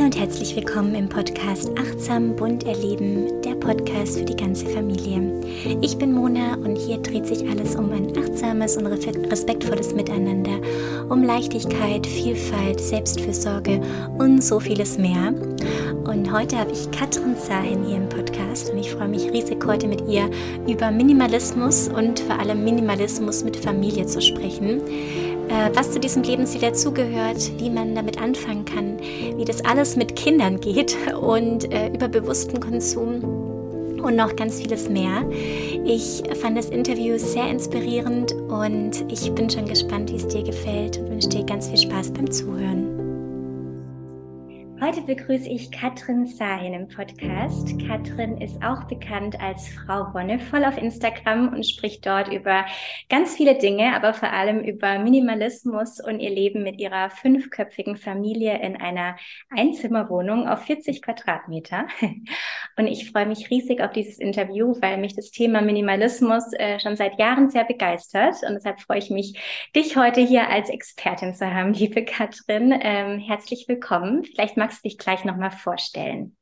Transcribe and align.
Hallo 0.00 0.06
und 0.06 0.18
herzlich 0.18 0.56
willkommen 0.56 0.94
im 0.94 1.10
Podcast 1.10 1.70
Achtsam 1.78 2.34
Bunt 2.34 2.64
Erleben, 2.64 3.42
der 3.42 3.54
Podcast 3.54 4.18
für 4.18 4.24
die 4.24 4.34
ganze 4.34 4.64
Familie. 4.64 5.42
Ich 5.82 5.98
bin 5.98 6.14
Mona 6.14 6.54
und 6.54 6.76
hier 6.76 6.96
dreht 6.96 7.26
sich 7.26 7.46
alles 7.50 7.76
um 7.76 7.92
ein 7.92 8.16
achtsames 8.16 8.78
und 8.78 8.86
respektvolles 8.86 9.92
Miteinander, 9.92 10.58
um 11.10 11.22
Leichtigkeit, 11.22 12.06
Vielfalt, 12.06 12.80
Selbstfürsorge 12.80 13.82
und 14.16 14.42
so 14.42 14.58
vieles 14.58 14.96
mehr. 14.96 15.34
Und 16.04 16.32
heute 16.32 16.56
habe 16.58 16.72
ich 16.72 16.90
Katrin 16.92 17.36
Zahin 17.36 17.84
hier 17.84 17.96
im 17.96 18.08
Podcast 18.08 18.70
und 18.70 18.78
ich 18.78 18.90
freue 18.92 19.08
mich 19.08 19.30
riesig, 19.30 19.62
heute 19.66 19.86
mit 19.86 20.08
ihr 20.08 20.30
über 20.66 20.90
Minimalismus 20.90 21.88
und 21.88 22.20
vor 22.20 22.38
allem 22.38 22.64
Minimalismus 22.64 23.44
mit 23.44 23.58
Familie 23.58 24.06
zu 24.06 24.22
sprechen 24.22 24.80
was 25.74 25.92
zu 25.92 26.00
diesem 26.00 26.22
Lebensstil 26.22 26.60
dazugehört, 26.60 27.52
wie 27.58 27.70
man 27.70 27.94
damit 27.94 28.20
anfangen 28.20 28.64
kann, 28.64 28.98
wie 29.36 29.44
das 29.44 29.64
alles 29.64 29.96
mit 29.96 30.16
Kindern 30.16 30.60
geht 30.60 30.96
und 31.20 31.72
äh, 31.72 31.88
über 31.88 32.08
bewussten 32.08 32.60
Konsum 32.60 33.24
und 34.00 34.16
noch 34.16 34.34
ganz 34.36 34.60
vieles 34.60 34.88
mehr. 34.88 35.24
Ich 35.84 36.22
fand 36.40 36.56
das 36.56 36.70
Interview 36.70 37.18
sehr 37.18 37.48
inspirierend 37.48 38.32
und 38.32 39.04
ich 39.08 39.30
bin 39.32 39.50
schon 39.50 39.66
gespannt, 39.66 40.10
wie 40.10 40.16
es 40.16 40.28
dir 40.28 40.42
gefällt 40.42 40.98
und 40.98 41.10
wünsche 41.10 41.28
dir 41.28 41.44
ganz 41.44 41.68
viel 41.68 41.78
Spaß 41.78 42.12
beim 42.12 42.30
Zuhören. 42.30 42.89
Heute 44.82 45.02
begrüße 45.02 45.46
ich 45.46 45.70
Katrin 45.70 46.26
Sahin 46.26 46.72
im 46.72 46.88
Podcast. 46.88 47.78
Katrin 47.86 48.38
ist 48.40 48.62
auch 48.64 48.84
bekannt 48.84 49.38
als 49.38 49.68
Frau 49.68 50.14
Wonnevoll 50.14 50.64
auf 50.64 50.78
Instagram 50.78 51.52
und 51.52 51.66
spricht 51.66 52.06
dort 52.06 52.32
über 52.32 52.64
ganz 53.10 53.36
viele 53.36 53.58
Dinge, 53.58 53.94
aber 53.94 54.14
vor 54.14 54.32
allem 54.32 54.60
über 54.60 54.98
Minimalismus 54.98 56.00
und 56.00 56.20
ihr 56.20 56.30
Leben 56.30 56.62
mit 56.62 56.80
ihrer 56.80 57.10
fünfköpfigen 57.10 57.98
Familie 57.98 58.58
in 58.62 58.74
einer 58.74 59.16
Einzimmerwohnung 59.50 60.48
auf 60.48 60.62
40 60.62 61.02
Quadratmeter. 61.02 61.86
Und 62.76 62.86
ich 62.86 63.10
freue 63.10 63.26
mich 63.26 63.50
riesig 63.50 63.82
auf 63.82 63.92
dieses 63.92 64.18
Interview, 64.18 64.74
weil 64.80 64.96
mich 64.96 65.14
das 65.14 65.30
Thema 65.30 65.60
Minimalismus 65.60 66.44
äh, 66.54 66.80
schon 66.80 66.96
seit 66.96 67.18
Jahren 67.18 67.50
sehr 67.50 67.64
begeistert. 67.64 68.36
Und 68.46 68.54
deshalb 68.54 68.80
freue 68.80 68.98
ich 68.98 69.10
mich, 69.10 69.38
dich 69.76 69.96
heute 69.96 70.22
hier 70.22 70.48
als 70.48 70.70
Expertin 70.70 71.34
zu 71.34 71.52
haben, 71.52 71.72
liebe 71.74 72.04
Katrin. 72.04 72.72
Ähm, 72.80 73.18
herzlich 73.18 73.66
willkommen. 73.68 74.24
Vielleicht 74.24 74.56
magst 74.56 74.79
dich 74.82 74.98
gleich 74.98 75.24
nochmal 75.24 75.50
vorstellen. 75.50 76.36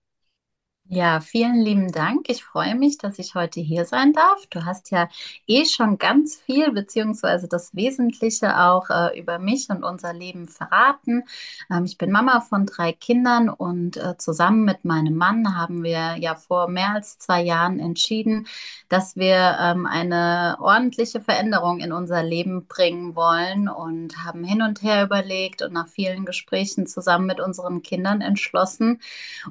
Ja, 0.91 1.21
vielen 1.21 1.61
lieben 1.61 1.93
Dank. 1.93 2.31
Ich 2.31 2.43
freue 2.43 2.75
mich, 2.75 2.97
dass 2.97 3.19
ich 3.19 3.35
heute 3.35 3.61
hier 3.61 3.85
sein 3.85 4.15
darf. 4.15 4.47
Du 4.49 4.65
hast 4.65 4.91
ja 4.91 5.11
eh 5.47 5.67
schon 5.67 5.99
ganz 5.99 6.37
viel, 6.37 6.73
beziehungsweise 6.73 7.47
das 7.47 7.75
Wesentliche 7.77 8.59
auch 8.59 8.89
äh, 8.89 9.21
über 9.21 9.39
mich 9.39 9.69
und 9.69 9.85
unser 9.85 10.15
Leben 10.15 10.49
verraten. 10.49 11.25
Ähm, 11.71 11.85
ich 11.85 11.99
bin 11.99 12.11
Mama 12.11 12.41
von 12.41 12.65
drei 12.65 12.93
Kindern 12.93 13.51
und 13.51 13.99
äh, 13.99 14.17
zusammen 14.17 14.65
mit 14.65 14.87
meinem 14.87 15.15
Mann 15.15 15.59
haben 15.59 15.83
wir 15.85 16.17
ja 16.17 16.35
vor 16.37 16.69
mehr 16.69 16.95
als 16.95 17.19
zwei 17.19 17.43
Jahren 17.43 17.81
entschieden, 17.81 18.47
dass 18.89 19.15
wir 19.15 19.59
ähm, 19.61 19.85
eine 19.85 20.57
ordentliche 20.59 21.21
Veränderung 21.21 21.81
in 21.81 21.93
unser 21.93 22.23
Leben 22.23 22.67
bringen 22.67 23.15
wollen 23.15 23.69
und 23.69 24.25
haben 24.25 24.43
hin 24.43 24.63
und 24.63 24.83
her 24.83 25.05
überlegt 25.05 25.61
und 25.61 25.75
nach 25.75 25.89
vielen 25.89 26.25
Gesprächen 26.25 26.87
zusammen 26.87 27.27
mit 27.27 27.41
unseren 27.41 27.83
Kindern 27.83 28.23
entschlossen, 28.23 29.03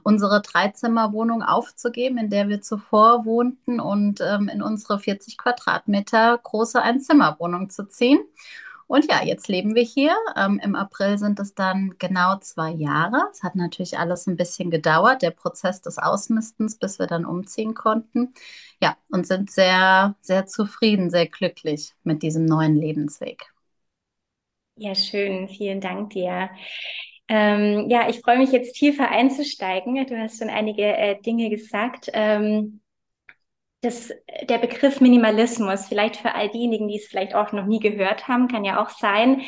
unsere 0.02 0.42
Dreizimmerwohnung 0.42 1.27
Wohnung 1.28 1.44
aufzugeben, 1.44 2.17
in 2.17 2.30
der 2.30 2.47
wir 2.50 2.61
zuvor 2.61 3.25
wohnten 3.25 3.80
und 3.80 4.22
ähm, 4.22 4.47
in 4.50 4.61
unsere 4.61 5.00
40 5.00 5.38
Quadratmeter 5.38 6.38
große 6.42 6.81
Einzimmerwohnung 6.81 7.70
zu 7.70 7.88
ziehen. 7.88 8.20
Und 8.88 9.11
ja, 9.11 9.22
jetzt 9.23 9.50
leben 9.50 9.75
wir 9.75 9.83
hier. 9.83 10.16
Ähm, 10.38 10.59
Im 10.64 10.75
April 10.75 11.17
sind 11.17 11.39
es 11.39 11.53
dann 11.53 11.95
genau 12.00 12.38
zwei 12.39 12.72
Jahre. 12.72 13.28
Es 13.31 13.44
hat 13.44 13.55
natürlich 13.55 14.00
alles 14.00 14.28
ein 14.28 14.38
bisschen 14.38 14.72
gedauert, 14.72 15.22
der 15.22 15.31
Prozess 15.31 15.81
des 15.81 15.98
Ausmistens, 15.98 16.78
bis 16.78 16.98
wir 17.00 17.08
dann 17.08 17.25
umziehen 17.25 17.73
konnten. 17.73 18.33
Ja, 18.81 18.95
und 19.09 19.28
sind 19.28 19.52
sehr, 19.52 20.16
sehr 20.22 20.45
zufrieden, 20.45 21.09
sehr 21.09 21.28
glücklich 21.28 21.93
mit 22.04 22.23
diesem 22.23 22.45
neuen 22.45 22.76
Lebensweg. 22.77 23.52
Ja, 24.76 24.95
schön. 24.95 25.48
Vielen 25.49 25.82
Dank 25.82 26.11
dir. 26.11 26.49
Ähm, 27.30 27.89
ja, 27.89 28.10
ich 28.10 28.21
freue 28.21 28.38
mich 28.38 28.52
jetzt 28.52 28.73
tiefer 28.73 29.10
einzusteigen. 29.10 30.05
Du 30.08 30.17
hast 30.17 30.39
schon 30.39 30.49
einige 30.49 30.83
äh, 30.83 31.20
Dinge 31.21 31.49
gesagt. 31.49 32.10
Ähm, 32.14 32.82
das, 33.82 34.11
der 34.49 34.58
Begriff 34.58 35.02
Minimalismus, 35.02 35.87
vielleicht 35.87 36.17
für 36.17 36.33
all 36.33 36.49
diejenigen, 36.49 36.87
die 36.87 36.98
es 36.98 37.08
vielleicht 37.08 37.36
auch 37.36 37.52
noch 37.52 37.66
nie 37.66 37.80
gehört 37.80 38.27
haben, 38.27 38.48
kann 38.48 38.66
ja 38.66 38.82
auch 38.83 38.89
sein. 38.89 39.42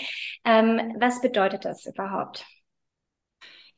Ähm, 0.46 0.96
was 1.00 1.22
bedeutet 1.22 1.66
das 1.66 1.86
überhaupt? 1.86 2.46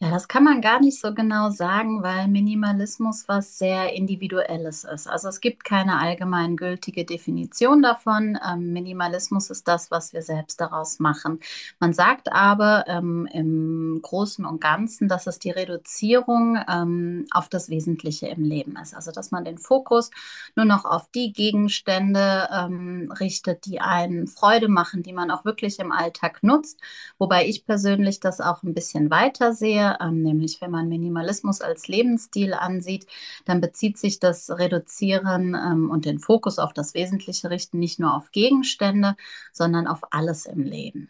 Ja, 0.04 0.10
das 0.10 0.28
kann 0.28 0.44
man 0.44 0.62
gar 0.62 0.80
nicht 0.80 1.00
so 1.00 1.14
genau 1.14 1.52
sagen, 1.52 2.02
weil 2.02 2.28
Minimalismus 2.28 3.28
was 3.28 3.60
sehr 3.60 3.94
Individuelles 3.94 4.84
ist. 4.84 5.08
Also 5.08 5.30
es 5.30 5.42
gibt 5.42 5.64
keine 5.64 6.00
allgemeingültige 6.00 7.06
Definition 7.06 7.84
davon. 7.84 8.36
Ähm, 8.44 8.74
Minimalismus 8.74 9.52
ist 9.52 9.68
das, 9.68 9.92
was 9.92 10.12
wir 10.12 10.24
selbst 10.24 10.60
daraus 10.60 10.98
machen. 10.98 11.40
Man 11.80 11.94
sagt 11.94 12.32
aber 12.32 12.86
ähm, 12.88 13.28
im 13.32 14.00
Großen 14.02 14.44
und 14.44 14.60
Ganzen, 14.60 15.08
dass 15.08 15.28
es 15.28 15.38
die 15.38 15.52
Reduzierung 15.52 16.58
ähm, 16.68 17.28
auf 17.30 17.48
das 17.48 17.70
Wesentliche 17.70 18.26
im 18.26 18.44
Leben 18.44 18.78
ist. 18.82 18.96
Also 18.96 19.12
dass 19.12 19.30
man 19.30 19.46
den 19.46 19.60
Fokus 19.60 20.10
nur 20.56 20.66
noch 20.66 20.86
auf 20.86 21.12
die 21.14 21.32
Gegenstände 21.32 22.50
ähm, 22.52 23.14
richtet, 23.20 23.68
die 23.68 23.82
einen 23.82 24.26
Freude 24.26 24.68
machen, 24.68 25.04
die 25.04 25.14
man 25.14 25.30
auch 25.30 25.46
wirklich 25.46 25.78
im 25.78 25.92
Alltag 25.92 26.42
nutzt. 26.42 26.80
Wobei 27.20 27.46
ich 27.46 27.68
persönlich 27.68 28.20
das 28.20 28.42
auch 28.42 28.64
ein 28.64 28.74
bisschen 28.74 29.12
weiter 29.12 29.54
sehe 29.54 29.91
ähm, 30.02 30.22
nämlich 30.22 30.62
wenn 30.62 30.72
man 30.72 30.88
Minimalismus 30.88 31.62
als 31.62 31.88
Lebensstil 31.88 32.54
ansieht, 32.54 33.08
dann 33.46 33.62
bezieht 33.62 33.98
sich 33.98 34.20
das 34.20 34.50
Reduzieren 34.50 35.56
ähm, 35.56 35.90
und 35.90 36.06
den 36.06 36.20
Fokus 36.20 36.60
auf 36.60 36.74
das 36.74 36.94
Wesentliche 36.94 37.50
richten 37.50 37.80
nicht 37.80 38.00
nur 38.00 38.16
auf 38.16 38.32
Gegenstände, 38.32 39.16
sondern 39.52 39.88
auf 39.88 40.02
alles 40.12 40.46
im 40.46 40.64
Leben. 40.64 41.10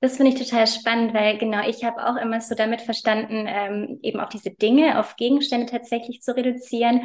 Das 0.00 0.16
finde 0.16 0.32
ich 0.32 0.38
total 0.38 0.66
spannend, 0.66 1.14
weil 1.14 1.38
genau 1.38 1.66
ich 1.68 1.84
habe 1.84 2.06
auch 2.06 2.16
immer 2.16 2.40
so 2.40 2.54
damit 2.54 2.80
verstanden, 2.80 3.46
ähm, 3.46 3.98
eben 4.02 4.20
auch 4.20 4.28
diese 4.28 4.50
Dinge 4.50 4.98
auf 4.98 5.16
Gegenstände 5.16 5.66
tatsächlich 5.66 6.22
zu 6.22 6.34
reduzieren. 6.34 7.02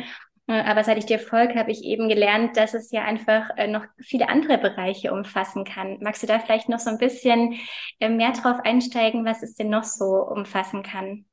Aber 0.47 0.83
seit 0.83 0.97
ich 0.97 1.05
dir 1.05 1.19
folge, 1.19 1.55
habe 1.55 1.71
ich 1.71 1.83
eben 1.83 2.09
gelernt, 2.09 2.57
dass 2.57 2.73
es 2.73 2.91
ja 2.91 3.03
einfach 3.03 3.49
äh, 3.55 3.67
noch 3.67 3.85
viele 3.97 4.27
andere 4.27 4.57
Bereiche 4.57 5.13
umfassen 5.13 5.63
kann. 5.63 5.99
Magst 6.01 6.21
du 6.21 6.27
da 6.27 6.39
vielleicht 6.39 6.67
noch 6.67 6.79
so 6.79 6.89
ein 6.89 6.97
bisschen 6.97 7.59
äh, 7.99 8.09
mehr 8.09 8.33
drauf 8.33 8.57
einsteigen, 8.63 9.23
was 9.23 9.41
es 9.41 9.55
denn 9.55 9.69
noch 9.69 9.85
so 9.85 10.05
umfassen 10.05 10.83
kann? 10.83 11.25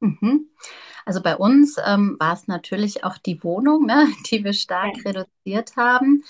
Mhm. 0.00 0.48
Also 1.04 1.22
bei 1.22 1.36
uns 1.36 1.76
ähm, 1.84 2.16
war 2.18 2.34
es 2.34 2.48
natürlich 2.48 3.04
auch 3.04 3.18
die 3.18 3.42
Wohnung, 3.44 3.86
ne, 3.86 4.08
die 4.30 4.42
wir 4.42 4.52
stark 4.52 4.96
ja. 4.96 5.02
reduziert 5.10 5.76
haben. 5.76 6.22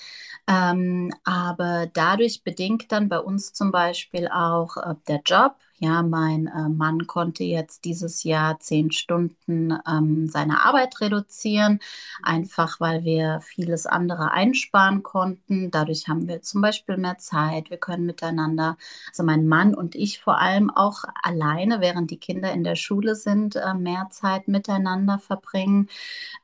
Ähm, 0.47 1.11
aber 1.23 1.87
dadurch 1.93 2.43
bedingt 2.43 2.91
dann 2.91 3.09
bei 3.09 3.19
uns 3.19 3.53
zum 3.53 3.71
Beispiel 3.71 4.27
auch 4.27 4.77
äh, 4.77 4.95
der 5.07 5.21
Job, 5.25 5.55
ja, 5.81 6.03
mein 6.03 6.45
äh, 6.45 6.69
Mann 6.69 7.07
konnte 7.07 7.43
jetzt 7.43 7.85
dieses 7.85 8.23
Jahr 8.23 8.59
zehn 8.59 8.91
Stunden 8.91 9.75
ähm, 9.87 10.27
seine 10.27 10.63
Arbeit 10.63 11.01
reduzieren, 11.01 11.79
einfach 12.21 12.79
weil 12.79 13.03
wir 13.03 13.41
vieles 13.41 13.87
andere 13.87 14.31
einsparen 14.31 15.01
konnten. 15.01 15.71
Dadurch 15.71 16.07
haben 16.07 16.27
wir 16.27 16.43
zum 16.43 16.61
Beispiel 16.61 16.97
mehr 16.97 17.17
Zeit. 17.17 17.71
Wir 17.71 17.77
können 17.77 18.05
miteinander, 18.05 18.77
also 19.09 19.23
mein 19.23 19.47
Mann 19.47 19.73
und 19.73 19.95
ich 19.95 20.19
vor 20.19 20.37
allem 20.37 20.69
auch 20.69 21.03
alleine, 21.23 21.81
während 21.81 22.11
die 22.11 22.19
Kinder 22.19 22.51
in 22.51 22.63
der 22.63 22.75
Schule 22.75 23.15
sind, 23.15 23.55
äh, 23.55 23.73
mehr 23.73 24.07
Zeit 24.11 24.47
miteinander 24.47 25.17
verbringen. 25.17 25.89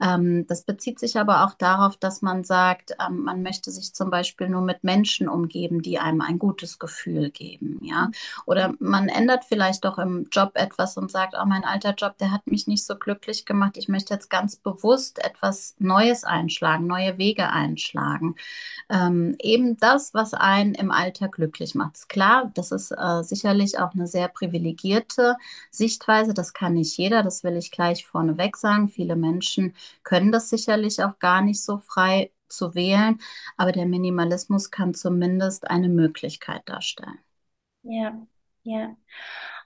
Ähm, 0.01 0.47
das 0.47 0.63
bezieht 0.63 0.97
sich 0.99 1.19
aber 1.19 1.45
auch 1.45 1.53
darauf, 1.53 1.95
dass 1.97 2.23
man 2.23 2.43
sagt, 2.43 2.95
ähm, 3.07 3.19
man 3.23 3.43
möchte 3.43 3.69
sich 3.71 3.93
zum 3.93 4.09
Beispiel 4.09 4.49
nur 4.49 4.61
mit 4.61 4.83
Menschen 4.83 5.29
umgeben, 5.29 5.83
die 5.83 5.99
einem 5.99 6.21
ein 6.21 6.39
gutes 6.39 6.79
Gefühl 6.79 7.29
geben, 7.29 7.79
ja. 7.83 8.09
Oder 8.45 8.73
man 8.79 9.09
ändert 9.09 9.26
ändert 9.27 9.43
vielleicht 9.43 9.83
doch 9.83 9.97
im 9.97 10.27
Job 10.31 10.51
etwas 10.53 10.95
und 10.95 11.11
sagt, 11.11 11.35
oh, 11.37 11.45
mein 11.45 11.65
alter 11.65 11.93
Job, 11.93 12.17
der 12.17 12.31
hat 12.31 12.47
mich 12.47 12.65
nicht 12.65 12.85
so 12.85 12.95
glücklich 12.95 13.45
gemacht. 13.45 13.75
Ich 13.75 13.89
möchte 13.89 14.13
jetzt 14.13 14.29
ganz 14.29 14.55
bewusst 14.55 15.19
etwas 15.19 15.75
Neues 15.79 16.23
einschlagen, 16.23 16.87
neue 16.87 17.17
Wege 17.17 17.49
einschlagen. 17.49 18.35
Ähm, 18.89 19.35
eben 19.41 19.75
das, 19.77 20.13
was 20.13 20.33
einen 20.33 20.75
im 20.75 20.91
Alter 20.91 21.27
glücklich 21.27 21.75
macht. 21.75 21.97
Ist 21.97 22.09
klar, 22.09 22.51
das 22.53 22.71
ist 22.71 22.91
äh, 22.91 23.21
sicherlich 23.21 23.79
auch 23.79 23.93
eine 23.93 24.07
sehr 24.07 24.29
privilegierte 24.29 25.35
Sichtweise. 25.71 26.33
Das 26.33 26.53
kann 26.53 26.75
nicht 26.75 26.97
jeder, 26.97 27.21
das 27.21 27.43
will 27.43 27.57
ich 27.57 27.71
gleich 27.71 28.05
vorneweg 28.05 28.55
sagen. 28.55 28.87
Viele 28.87 29.17
Menschen 29.17 29.75
können 30.03 30.31
das 30.31 30.49
sicherlich 30.49 31.03
auch 31.03 31.19
gar 31.19 31.41
nicht 31.41 31.61
so 31.61 31.79
frei 31.79 32.31
zu 32.47 32.75
wählen, 32.75 33.19
aber 33.57 33.73
der 33.73 33.87
Minimalismus 33.87 34.71
kann 34.71 34.93
zumindest 34.93 35.69
eine 35.69 35.89
Möglichkeit 35.89 36.61
darstellen. 36.69 37.19
Ja, 37.83 38.27
ja. 38.67 38.95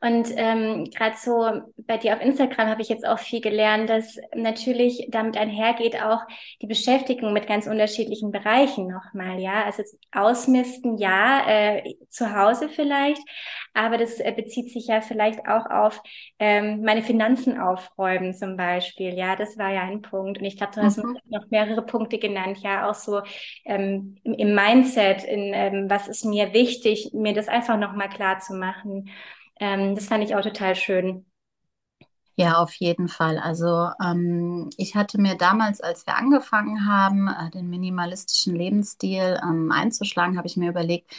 Und 0.04 0.30
ähm, 0.36 0.86
gerade 0.86 1.16
so 1.16 1.62
bei 1.78 1.98
dir 1.98 2.16
auf 2.16 2.22
Instagram 2.22 2.68
habe 2.68 2.82
ich 2.82 2.90
jetzt 2.90 3.08
auch 3.08 3.20
viel 3.20 3.40
gelernt, 3.40 3.88
dass 3.88 4.18
natürlich 4.34 5.08
damit 5.12 5.38
einhergeht 5.38 6.02
auch 6.02 6.22
die 6.60 6.66
Beschäftigung 6.66 7.34
mit 7.34 7.46
ganz 7.46 7.68
unterschiedlichen 7.68 8.32
Bereichen 8.32 8.88
nochmal, 8.88 9.40
ja. 9.40 9.64
Also 9.64 9.84
ausmisten, 10.12 10.98
ja, 10.98 11.48
äh, 11.48 11.96
zu 12.10 12.36
Hause 12.36 12.68
vielleicht, 12.68 13.22
aber 13.76 14.00
das 14.00 14.20
äh, 14.20 14.34
bezieht 14.36 14.72
sich 14.72 14.88
ja 14.88 15.02
vielleicht 15.02 15.48
auch 15.48 15.70
auf 15.70 16.02
ähm, 16.40 16.82
meine 16.82 17.04
Finanzen 17.04 17.60
aufräumen 17.60 18.34
zum 18.34 18.58
Beispiel, 18.58 19.14
ja. 19.14 19.36
Das 19.36 19.56
war 19.60 19.72
ja 19.72 19.82
ein 19.84 20.02
Punkt. 20.02 20.40
Und 20.40 20.46
ich 20.46 20.58
glaube, 20.58 20.74
du 20.74 20.82
hast 20.82 20.98
mhm. 20.98 21.20
noch 21.30 21.46
mehrere 21.52 21.84
Punkte 21.84 22.18
genannt, 22.18 22.58
ja, 22.64 22.90
auch 22.90 22.96
so 22.96 23.22
ähm, 23.66 24.16
im, 24.24 24.34
im 24.34 24.56
Mindset, 24.56 25.24
in 25.26 25.52
ähm, 25.54 25.90
was 25.92 26.08
ist 26.08 26.26
mir 26.26 26.54
wichtig, 26.54 27.12
mir 27.14 27.34
das 27.34 27.48
einfach 27.48 27.78
nochmal 27.78 28.10
klar 28.10 28.40
zu 28.40 28.56
machen. 28.56 29.12
Ähm, 29.62 29.96
das 29.96 30.08
fand 30.08 30.24
ich 30.26 30.36
auch 30.36 30.42
total 30.42 30.76
schön. 30.76 31.26
Ja, 32.36 32.58
auf 32.58 32.74
jeden 32.76 33.08
Fall. 33.08 33.38
Also 33.38 33.90
ähm, 34.04 34.70
ich 34.78 34.96
hatte 34.96 35.20
mir 35.22 35.36
damals, 35.36 35.82
als 35.82 36.08
wir 36.08 36.16
angefangen 36.16 36.88
haben, 36.88 37.28
äh, 37.28 37.52
den 37.52 37.70
minimalistischen 37.70 38.56
Lebensstil 38.56 39.40
ähm, 39.44 39.72
einzuschlagen, 39.72 40.38
habe 40.38 40.48
ich 40.48 40.58
mir 40.58 40.70
überlegt, 40.70 41.12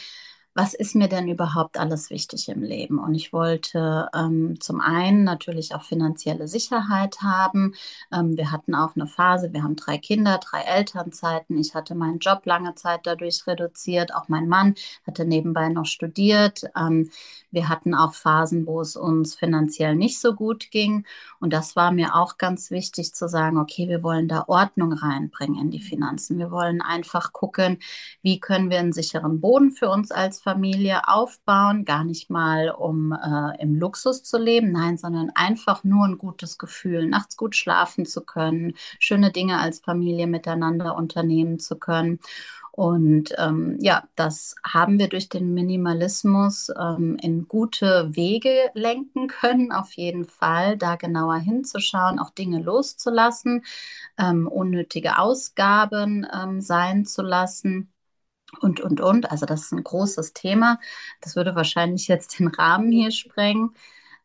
was 0.55 0.75
ist 0.75 0.93
mir 0.93 1.07
denn 1.07 1.27
überhaupt 1.27 1.79
alles 1.79 2.11
wichtig 2.11 2.47
im 2.49 2.61
Leben? 2.61 2.99
Und 2.99 3.15
ich 3.15 3.33
wollte 3.33 4.09
ähm, 4.13 4.59
zum 4.59 4.81
einen 4.81 5.23
natürlich 5.23 5.73
auch 5.73 5.81
finanzielle 5.81 6.47
Sicherheit 6.47 7.21
haben. 7.21 7.73
Ähm, 8.11 8.37
wir 8.37 8.51
hatten 8.51 8.75
auch 8.75 8.95
eine 8.95 9.07
Phase, 9.07 9.51
wir 9.51 9.63
haben 9.63 9.75
drei 9.75 9.97
Kinder, 9.97 10.39
drei 10.39 10.61
Elternzeiten. 10.61 11.57
Ich 11.57 11.73
hatte 11.73 11.95
meinen 11.95 12.19
Job 12.19 12.45
lange 12.45 12.75
Zeit 12.75 13.01
dadurch 13.03 13.47
reduziert. 13.47 14.13
Auch 14.13 14.27
mein 14.27 14.47
Mann 14.47 14.75
hatte 15.07 15.25
nebenbei 15.25 15.69
noch 15.69 15.87
studiert. 15.87 16.65
Ähm, 16.75 17.09
wir 17.49 17.69
hatten 17.69 17.95
auch 17.95 18.13
Phasen, 18.13 18.67
wo 18.67 18.81
es 18.81 18.95
uns 18.95 19.35
finanziell 19.35 19.95
nicht 19.95 20.19
so 20.19 20.33
gut 20.33 20.69
ging. 20.69 21.05
Und 21.39 21.51
das 21.51 21.75
war 21.75 21.91
mir 21.91 22.15
auch 22.15 22.37
ganz 22.37 22.69
wichtig 22.69 23.13
zu 23.13 23.27
sagen, 23.27 23.57
okay, 23.57 23.87
wir 23.87 24.03
wollen 24.03 24.27
da 24.27 24.45
Ordnung 24.47 24.93
reinbringen 24.93 25.59
in 25.59 25.71
die 25.71 25.79
Finanzen. 25.79 26.37
Wir 26.37 26.51
wollen 26.51 26.81
einfach 26.81 27.33
gucken, 27.33 27.79
wie 28.21 28.39
können 28.39 28.69
wir 28.69 28.79
einen 28.79 28.93
sicheren 28.93 29.39
Boden 29.39 29.71
für 29.71 29.89
uns 29.89 30.11
als 30.11 30.42
Familie 30.43 31.07
aufbauen, 31.07 31.85
gar 31.85 32.03
nicht 32.03 32.29
mal 32.29 32.69
um 32.69 33.13
äh, 33.13 33.61
im 33.61 33.75
Luxus 33.75 34.23
zu 34.23 34.37
leben, 34.37 34.71
nein, 34.71 34.97
sondern 34.97 35.31
einfach 35.35 35.83
nur 35.85 36.05
ein 36.05 36.17
gutes 36.17 36.57
Gefühl, 36.57 37.07
nachts 37.07 37.37
gut 37.37 37.55
schlafen 37.55 38.05
zu 38.05 38.21
können, 38.21 38.73
schöne 38.99 39.31
Dinge 39.31 39.59
als 39.59 39.79
Familie 39.79 40.27
miteinander 40.27 40.95
unternehmen 40.97 41.59
zu 41.59 41.77
können. 41.77 42.19
Und 42.75 43.35
ähm, 43.37 43.77
ja, 43.81 44.03
das 44.15 44.55
haben 44.65 44.97
wir 44.97 45.07
durch 45.07 45.29
den 45.29 45.53
Minimalismus 45.53 46.69
ähm, 46.75 47.17
in 47.21 47.47
gute 47.47 48.15
Wege 48.15 48.71
lenken 48.73 49.27
können, 49.27 49.71
auf 49.71 49.93
jeden 49.93 50.25
Fall, 50.25 50.75
da 50.75 50.95
genauer 50.95 51.37
hinzuschauen, 51.37 52.17
auch 52.17 52.31
Dinge 52.31 52.61
loszulassen, 52.63 53.63
ähm, 54.17 54.47
unnötige 54.47 55.19
Ausgaben 55.19 56.25
ähm, 56.33 56.61
sein 56.61 57.05
zu 57.05 57.21
lassen 57.21 57.92
und, 58.61 58.81
und, 58.81 59.01
und. 59.01 59.31
Also 59.31 59.45
das 59.45 59.63
ist 59.63 59.71
ein 59.71 59.83
großes 59.83 60.33
Thema. 60.33 60.79
Das 61.21 61.35
würde 61.35 61.55
wahrscheinlich 61.55 62.07
jetzt 62.07 62.39
den 62.39 62.47
Rahmen 62.47 62.91
hier 62.91 63.11
sprengen. 63.11 63.71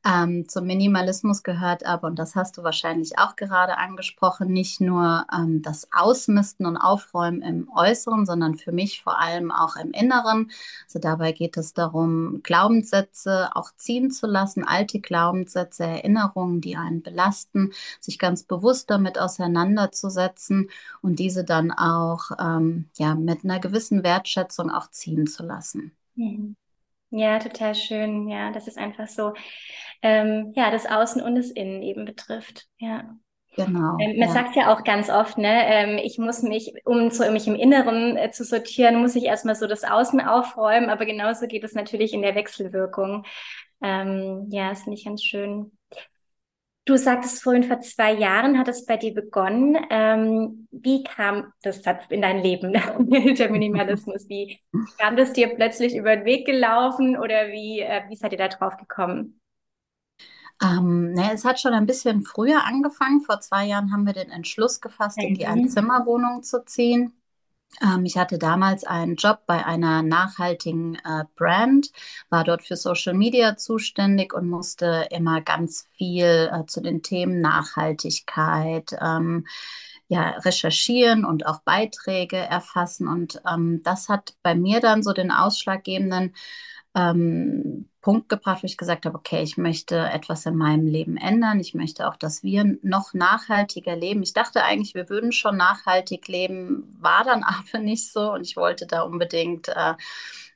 Ähm, 0.05 0.49
zum 0.49 0.67
Minimalismus 0.67 1.43
gehört 1.43 1.85
aber, 1.85 2.07
und 2.07 2.19
das 2.19 2.35
hast 2.37 2.57
du 2.57 2.63
wahrscheinlich 2.63 3.19
auch 3.19 3.37
gerade 3.37 3.77
angesprochen, 3.79 4.49
nicht 4.53 4.81
nur 4.81 5.27
ähm, 5.37 5.61
das 5.61 5.89
Ausmisten 5.93 6.67
und 6.67 6.77
Aufräumen 6.77 7.43
im 7.43 7.69
Äußeren, 7.75 8.25
sondern 8.25 8.55
für 8.55 8.73
mich 8.73 9.03
vor 9.03 9.19
allem 9.21 9.51
auch 9.51 9.77
im 9.77 9.91
Inneren. 9.91 10.51
Also 10.85 11.01
dabei 11.01 11.33
geht 11.33 11.57
es 11.57 11.75
darum, 11.75 12.41
Glaubenssätze 12.45 13.51
auch 13.55 13.71
ziehen 13.77 14.11
zu 14.11 14.27
lassen, 14.27 14.65
alte 14.65 15.01
Glaubenssätze, 15.01 15.85
Erinnerungen, 15.85 16.61
die 16.61 16.77
einen 16.77 17.03
belasten, 17.03 17.73
sich 18.01 18.19
ganz 18.19 18.45
bewusst 18.45 18.91
damit 18.91 19.19
auseinanderzusetzen 19.19 20.71
und 21.03 21.19
diese 21.19 21.45
dann 21.45 21.73
auch 21.73 22.31
ähm, 22.41 22.89
ja, 22.97 23.15
mit 23.17 23.45
einer 23.45 23.59
gewissen 23.61 24.05
Wertschätzung 24.05 24.71
auch 24.71 24.91
ziehen 24.91 25.27
zu 25.27 25.43
lassen. 25.45 25.93
Mhm. 26.15 26.57
Ja, 27.11 27.39
total 27.41 27.75
schön. 27.75 28.29
Ja, 28.29 28.53
das 28.53 28.69
ist 28.69 28.79
einfach 28.79 29.09
so, 29.09 29.35
ähm, 30.03 30.53
ja, 30.55 30.71
das 30.71 30.87
Außen 30.87 31.23
und 31.23 31.35
das 31.35 31.51
Innen 31.51 31.83
eben 31.83 32.05
betrifft. 32.05 32.67
Ja. 32.79 33.17
Genau. 33.57 33.97
Ähm, 33.99 34.19
man 34.19 34.29
ja. 34.29 34.33
sagt 34.33 34.55
ja 34.55 34.73
auch 34.73 34.85
ganz 34.85 35.11
oft, 35.11 35.37
ne, 35.37 35.67
ähm, 35.67 35.99
ich 35.99 36.19
muss 36.19 36.43
mich, 36.43 36.73
um 36.85 37.11
so 37.11 37.29
mich 37.31 37.49
im 37.49 37.57
Inneren 37.57 38.17
äh, 38.17 38.31
zu 38.31 38.45
sortieren, 38.45 39.01
muss 39.01 39.17
ich 39.17 39.25
erstmal 39.25 39.57
so 39.57 39.67
das 39.67 39.83
Außen 39.83 40.21
aufräumen, 40.21 40.91
aber 40.91 41.07
genauso 41.07 41.47
geht 41.49 41.65
es 41.65 41.75
natürlich 41.75 42.13
in 42.13 42.23
der 42.23 42.37
Wechselwirkung. 42.37 43.25
Ähm, 43.83 44.47
ja, 44.51 44.71
das 44.71 44.83
finde 44.83 44.97
ich 44.99 45.05
ganz 45.05 45.25
schön. 45.25 45.73
Du 46.85 46.97
sagtest 46.97 47.43
vorhin, 47.43 47.65
vor 47.65 47.81
zwei 47.81 48.15
Jahren 48.15 48.59
hat 48.59 48.69
es 48.69 48.87
bei 48.87 48.97
dir 48.97 49.13
begonnen. 49.13 49.77
Ähm, 49.91 50.69
wie 50.71 51.03
kam 51.03 51.53
das 51.63 51.83
in 52.09 52.23
dein 52.23 52.43
Leben, 52.43 52.73
der 53.37 53.51
Minimalismus? 53.51 54.27
Wie 54.29 54.59
kam 54.99 55.17
das 55.17 55.35
dir 55.35 55.49
plötzlich 55.49 55.95
über 55.95 56.17
den 56.17 56.25
Weg 56.25 56.47
gelaufen 56.47 57.19
oder 57.19 57.49
wie, 57.49 57.81
äh, 57.81 58.03
wie 58.09 58.17
seid 58.17 58.33
ihr 58.33 58.39
da 58.39 58.49
drauf 58.49 58.79
gekommen? 58.79 59.39
Ähm, 60.63 61.13
ne, 61.13 61.33
es 61.33 61.45
hat 61.45 61.61
schon 61.61 61.73
ein 61.73 61.87
bisschen 61.87 62.23
früher 62.23 62.65
angefangen. 62.65 63.21
Vor 63.21 63.41
zwei 63.41 63.67
Jahren 63.67 63.93
haben 63.93 64.07
wir 64.07 64.13
den 64.13 64.31
Entschluss 64.31 64.81
gefasst, 64.81 65.19
in 65.23 65.35
die 65.35 65.47
mhm. 65.47 65.53
Einzimmerwohnung 65.53 66.43
zu 66.43 66.65
ziehen. 66.65 67.13
Ähm, 67.83 68.05
ich 68.05 68.17
hatte 68.17 68.39
damals 68.39 68.85
einen 68.85 69.17
Job 69.17 69.43
bei 69.47 69.65
einer 69.65 70.03
nachhaltigen 70.03 70.97
äh, 70.97 71.25
Brand, 71.37 71.93
war 72.31 72.45
dort 72.45 72.63
für 72.63 72.77
Social 72.77 73.15
Media 73.15 73.57
zuständig 73.57 74.35
und 74.35 74.49
musste 74.49 75.09
immer 75.11 75.41
ganz 75.41 75.87
viel 75.93 76.51
äh, 76.53 76.67
zu 76.67 76.81
den 76.81 77.03
Themen 77.03 77.41
Nachhaltigkeit, 77.41 78.97
ähm, 79.01 79.47
ja, 80.09 80.31
recherchieren 80.31 81.25
und 81.27 81.47
auch 81.47 81.61
Beiträge 81.61 82.39
erfassen. 82.39 83.07
Und 83.07 83.43
ähm, 83.49 83.83
das 83.85 84.09
hat 84.09 84.35
bei 84.43 84.55
mir 84.55 84.81
dann 84.81 85.03
so 85.03 85.13
den 85.13 85.31
ausschlaggebenden 85.31 86.35
ähm, 86.99 87.89
Punkt 88.01 88.29
gebracht, 88.29 88.63
wo 88.63 88.67
ich 88.67 88.77
gesagt 88.77 89.07
habe, 89.07 89.19
okay, 89.19 89.43
ich 89.43 89.57
möchte 89.57 89.99
etwas 89.99 90.47
in 90.47 90.57
meinem 90.57 90.87
Leben 90.87 91.17
ändern. 91.17 91.61
Ich 91.61 91.75
möchte 91.75 92.09
auch, 92.09 92.17
dass 92.17 92.43
wir 92.43 92.79
noch 92.83 93.13
nachhaltiger 93.13 93.97
leben. 93.97 94.23
Ich 94.23 94.33
dachte 94.33 94.65
eigentlich, 94.65 94.95
wir 94.95 95.09
würden 95.09 95.33
schon 95.33 95.57
nachhaltig 95.57 96.27
leben, 96.29 96.97
war 97.01 97.25
dann 97.25 97.43
aber 97.45 97.79
nicht 97.83 98.13
so 98.13 98.33
und 98.33 98.43
ich 98.43 98.57
wollte 98.57 98.87
da 98.87 99.03
unbedingt 99.03 99.69
äh, 99.69 99.95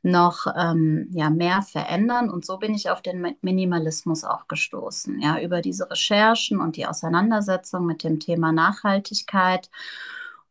noch 0.02 0.46
ähm, 0.56 1.08
ja, 1.12 1.30
mehr 1.30 1.62
verändern. 1.62 2.30
Und 2.30 2.44
so 2.44 2.58
bin 2.58 2.74
ich 2.74 2.90
auf 2.90 3.02
den 3.02 3.36
Minimalismus 3.40 4.24
auch 4.24 4.48
gestoßen. 4.48 5.20
Ja, 5.20 5.40
über 5.40 5.60
diese 5.60 5.88
Recherchen 5.90 6.60
und 6.60 6.76
die 6.76 6.86
Auseinandersetzung 6.86 7.86
mit 7.86 8.02
dem 8.02 8.18
Thema 8.18 8.50
Nachhaltigkeit. 8.50 9.70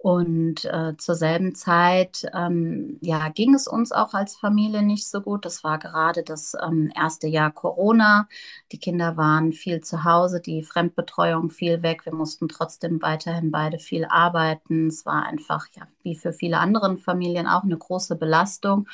Und 0.04 0.66
äh, 0.66 0.98
zur 0.98 1.14
selben 1.14 1.54
Zeit 1.54 2.26
ähm, 2.34 2.98
ja, 3.02 3.30
ging 3.30 3.54
es 3.54 3.68
uns 3.68 3.92
auch 3.92 4.16
als 4.16 4.36
Familie 4.36 4.82
nicht 4.82 5.08
so 5.08 5.22
gut. 5.22 5.46
Das 5.46 5.64
war 5.64 5.78
gerade 5.78 6.24
das 6.24 6.56
ähm, 6.60 6.92
erste 6.96 7.28
Jahr 7.28 7.52
Corona. 7.52 8.28
Die 8.72 8.80
Kinder 8.80 9.16
waren 9.16 9.54
viel 9.54 9.82
zu 9.82 10.04
Hause, 10.04 10.42
die 10.42 10.64
Fremdbetreuung 10.64 11.52
fiel 11.52 11.84
weg. 11.84 12.04
Wir 12.06 12.16
mussten 12.16 12.48
trotzdem 12.48 13.00
weiterhin 13.04 13.52
beide 13.52 13.78
viel 13.78 14.06
arbeiten. 14.06 14.88
Es 14.88 15.06
war 15.06 15.28
einfach, 15.28 15.68
ja, 15.76 15.84
wie 16.02 16.16
für 16.16 16.34
viele 16.34 16.58
andere 16.58 16.98
Familien, 16.98 17.46
auch 17.46 17.64
eine 17.64 17.78
große 17.78 18.16
Belastung. 18.16 18.88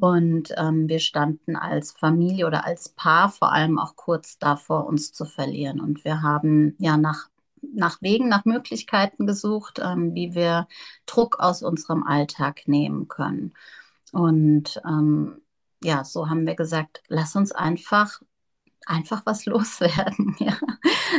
Und 0.00 0.54
ähm, 0.56 0.88
wir 0.88 1.00
standen 1.00 1.54
als 1.54 1.92
Familie 1.92 2.46
oder 2.46 2.64
als 2.64 2.88
Paar 2.88 3.28
vor 3.28 3.52
allem 3.52 3.78
auch 3.78 3.94
kurz 3.94 4.38
davor, 4.38 4.86
uns 4.86 5.12
zu 5.12 5.26
verlieren. 5.26 5.80
Und 5.80 6.02
wir 6.06 6.22
haben 6.22 6.76
ja 6.78 6.96
nach 6.96 7.28
nach 7.62 8.00
Wegen, 8.02 8.28
nach 8.28 8.44
Möglichkeiten 8.44 9.26
gesucht, 9.26 9.80
ähm, 9.82 10.14
wie 10.14 10.34
wir 10.34 10.68
Druck 11.06 11.38
aus 11.40 11.62
unserem 11.62 12.02
Alltag 12.04 12.62
nehmen 12.66 13.08
können. 13.08 13.54
Und 14.12 14.80
ähm, 14.84 15.40
ja, 15.82 16.04
so 16.04 16.28
haben 16.28 16.46
wir 16.46 16.54
gesagt, 16.54 17.02
lass 17.08 17.36
uns 17.36 17.52
einfach 17.52 18.20
einfach 18.86 19.22
was 19.24 19.46
loswerden. 19.46 20.36
Ja. 20.40 20.56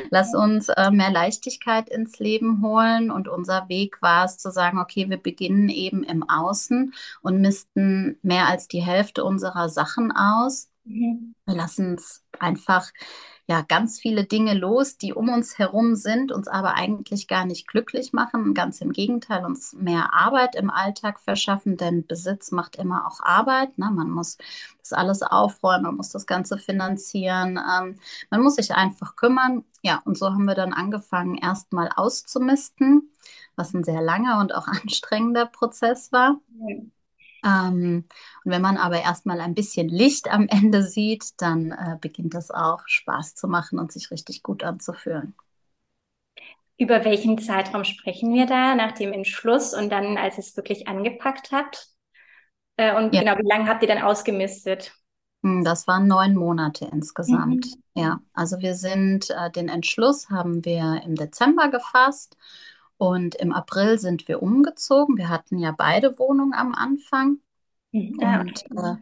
Lass 0.10 0.33
uns 0.33 0.69
äh, 0.69 0.89
mehr 0.89 1.12
Leichtigkeit 1.12 1.89
ins 1.89 2.19
Leben 2.19 2.62
holen. 2.63 3.12
Und 3.12 3.27
unser 3.27 3.69
Weg 3.69 4.01
war 4.01 4.25
es 4.25 4.38
zu 4.38 4.51
sagen, 4.51 4.79
okay, 4.79 5.10
wir 5.10 5.17
beginnen 5.17 5.69
eben 5.69 6.03
im 6.03 6.27
Außen 6.27 6.93
und 7.21 7.41
missten 7.41 8.17
mehr 8.21 8.48
als 8.48 8.67
die 8.67 8.81
Hälfte 8.81 9.24
unserer 9.24 9.69
Sachen 9.69 10.12
aus. 10.12 10.69
Mhm. 10.86 11.36
Wir 11.45 11.55
lassen 11.55 11.95
es 11.95 12.24
einfach 12.39 12.89
ja 13.51 13.62
ganz 13.67 14.00
viele 14.00 14.24
Dinge 14.24 14.53
los, 14.53 14.98
die 14.98 15.13
um 15.13 15.27
uns 15.27 15.60
herum 15.60 15.96
sind, 15.96 16.31
uns 16.31 16.48
aber 16.48 16.75
eigentlich 16.75 17.27
gar 17.27 17.46
nicht 17.46 17.67
glücklich 17.67 18.13
machen. 18.13 18.53
Ganz 18.53 18.79
im 18.79 18.93
Gegenteil, 18.93 19.43
uns 19.43 19.74
mehr 19.74 20.13
Arbeit 20.13 20.55
im 20.55 20.70
Alltag 20.70 21.20
verschaffen, 21.20 21.75
denn 21.75 22.08
Besitz 22.08 22.51
macht 22.51 22.77
immer 22.77 23.05
auch 23.05 23.20
Arbeit. 23.20 23.77
Ne? 23.77 23.91
Man 23.91 24.10
muss 24.10 24.38
das 24.79 24.93
alles 24.93 25.22
aufräumen, 25.22 25.84
man 25.84 25.96
muss 25.96 26.10
das 26.10 26.25
Ganze 26.25 26.58
finanzieren, 26.58 27.60
ähm, 27.60 28.00
man 28.29 28.41
muss 28.41 28.55
sich 28.55 28.74
einfach 28.74 29.17
kümmern. 29.17 29.65
Ja, 29.81 30.01
und 30.05 30.17
so 30.17 30.27
haben 30.27 30.46
wir 30.46 30.55
dann 30.55 30.72
angefangen, 30.72 31.36
erstmal 31.36 31.89
auszumisten, 31.93 33.12
was 33.58 33.74
ein 33.74 33.84
sehr 33.84 34.01
langer 34.01 34.39
und 34.39 34.55
auch 34.55 34.67
anstrengender 34.67 35.46
Prozess 35.46 36.13
war. 36.13 36.39
Ähm, 37.43 38.05
und 38.43 38.51
wenn 38.51 38.62
man 38.62 38.77
aber 38.77 39.01
erstmal 39.01 39.41
ein 39.41 39.55
bisschen 39.55 39.89
Licht 39.89 40.31
am 40.31 40.48
Ende 40.48 40.83
sieht, 40.83 41.41
dann 41.41 41.71
äh, 41.71 41.98
beginnt 42.00 42.36
es 42.36 42.51
auch 42.51 42.81
Spaß 42.86 43.36
zu 43.36 43.48
machen 43.48 43.79
und 43.79 43.91
sich 43.91 44.12
richtig 44.12 44.43
gut 44.43 44.63
anzufühlen. 44.63 45.33
Über 46.77 47.05
welchen 47.05 47.38
Zeitraum 47.38 47.83
sprechen 47.83 48.33
wir 48.33 48.48
da 48.48 48.75
nach 48.75 48.93
dem 48.93 49.13
Entschluss 49.13 49.74
und 49.74 49.91
dann, 49.91 50.17
als 50.17 50.38
es 50.38 50.55
wirklich 50.57 50.88
angepackt 50.88 51.51
habt? 51.51 51.89
Äh, 52.77 52.95
und 52.95 53.13
ja. 53.13 53.21
genau, 53.21 53.38
wie 53.38 53.48
lange 53.48 53.67
habt 53.67 53.83
ihr 53.83 53.88
dann 53.88 54.01
ausgemistet? 54.01 54.93
Hm, 55.43 55.63
das 55.63 55.88
waren 55.88 56.07
neun 56.07 56.36
Monate 56.36 56.89
insgesamt. 56.91 57.65
Mhm. 57.65 58.01
Ja, 58.01 58.19
also 58.33 58.60
wir 58.60 58.75
sind, 58.75 59.29
äh, 59.29 59.51
den 59.51 59.69
Entschluss 59.69 60.29
haben 60.29 60.63
wir 60.65 61.01
im 61.03 61.15
Dezember 61.15 61.69
gefasst 61.69 62.38
und 63.01 63.34
im 63.34 63.51
April 63.51 63.98
sind 63.98 64.27
wir 64.27 64.43
umgezogen. 64.43 65.17
Wir 65.17 65.29
hatten 65.29 65.58
ja 65.58 65.74
beide 65.75 66.20
Wohnungen 66.20 66.53
am 66.53 66.75
Anfang. 66.75 67.39
Mhm. 67.91 68.20
Und 68.20 68.63
äh, 68.77 68.96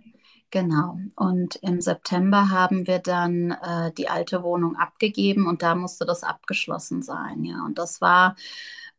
genau. 0.50 0.98
Und 1.18 1.58
im 1.58 1.82
September 1.82 2.50
haben 2.50 2.88
wir 2.88 3.00
dann 3.00 3.52
äh, 3.52 3.92
die 3.92 4.08
alte 4.08 4.42
Wohnung 4.42 4.78
abgegeben 4.78 5.48
und 5.48 5.64
da 5.64 5.76
musste 5.76 6.06
das 6.06 6.24
abgeschlossen 6.24 7.02
sein. 7.02 7.44
Ja, 7.44 7.66
und 7.66 7.78
das 7.78 8.00
war 8.00 8.38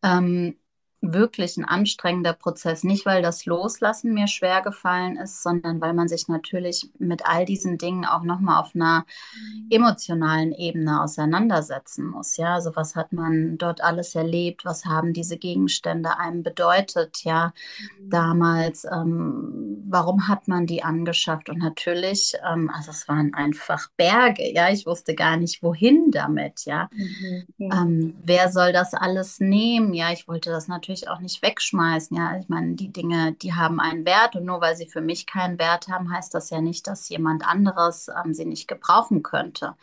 ähm, 0.02 0.58
wirklich 1.02 1.56
ein 1.56 1.64
anstrengender 1.64 2.34
Prozess. 2.34 2.84
Nicht, 2.84 3.06
weil 3.06 3.22
das 3.22 3.46
Loslassen 3.46 4.12
mir 4.12 4.26
schwer 4.26 4.60
gefallen 4.60 5.16
ist, 5.16 5.42
sondern 5.42 5.80
weil 5.80 5.94
man 5.94 6.08
sich 6.08 6.28
natürlich 6.28 6.90
mit 6.98 7.24
all 7.24 7.46
diesen 7.46 7.78
Dingen 7.78 8.04
auch 8.04 8.22
nochmal 8.22 8.60
auf 8.60 8.74
einer 8.74 9.06
emotionalen 9.70 10.52
Ebene 10.52 11.02
auseinandersetzen 11.02 12.06
muss. 12.06 12.36
Ja, 12.36 12.54
also 12.54 12.76
was 12.76 12.96
hat 12.96 13.12
man 13.12 13.56
dort 13.56 13.82
alles 13.82 14.14
erlebt? 14.14 14.64
Was 14.64 14.84
haben 14.84 15.14
diese 15.14 15.38
Gegenstände 15.38 16.18
einem 16.18 16.42
bedeutet? 16.42 17.24
Ja, 17.24 17.54
mhm. 17.98 18.10
damals, 18.10 18.84
ähm, 18.84 19.82
warum 19.86 20.28
hat 20.28 20.48
man 20.48 20.66
die 20.66 20.82
angeschafft? 20.82 21.48
Und 21.48 21.58
natürlich, 21.58 22.34
ähm, 22.46 22.70
also 22.74 22.90
es 22.90 23.08
waren 23.08 23.32
einfach 23.32 23.88
Berge. 23.96 24.52
Ja, 24.52 24.70
ich 24.70 24.84
wusste 24.84 25.14
gar 25.14 25.38
nicht, 25.38 25.62
wohin 25.62 26.10
damit. 26.10 26.66
Ja, 26.66 26.90
mhm. 26.92 27.44
ähm, 27.58 28.14
wer 28.22 28.52
soll 28.52 28.72
das 28.74 28.92
alles 28.92 29.40
nehmen? 29.40 29.94
Ja, 29.94 30.12
ich 30.12 30.28
wollte 30.28 30.50
das 30.50 30.68
natürlich 30.68 30.89
natürlich 30.90 31.08
auch 31.08 31.20
nicht 31.20 31.42
wegschmeißen. 31.42 32.16
Ja, 32.16 32.36
ich 32.38 32.48
meine, 32.48 32.74
die 32.74 32.92
Dinge, 32.92 33.32
die 33.32 33.54
haben 33.54 33.80
einen 33.80 34.04
Wert 34.04 34.34
und 34.36 34.44
nur 34.44 34.60
weil 34.60 34.76
sie 34.76 34.86
für 34.86 35.00
mich 35.00 35.26
keinen 35.26 35.58
Wert 35.58 35.88
haben, 35.88 36.12
heißt 36.12 36.34
das 36.34 36.50
ja 36.50 36.60
nicht, 36.60 36.86
dass 36.86 37.08
jemand 37.08 37.46
anderes 37.46 38.08
ähm, 38.08 38.34
sie 38.34 38.44
nicht 38.44 38.66
gebrauchen 38.66 39.22
könnte. 39.22 39.76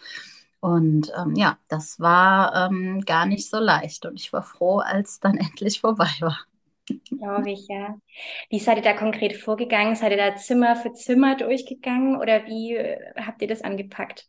Und 0.59 1.13
ähm, 1.17 1.35
ja, 1.35 1.57
das 1.69 1.99
war 1.99 2.69
ähm, 2.69 3.01
gar 3.05 3.25
nicht 3.25 3.49
so 3.49 3.57
leicht 3.59 4.05
und 4.05 4.19
ich 4.19 4.33
war 4.33 4.43
froh, 4.43 4.79
als 4.79 5.19
dann 5.19 5.37
endlich 5.37 5.79
vorbei 5.79 6.09
war. 6.19 6.39
Glaube 7.09 7.51
ich, 7.51 7.67
ja. 7.67 7.97
Wie 8.49 8.59
seid 8.59 8.77
ihr 8.77 8.83
da 8.83 8.93
konkret 8.93 9.35
vorgegangen? 9.35 9.95
Seid 9.95 10.11
ihr 10.11 10.17
da 10.17 10.35
Zimmer 10.35 10.75
für 10.75 10.93
Zimmer 10.93 11.35
durchgegangen 11.35 12.19
oder 12.19 12.45
wie 12.45 12.75
äh, 12.75 12.99
habt 13.17 13.41
ihr 13.41 13.47
das 13.47 13.61
angepackt? 13.61 14.27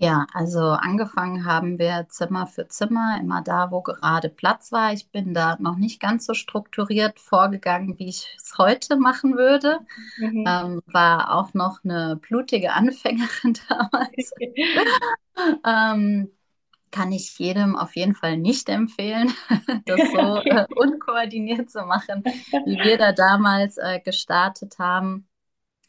Ja, 0.00 0.28
also 0.32 0.60
angefangen 0.60 1.44
haben 1.44 1.78
wir 1.80 2.06
Zimmer 2.08 2.46
für 2.46 2.68
Zimmer, 2.68 3.18
immer 3.20 3.42
da, 3.42 3.72
wo 3.72 3.82
gerade 3.82 4.28
Platz 4.28 4.70
war. 4.70 4.92
Ich 4.92 5.10
bin 5.10 5.34
da 5.34 5.56
noch 5.58 5.76
nicht 5.76 6.00
ganz 6.00 6.24
so 6.24 6.34
strukturiert 6.34 7.18
vorgegangen, 7.18 7.98
wie 7.98 8.08
ich 8.08 8.36
es 8.38 8.56
heute 8.58 8.96
machen 8.96 9.36
würde. 9.36 9.80
Mhm. 10.18 10.44
Ähm, 10.46 10.82
war 10.86 11.34
auch 11.34 11.52
noch 11.52 11.82
eine 11.82 12.16
blutige 12.16 12.74
Anfängerin 12.74 13.58
damals. 13.68 14.32
ähm, 15.66 16.30
kann 16.90 17.12
ich 17.12 17.38
jedem 17.38 17.76
auf 17.76 17.96
jeden 17.96 18.14
Fall 18.14 18.36
nicht 18.38 18.68
empfehlen, 18.68 19.32
das 19.86 20.00
so 20.12 20.36
äh, 20.44 20.66
unkoordiniert 20.76 21.70
zu 21.70 21.84
machen, 21.84 22.22
wie 22.24 22.78
wir 22.78 22.98
da 22.98 23.12
damals 23.12 23.78
äh, 23.78 24.00
gestartet 24.00 24.78
haben. 24.78 25.27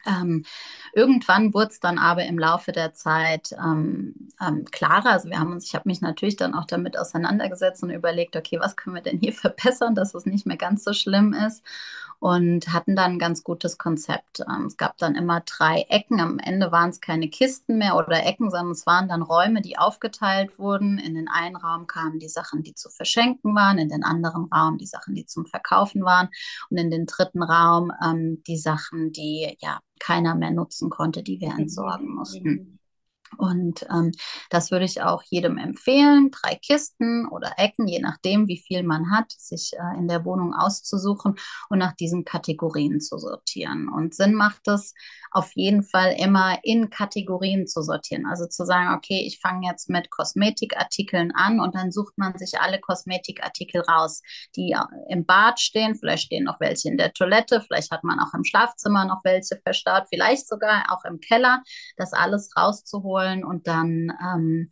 Ähm, 0.06 0.46
irgendwann 0.94 1.54
wurde 1.54 1.72
es 1.72 1.80
dann 1.80 1.98
aber 1.98 2.26
im 2.26 2.40
Laufe 2.40 2.72
der 2.72 2.94
Zeit 2.94 3.52
ähm, 3.54 4.30
ähm, 4.42 4.66
klarer. 4.72 5.12
Also 5.12 5.30
wir 5.30 5.40
haben 5.40 5.52
uns, 5.52 5.66
ich 5.66 5.76
habe 5.76 5.90
mich 5.90 6.02
natürlich 6.02 6.38
dann 6.38 6.54
auch 6.54 6.66
damit 6.66 6.98
auseinandergesetzt 6.98 7.84
und 7.84 7.90
überlegt, 7.90 8.36
okay, 8.36 8.60
was 8.60 8.76
können 8.76 8.96
wir 8.96 9.04
denn 9.04 9.20
hier 9.20 9.34
verbessern, 9.34 9.96
dass 9.96 10.14
es 10.14 10.26
nicht 10.26 10.46
mehr 10.46 10.58
ganz 10.58 10.84
so 10.84 10.94
schlimm 10.94 11.34
ist 11.34 11.64
und 12.20 12.74
hatten 12.74 12.96
dann 12.96 13.14
ein 13.14 13.20
ganz 13.20 13.44
gutes 13.44 13.78
Konzept. 13.78 14.42
Ähm, 14.42 14.66
es 14.66 14.78
gab 14.78 14.98
dann 14.98 15.16
immer 15.16 15.42
drei 15.42 15.86
Ecken. 15.90 16.20
Am 16.20 16.38
Ende 16.40 16.72
waren 16.72 16.90
es 16.90 17.00
keine 17.02 17.30
Kisten 17.30 17.78
mehr 17.78 17.96
oder 17.96 18.26
Ecken, 18.26 18.52
sondern 18.52 18.72
es 18.72 18.86
waren 18.86 19.08
dann 19.08 19.22
Räume, 19.22 19.62
die 19.62 19.78
aufgeteilt 19.78 20.60
wurden. 20.60 20.98
In 20.98 21.16
den 21.16 21.30
einen 21.30 21.56
Raum 21.56 21.88
kamen 21.88 22.20
die 22.20 22.28
Sachen, 22.28 22.62
die 22.62 22.76
zu 22.76 22.90
verschenken 22.90 23.56
waren, 23.56 23.78
in 23.78 23.90
den 23.90 24.04
anderen 24.04 24.46
Raum 24.54 24.78
die 24.78 24.86
Sachen, 24.86 25.16
die 25.16 25.26
zum 25.26 25.46
Verkaufen 25.46 26.04
waren 26.04 26.30
und 26.70 26.78
in 26.78 26.92
den 26.92 27.06
dritten 27.06 27.42
Raum 27.42 27.92
ähm, 28.04 28.44
die 28.46 28.58
Sachen, 28.58 29.12
die 29.14 29.56
ja 29.60 29.80
keiner 30.00 30.36
mehr 30.36 30.52
nutzen 30.52 30.90
konnte, 30.90 31.24
die 31.24 31.40
wir 31.40 31.50
entsorgen 31.58 32.16
mussten. 32.16 32.79
Und 33.38 33.86
ähm, 33.90 34.12
das 34.50 34.72
würde 34.72 34.86
ich 34.86 35.02
auch 35.02 35.24
jedem 35.24 35.58
empfehlen, 35.58 36.32
drei 36.32 36.56
Kisten 36.56 37.28
oder 37.28 37.54
Ecken, 37.58 37.88
je 37.88 38.00
nachdem, 38.00 38.48
wie 38.48 38.58
viel 38.58 38.84
man 38.84 39.12
hat, 39.12 39.32
sich 39.32 39.74
äh, 39.74 39.98
in 39.98 40.08
der 40.08 40.26
Wohnung 40.26 40.54
auszusuchen 40.54 41.36
und 41.70 41.80
nach 41.80 41.94
diesen 41.94 42.26
Kategorien 42.26 43.00
zu 43.00 43.18
sortieren. 43.18 43.88
Und 43.90 44.16
Sinn 44.16 44.34
macht 44.34 44.68
es 44.68 44.94
auf 45.32 45.52
jeden 45.56 45.84
Fall 45.84 46.16
immer 46.18 46.58
in 46.64 46.90
Kategorien 46.90 47.68
zu 47.68 47.84
sortieren. 47.84 48.26
Also 48.26 48.48
zu 48.48 48.66
sagen, 48.66 48.96
okay, 48.96 49.24
ich 49.26 49.40
fange 49.40 49.68
jetzt 49.68 49.90
mit 49.90 50.10
Kosmetikartikeln 50.10 51.32
an 51.36 51.60
und 51.60 51.76
dann 51.76 51.92
sucht 51.92 52.18
man 52.18 52.38
sich 52.38 52.60
alle 52.60 52.80
Kosmetikartikel 52.80 53.82
raus, 53.82 54.22
die 54.56 54.76
im 55.08 55.26
Bad 55.26 55.60
stehen. 55.60 55.96
Vielleicht 55.96 56.24
stehen 56.24 56.46
noch 56.46 56.60
welche 56.60 56.90
in 56.90 56.98
der 56.98 57.14
Toilette, 57.14 57.62
vielleicht 57.62 57.92
hat 57.92 58.04
man 58.04 58.20
auch 58.20 58.34
im 58.34 58.44
Schlafzimmer 58.44 59.06
noch 59.06 59.24
welche 59.24 59.58
verstaut, 59.58 60.06
vielleicht 60.10 60.48
sogar 60.48 60.86
auch 60.90 61.06
im 61.06 61.20
Keller, 61.20 61.62
das 61.96 62.14
alles 62.14 62.52
rauszuholen 62.58 63.19
und 63.44 63.68
dann 63.68 64.12
ähm, 64.24 64.72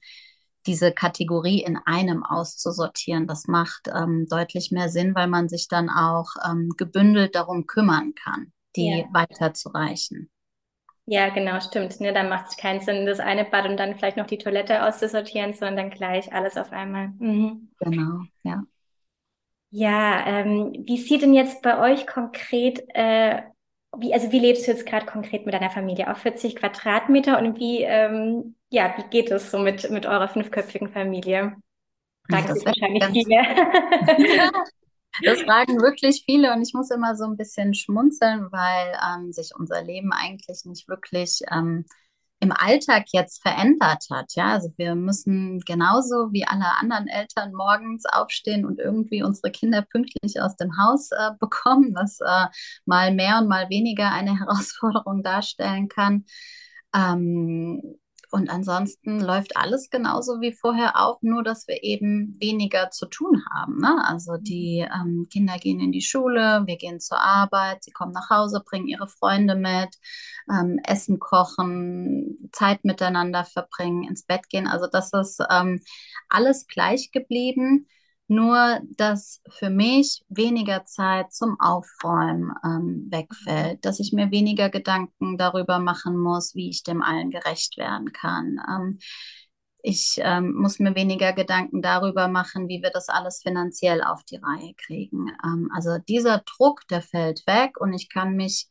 diese 0.66 0.92
Kategorie 0.92 1.64
in 1.64 1.78
einem 1.86 2.24
auszusortieren. 2.24 3.26
Das 3.26 3.48
macht 3.48 3.88
ähm, 3.88 4.28
deutlich 4.30 4.72
mehr 4.72 4.90
Sinn, 4.90 5.16
weil 5.16 5.28
man 5.28 5.50
sich 5.50 5.68
dann 5.68 5.90
auch 5.90 6.30
ähm, 6.48 6.74
gebündelt 6.78 7.36
darum 7.36 7.66
kümmern 7.66 8.14
kann, 8.16 8.52
die 8.76 9.00
ja. 9.00 9.06
weiterzureichen. 9.14 10.30
Ja, 11.10 11.30
genau, 11.30 11.62
stimmt. 11.62 12.02
Ne? 12.02 12.12
Dann 12.12 12.28
macht 12.28 12.50
es 12.50 12.58
keinen 12.58 12.82
Sinn, 12.82 13.06
das 13.06 13.22
eine 13.22 13.46
Bad 13.46 13.66
und 13.66 13.78
dann 13.78 13.96
vielleicht 13.96 14.18
noch 14.18 14.28
die 14.28 14.38
Toilette 14.38 14.84
auszusortieren, 14.84 15.54
sondern 15.54 15.78
dann 15.78 15.90
gleich 15.90 16.34
alles 16.34 16.58
auf 16.58 16.74
einmal. 16.74 17.14
Mhm. 17.18 17.70
Genau, 17.80 18.24
ja. 18.44 18.64
Ja, 19.70 20.26
ähm, 20.28 20.84
wie 20.86 20.98
sieht 20.98 21.22
denn 21.22 21.34
jetzt 21.34 21.62
bei 21.62 21.80
euch 21.80 22.08
konkret, 22.08 22.84
äh, 22.94 23.42
wie, 24.00 24.14
also 24.14 24.32
wie 24.32 24.40
lebst 24.40 24.68
du 24.68 24.72
jetzt 24.72 24.86
gerade 24.86 25.06
konkret 25.06 25.46
mit 25.46 25.54
deiner 25.54 25.70
Familie? 25.70 26.12
Auf 26.12 26.20
40 26.20 26.56
Quadratmeter 26.56 27.40
und 27.40 27.60
wie, 27.60 27.84
ähm, 27.84 28.56
ja, 28.70 28.94
wie 28.98 29.10
geht 29.10 29.32
es 29.32 29.52
so 29.52 29.60
mit, 29.60 29.90
mit 29.90 30.06
eurer 30.06 30.28
fünfköpfigen 30.28 30.90
Familie? 30.90 31.56
Fragen 32.30 32.54
sich 32.54 32.66
wahrscheinlich 32.66 33.06
viele. 33.06 33.42
Das 35.24 35.42
fragen 35.42 35.82
wirklich 35.82 36.24
viele 36.26 36.54
und 36.54 36.62
ich 36.62 36.74
muss 36.76 36.92
immer 36.92 37.16
so 37.16 37.26
ein 37.26 37.38
bisschen 37.38 37.74
schmunzeln, 37.74 38.52
weil 38.52 38.98
ähm, 39.04 39.32
sich 39.32 39.52
unser 39.58 39.82
Leben 39.84 40.12
eigentlich 40.12 40.64
nicht 40.66 40.88
wirklich 40.88 41.42
ähm, 41.52 41.86
im 42.40 42.52
Alltag 42.52 43.06
jetzt 43.14 43.42
verändert 43.42 44.06
hat. 44.12 44.34
Ja, 44.36 44.54
also 44.54 44.70
wir 44.78 44.96
müssen 44.96 45.60
genauso 45.62 46.32
wie 46.32 46.46
alle 46.46 46.76
anderen 46.80 47.08
Eltern 47.08 47.52
morgens 47.54 48.06
aufstehen 48.06 48.66
und 48.66 48.80
irgendwie 48.80 49.24
unsere 49.24 49.52
Kinder 49.52 49.82
pünktlich 49.82 50.40
aus 50.40 50.56
dem 50.56 50.78
Haus 50.78 51.12
äh, 51.12 51.32
bekommen, 51.40 51.94
was 51.96 52.20
äh, 52.22 52.48
mal 52.86 53.14
mehr 53.14 53.40
und 53.40 53.48
mal 53.48 53.70
weniger 53.70 54.12
eine 54.12 54.38
Herausforderung 54.40 55.24
darstellen 55.24 55.88
kann. 55.88 56.26
Ähm, 56.96 57.82
und 58.38 58.52
ansonsten 58.52 59.20
läuft 59.20 59.58
alles 59.58 59.90
genauso 59.90 60.42
wie 60.42 60.54
vorher 60.54 61.02
auch, 61.02 61.24
nur 61.24 61.44
dass 61.44 61.68
wir 61.68 61.82
eben 61.82 62.38
weniger 62.40 62.92
zu 62.92 63.08
tun 63.08 63.42
haben. 63.52 63.80
Ne? 63.80 64.00
Also 64.06 64.34
mhm. 64.34 64.44
die 64.44 64.88
ähm, 64.94 65.28
Kinder 65.34 65.58
gehen 65.58 65.80
in 65.80 65.92
die 65.92 66.04
Schule, 66.04 66.62
wir 66.68 66.78
gehen 66.78 67.00
zur 67.00 67.20
Arbeit, 67.20 67.84
sie 67.84 67.90
kommen 67.90 68.12
nach 68.12 68.30
Hause, 68.30 68.62
bringen 68.64 68.88
ihre 68.88 69.08
Freunde 69.08 69.56
mit, 69.56 69.90
ähm, 70.52 70.80
Essen 70.84 71.18
kochen, 71.18 72.52
Zeit 72.52 72.86
miteinander 72.86 73.44
verbringen, 73.44 74.04
ins 74.04 74.22
Bett 74.24 74.48
gehen. 74.50 74.68
Also 74.68 74.86
das 74.86 75.12
ist 75.14 75.44
ähm, 75.50 75.82
alles 76.30 76.68
gleich 76.68 77.12
geblieben. 77.12 77.88
Nur, 78.28 78.82
dass 78.98 79.42
für 79.50 79.70
mich 79.70 80.22
weniger 80.28 80.84
Zeit 80.84 81.32
zum 81.32 81.60
Aufräumen 81.60 82.54
ähm, 82.64 83.08
wegfällt, 83.10 83.86
dass 83.86 84.00
ich 84.02 84.12
mir 84.12 84.32
weniger 84.32 84.70
Gedanken 84.70 85.38
darüber 85.38 85.80
machen 85.80 86.18
muss, 86.18 86.54
wie 86.54 86.70
ich 86.70 86.84
dem 86.84 87.02
allen 87.02 87.32
gerecht 87.32 87.78
werden 87.78 88.12
kann. 88.12 88.60
Ähm, 88.70 89.00
ich 89.82 90.20
ähm, 90.22 90.54
muss 90.54 90.80
mir 90.80 90.96
weniger 90.96 91.32
Gedanken 91.32 91.82
darüber 91.82 92.28
machen, 92.28 92.68
wie 92.68 92.82
wir 92.82 92.90
das 92.90 93.08
alles 93.08 93.42
finanziell 93.42 94.04
auf 94.04 94.24
die 94.26 94.36
Reihe 94.36 94.74
kriegen. 94.76 95.32
Ähm, 95.46 95.70
also 95.74 95.98
dieser 95.98 96.40
Druck, 96.40 96.82
der 96.90 97.02
fällt 97.02 97.48
weg 97.48 97.80
und 97.80 97.94
ich 97.94 98.10
kann 98.10 98.36
mich 98.36 98.68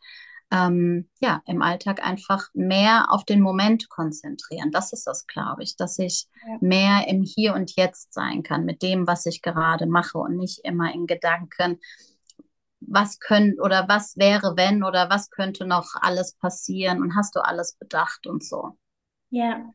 ähm, 0.53 1.09
ja, 1.21 1.43
im 1.47 1.61
Alltag 1.63 2.05
einfach 2.05 2.49
mehr 2.55 3.07
auf 3.11 3.25
den 3.25 3.41
Moment 3.41 3.89
konzentrieren. 3.89 4.71
Das 4.71 4.93
ist 4.93 5.07
das, 5.07 5.27
glaube 5.27 5.63
ich, 5.63 5.77
dass 5.77 5.99
ich 5.99 6.27
ja. 6.47 6.59
mehr 6.61 7.09
im 7.09 7.23
Hier 7.23 7.55
und 7.55 7.75
Jetzt 7.77 8.15
sein 8.15 8.43
kann 8.43 8.65
mit 8.65 8.83
dem, 8.83 9.07
was 9.07 9.27
ich 9.27 9.43
gerade 9.43 9.87
mache 9.87 10.19
und 10.19 10.37
nicht 10.37 10.61
immer 10.65 10.95
in 10.95 11.07
Gedanken, 11.07 11.81
was 12.81 13.19
könnte 13.19 13.61
oder 13.61 13.89
was 13.89 14.17
wäre, 14.17 14.57
wenn 14.57 14.85
oder 14.85 15.11
was 15.11 15.31
könnte 15.31 15.67
noch 15.67 15.95
alles 16.01 16.35
passieren 16.35 17.03
und 17.03 17.17
hast 17.17 17.35
du 17.35 17.41
alles 17.41 17.75
bedacht 17.75 18.27
und 18.27 18.45
so. 18.45 18.79
Ja, 19.31 19.73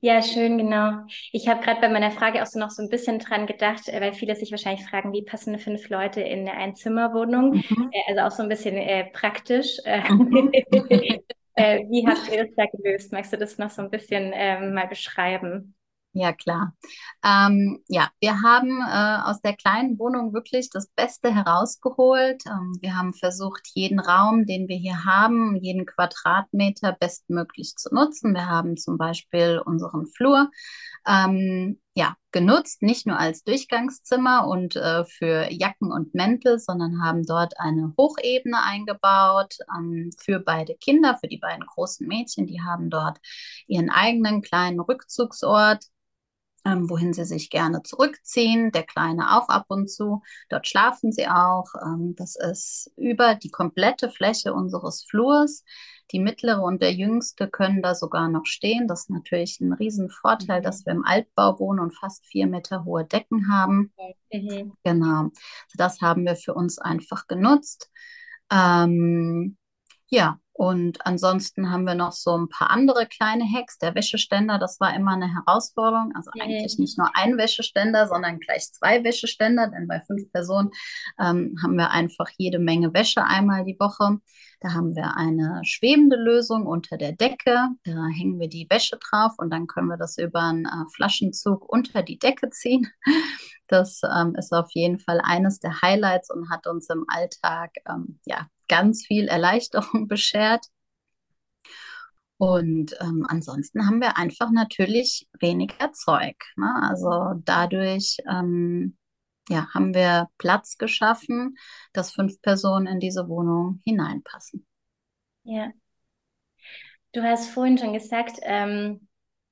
ja, 0.00 0.22
schön, 0.22 0.58
genau. 0.58 0.92
Ich 1.32 1.48
habe 1.48 1.60
gerade 1.62 1.80
bei 1.80 1.88
meiner 1.88 2.10
Frage 2.10 2.42
auch 2.42 2.46
so 2.46 2.58
noch 2.58 2.70
so 2.70 2.82
ein 2.82 2.88
bisschen 2.88 3.18
dran 3.18 3.46
gedacht, 3.46 3.88
äh, 3.88 4.00
weil 4.00 4.12
viele 4.12 4.36
sich 4.36 4.50
wahrscheinlich 4.50 4.86
fragen, 4.86 5.12
wie 5.12 5.22
passen 5.22 5.58
fünf 5.58 5.88
Leute 5.88 6.20
in 6.20 6.40
eine 6.40 6.52
Einzimmerwohnung? 6.52 7.54
Mhm. 7.54 7.90
Äh, 7.92 8.12
also 8.12 8.20
auch 8.22 8.30
so 8.30 8.42
ein 8.42 8.48
bisschen 8.48 8.76
äh, 8.76 9.04
praktisch. 9.12 9.78
Mhm. 9.84 10.52
äh, 11.54 11.80
wie 11.88 12.06
habt 12.06 12.30
ihr 12.32 12.44
das 12.44 12.54
da 12.56 12.66
gelöst? 12.66 13.12
Magst 13.12 13.32
du 13.32 13.36
das 13.36 13.58
noch 13.58 13.70
so 13.70 13.82
ein 13.82 13.90
bisschen 13.90 14.32
ähm, 14.34 14.74
mal 14.74 14.86
beschreiben? 14.86 15.74
Ja, 16.14 16.32
klar. 16.32 16.74
Ähm, 17.22 17.84
ja, 17.86 18.08
wir 18.20 18.42
haben 18.42 18.80
äh, 18.80 19.30
aus 19.30 19.40
der 19.40 19.54
kleinen 19.54 19.98
Wohnung 19.98 20.32
wirklich 20.32 20.68
das 20.70 20.88
Beste 20.96 21.32
herausgeholt. 21.32 22.42
Ähm, 22.46 22.76
wir 22.80 22.96
haben 22.96 23.14
versucht, 23.14 23.68
jeden 23.74 24.00
Raum, 24.00 24.44
den 24.46 24.68
wir 24.68 24.76
hier 24.76 25.04
haben, 25.04 25.54
jeden 25.56 25.86
Quadratmeter 25.86 26.96
bestmöglich 26.98 27.76
zu 27.76 27.94
nutzen. 27.94 28.34
Wir 28.34 28.46
haben 28.46 28.76
zum 28.76 28.98
Beispiel 28.98 29.62
unseren 29.64 30.06
Flur 30.06 30.50
ähm, 31.06 31.78
ja, 31.94 32.16
genutzt, 32.32 32.82
nicht 32.82 33.06
nur 33.06 33.18
als 33.18 33.44
Durchgangszimmer 33.44 34.48
und 34.48 34.76
äh, 34.76 35.04
für 35.04 35.52
Jacken 35.52 35.92
und 35.92 36.14
Mäntel, 36.14 36.58
sondern 36.58 37.02
haben 37.02 37.24
dort 37.24 37.54
eine 37.60 37.92
Hochebene 37.98 38.62
eingebaut 38.62 39.56
ähm, 39.76 40.10
für 40.18 40.40
beide 40.40 40.74
Kinder, 40.74 41.16
für 41.20 41.28
die 41.28 41.38
beiden 41.38 41.64
großen 41.66 42.06
Mädchen. 42.08 42.46
Die 42.46 42.62
haben 42.62 42.90
dort 42.90 43.18
ihren 43.66 43.90
eigenen 43.90 44.42
kleinen 44.42 44.80
Rückzugsort 44.80 45.84
ähm, 46.68 46.90
wohin 46.90 47.12
sie 47.12 47.24
sich 47.24 47.50
gerne 47.50 47.82
zurückziehen. 47.82 48.70
Der 48.72 48.82
Kleine 48.82 49.36
auch 49.36 49.48
ab 49.48 49.66
und 49.68 49.88
zu. 49.90 50.22
Dort 50.48 50.66
schlafen 50.66 51.12
sie 51.12 51.28
auch. 51.28 51.66
Ähm, 51.82 52.14
das 52.16 52.36
ist 52.36 52.92
über 52.96 53.34
die 53.34 53.50
komplette 53.50 54.10
Fläche 54.10 54.52
unseres 54.52 55.04
Flurs. 55.04 55.64
Die 56.10 56.20
mittlere 56.20 56.62
und 56.62 56.80
der 56.80 56.92
jüngste 56.92 57.48
können 57.48 57.82
da 57.82 57.94
sogar 57.94 58.28
noch 58.28 58.46
stehen. 58.46 58.88
Das 58.88 59.00
ist 59.02 59.10
natürlich 59.10 59.60
ein 59.60 59.72
Riesenvorteil, 59.72 60.60
mhm. 60.60 60.64
dass 60.64 60.86
wir 60.86 60.92
im 60.92 61.04
Altbau 61.04 61.58
wohnen 61.58 61.80
und 61.80 61.94
fast 61.94 62.26
vier 62.26 62.46
Meter 62.46 62.84
hohe 62.84 63.04
Decken 63.04 63.52
haben. 63.52 63.92
Mhm. 64.32 64.72
Genau. 64.84 65.30
Das 65.76 66.00
haben 66.00 66.24
wir 66.24 66.36
für 66.36 66.54
uns 66.54 66.78
einfach 66.78 67.26
genutzt. 67.26 67.90
Ähm, 68.50 69.56
ja, 70.08 70.40
und 70.58 71.06
ansonsten 71.06 71.70
haben 71.70 71.86
wir 71.86 71.94
noch 71.94 72.10
so 72.10 72.36
ein 72.36 72.48
paar 72.48 72.70
andere 72.70 73.06
kleine 73.06 73.44
Hacks. 73.44 73.78
Der 73.78 73.94
Wäscheständer, 73.94 74.58
das 74.58 74.80
war 74.80 74.92
immer 74.92 75.12
eine 75.12 75.32
Herausforderung. 75.32 76.10
Also 76.16 76.32
mhm. 76.34 76.40
eigentlich 76.40 76.80
nicht 76.80 76.98
nur 76.98 77.08
ein 77.14 77.38
Wäscheständer, 77.38 78.08
sondern 78.08 78.40
gleich 78.40 78.72
zwei 78.72 79.04
Wäscheständer, 79.04 79.68
denn 79.68 79.86
bei 79.86 80.00
fünf 80.00 80.32
Personen 80.32 80.70
ähm, 81.20 81.54
haben 81.62 81.76
wir 81.76 81.92
einfach 81.92 82.28
jede 82.38 82.58
Menge 82.58 82.92
Wäsche 82.92 83.22
einmal 83.22 83.64
die 83.64 83.78
Woche. 83.78 84.18
Da 84.58 84.74
haben 84.74 84.96
wir 84.96 85.16
eine 85.16 85.60
schwebende 85.62 86.16
Lösung 86.16 86.66
unter 86.66 86.96
der 86.96 87.12
Decke. 87.12 87.68
Da 87.84 88.08
hängen 88.08 88.40
wir 88.40 88.48
die 88.48 88.66
Wäsche 88.68 88.98
drauf 88.98 89.34
und 89.38 89.50
dann 89.50 89.68
können 89.68 89.86
wir 89.86 89.96
das 89.96 90.18
über 90.18 90.40
einen 90.40 90.64
äh, 90.64 90.90
Flaschenzug 90.92 91.68
unter 91.68 92.02
die 92.02 92.18
Decke 92.18 92.50
ziehen. 92.50 92.88
Das 93.70 94.00
ähm, 94.02 94.34
ist 94.34 94.54
auf 94.54 94.70
jeden 94.72 94.98
Fall 94.98 95.20
eines 95.22 95.60
der 95.60 95.82
Highlights 95.82 96.30
und 96.30 96.48
hat 96.48 96.66
uns 96.66 96.88
im 96.88 97.04
Alltag 97.06 97.72
ähm, 97.86 98.18
ja, 98.24 98.48
ganz 98.68 99.04
viel 99.06 99.28
Erleichterung 99.28 100.08
beschert. 100.08 100.47
Und 102.38 102.96
ähm, 103.00 103.26
ansonsten 103.28 103.86
haben 103.86 104.00
wir 104.00 104.16
einfach 104.16 104.50
natürlich 104.52 105.28
weniger 105.40 105.92
Zeug. 105.92 106.36
Ne? 106.56 106.72
Also 106.82 107.40
dadurch 107.44 108.18
ähm, 108.30 108.96
ja, 109.48 109.66
haben 109.74 109.94
wir 109.94 110.28
Platz 110.38 110.78
geschaffen, 110.78 111.56
dass 111.92 112.12
fünf 112.12 112.40
Personen 112.42 112.86
in 112.86 113.00
diese 113.00 113.28
Wohnung 113.28 113.80
hineinpassen. 113.84 114.66
Ja. 115.44 115.72
Du 117.12 117.22
hast 117.22 117.50
vorhin 117.50 117.78
schon 117.78 117.94
gesagt, 117.94 118.38
ähm, 118.42 119.08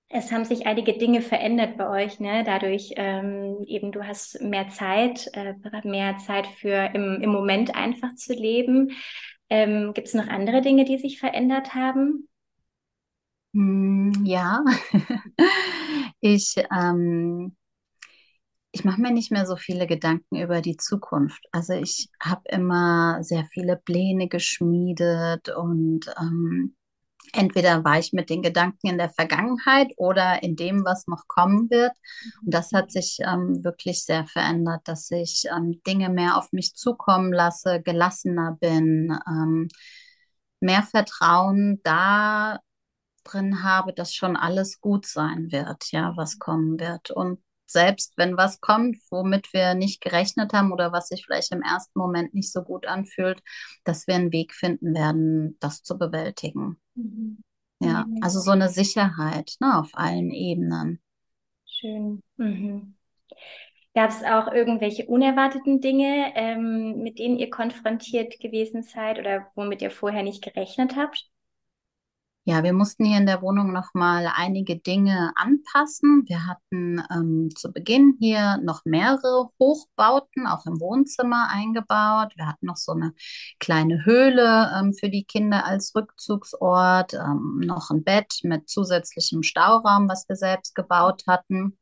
es 0.08 0.30
haben 0.30 0.44
sich 0.44 0.66
einige 0.66 0.96
Dinge 0.96 1.20
verändert 1.20 1.76
bei 1.76 2.04
euch, 2.04 2.20
ne? 2.20 2.44
Dadurch 2.44 2.92
ähm, 2.96 3.64
eben, 3.66 3.90
du 3.90 4.06
hast 4.06 4.40
mehr 4.40 4.68
Zeit, 4.68 5.28
äh, 5.32 5.54
mehr 5.82 6.18
Zeit 6.18 6.46
für 6.46 6.90
im, 6.94 7.20
im 7.22 7.30
Moment 7.30 7.74
einfach 7.74 8.14
zu 8.14 8.32
leben. 8.34 8.92
Ähm, 9.50 9.92
Gibt 9.94 10.08
es 10.08 10.14
noch 10.14 10.28
andere 10.28 10.60
Dinge, 10.62 10.84
die 10.84 10.98
sich 10.98 11.18
verändert 11.18 11.74
haben? 11.74 12.28
Hm, 13.54 14.12
ja, 14.24 14.62
ich, 16.20 16.54
ähm, 16.72 17.56
ich 18.72 18.84
mache 18.84 19.00
mir 19.00 19.10
nicht 19.12 19.30
mehr 19.32 19.46
so 19.46 19.56
viele 19.56 19.86
Gedanken 19.86 20.36
über 20.36 20.60
die 20.60 20.76
Zukunft. 20.76 21.42
Also 21.52 21.72
ich 21.74 22.08
habe 22.22 22.42
immer 22.50 23.22
sehr 23.22 23.46
viele 23.46 23.76
Pläne 23.76 24.28
geschmiedet 24.28 25.48
und 25.48 26.00
ähm, 26.20 26.76
entweder 27.32 27.84
war 27.84 27.98
ich 27.98 28.12
mit 28.12 28.30
den 28.30 28.42
Gedanken 28.42 28.88
in 28.88 28.98
der 28.98 29.10
Vergangenheit 29.10 29.92
oder 29.96 30.42
in 30.42 30.56
dem, 30.56 30.84
was 30.84 31.06
noch 31.06 31.26
kommen 31.28 31.70
wird. 31.70 31.92
Und 32.44 32.54
das 32.54 32.72
hat 32.72 32.90
sich 32.90 33.18
ähm, 33.20 33.64
wirklich 33.64 34.04
sehr 34.04 34.26
verändert, 34.26 34.82
dass 34.84 35.10
ich 35.10 35.44
ähm, 35.54 35.80
Dinge 35.86 36.08
mehr 36.10 36.36
auf 36.36 36.52
mich 36.52 36.74
zukommen 36.74 37.32
lasse, 37.32 37.82
gelassener 37.82 38.56
bin, 38.60 39.16
ähm, 39.28 39.68
mehr 40.60 40.82
Vertrauen 40.82 41.80
da 41.82 42.58
drin 43.24 43.62
habe, 43.62 43.92
dass 43.92 44.14
schon 44.14 44.36
alles 44.36 44.80
gut 44.80 45.06
sein 45.06 45.50
wird, 45.50 45.90
ja, 45.92 46.12
was 46.16 46.38
kommen 46.38 46.78
wird. 46.78 47.10
Und 47.10 47.40
selbst 47.66 48.14
wenn 48.16 48.36
was 48.36 48.60
kommt, 48.60 48.96
womit 49.10 49.52
wir 49.52 49.74
nicht 49.74 50.00
gerechnet 50.00 50.52
haben 50.52 50.72
oder 50.72 50.92
was 50.92 51.08
sich 51.08 51.24
vielleicht 51.24 51.52
im 51.52 51.62
ersten 51.62 51.98
Moment 51.98 52.34
nicht 52.34 52.52
so 52.52 52.62
gut 52.62 52.86
anfühlt, 52.86 53.42
dass 53.84 54.06
wir 54.06 54.14
einen 54.14 54.32
Weg 54.32 54.54
finden 54.54 54.94
werden, 54.94 55.56
das 55.60 55.82
zu 55.82 55.98
bewältigen. 55.98 56.78
Mhm. 56.94 57.38
Ja, 57.80 58.06
also 58.22 58.40
so 58.40 58.52
eine 58.52 58.70
Sicherheit 58.70 59.56
ne, 59.60 59.78
auf 59.78 59.90
allen 59.92 60.30
Ebenen. 60.30 61.00
Schön. 61.66 62.22
Mhm. 62.36 62.94
Gab 63.94 64.10
es 64.10 64.22
auch 64.24 64.52
irgendwelche 64.52 65.06
unerwarteten 65.06 65.80
Dinge, 65.80 66.32
ähm, 66.34 67.02
mit 67.02 67.18
denen 67.18 67.38
ihr 67.38 67.50
konfrontiert 67.50 68.38
gewesen 68.40 68.82
seid 68.82 69.18
oder 69.18 69.50
womit 69.54 69.82
ihr 69.82 69.90
vorher 69.90 70.22
nicht 70.22 70.42
gerechnet 70.42 70.96
habt? 70.96 71.30
Ja, 72.48 72.62
wir 72.62 72.72
mussten 72.72 73.04
hier 73.04 73.18
in 73.18 73.26
der 73.26 73.42
Wohnung 73.42 73.72
noch 73.72 73.92
mal 73.92 74.30
einige 74.32 74.76
Dinge 74.76 75.32
anpassen. 75.34 76.22
Wir 76.28 76.46
hatten 76.46 77.02
ähm, 77.10 77.48
zu 77.52 77.72
Beginn 77.72 78.16
hier 78.20 78.58
noch 78.58 78.84
mehrere 78.84 79.50
Hochbauten, 79.58 80.46
auch 80.46 80.64
im 80.64 80.80
Wohnzimmer 80.80 81.48
eingebaut. 81.50 82.34
Wir 82.36 82.46
hatten 82.46 82.66
noch 82.66 82.76
so 82.76 82.92
eine 82.92 83.14
kleine 83.58 84.04
Höhle 84.04 84.70
ähm, 84.78 84.94
für 84.94 85.08
die 85.10 85.24
Kinder 85.24 85.64
als 85.66 85.92
Rückzugsort, 85.96 87.14
ähm, 87.14 87.62
noch 87.64 87.90
ein 87.90 88.04
Bett 88.04 88.38
mit 88.44 88.68
zusätzlichem 88.68 89.42
Stauraum, 89.42 90.08
was 90.08 90.28
wir 90.28 90.36
selbst 90.36 90.76
gebaut 90.76 91.24
hatten. 91.26 91.76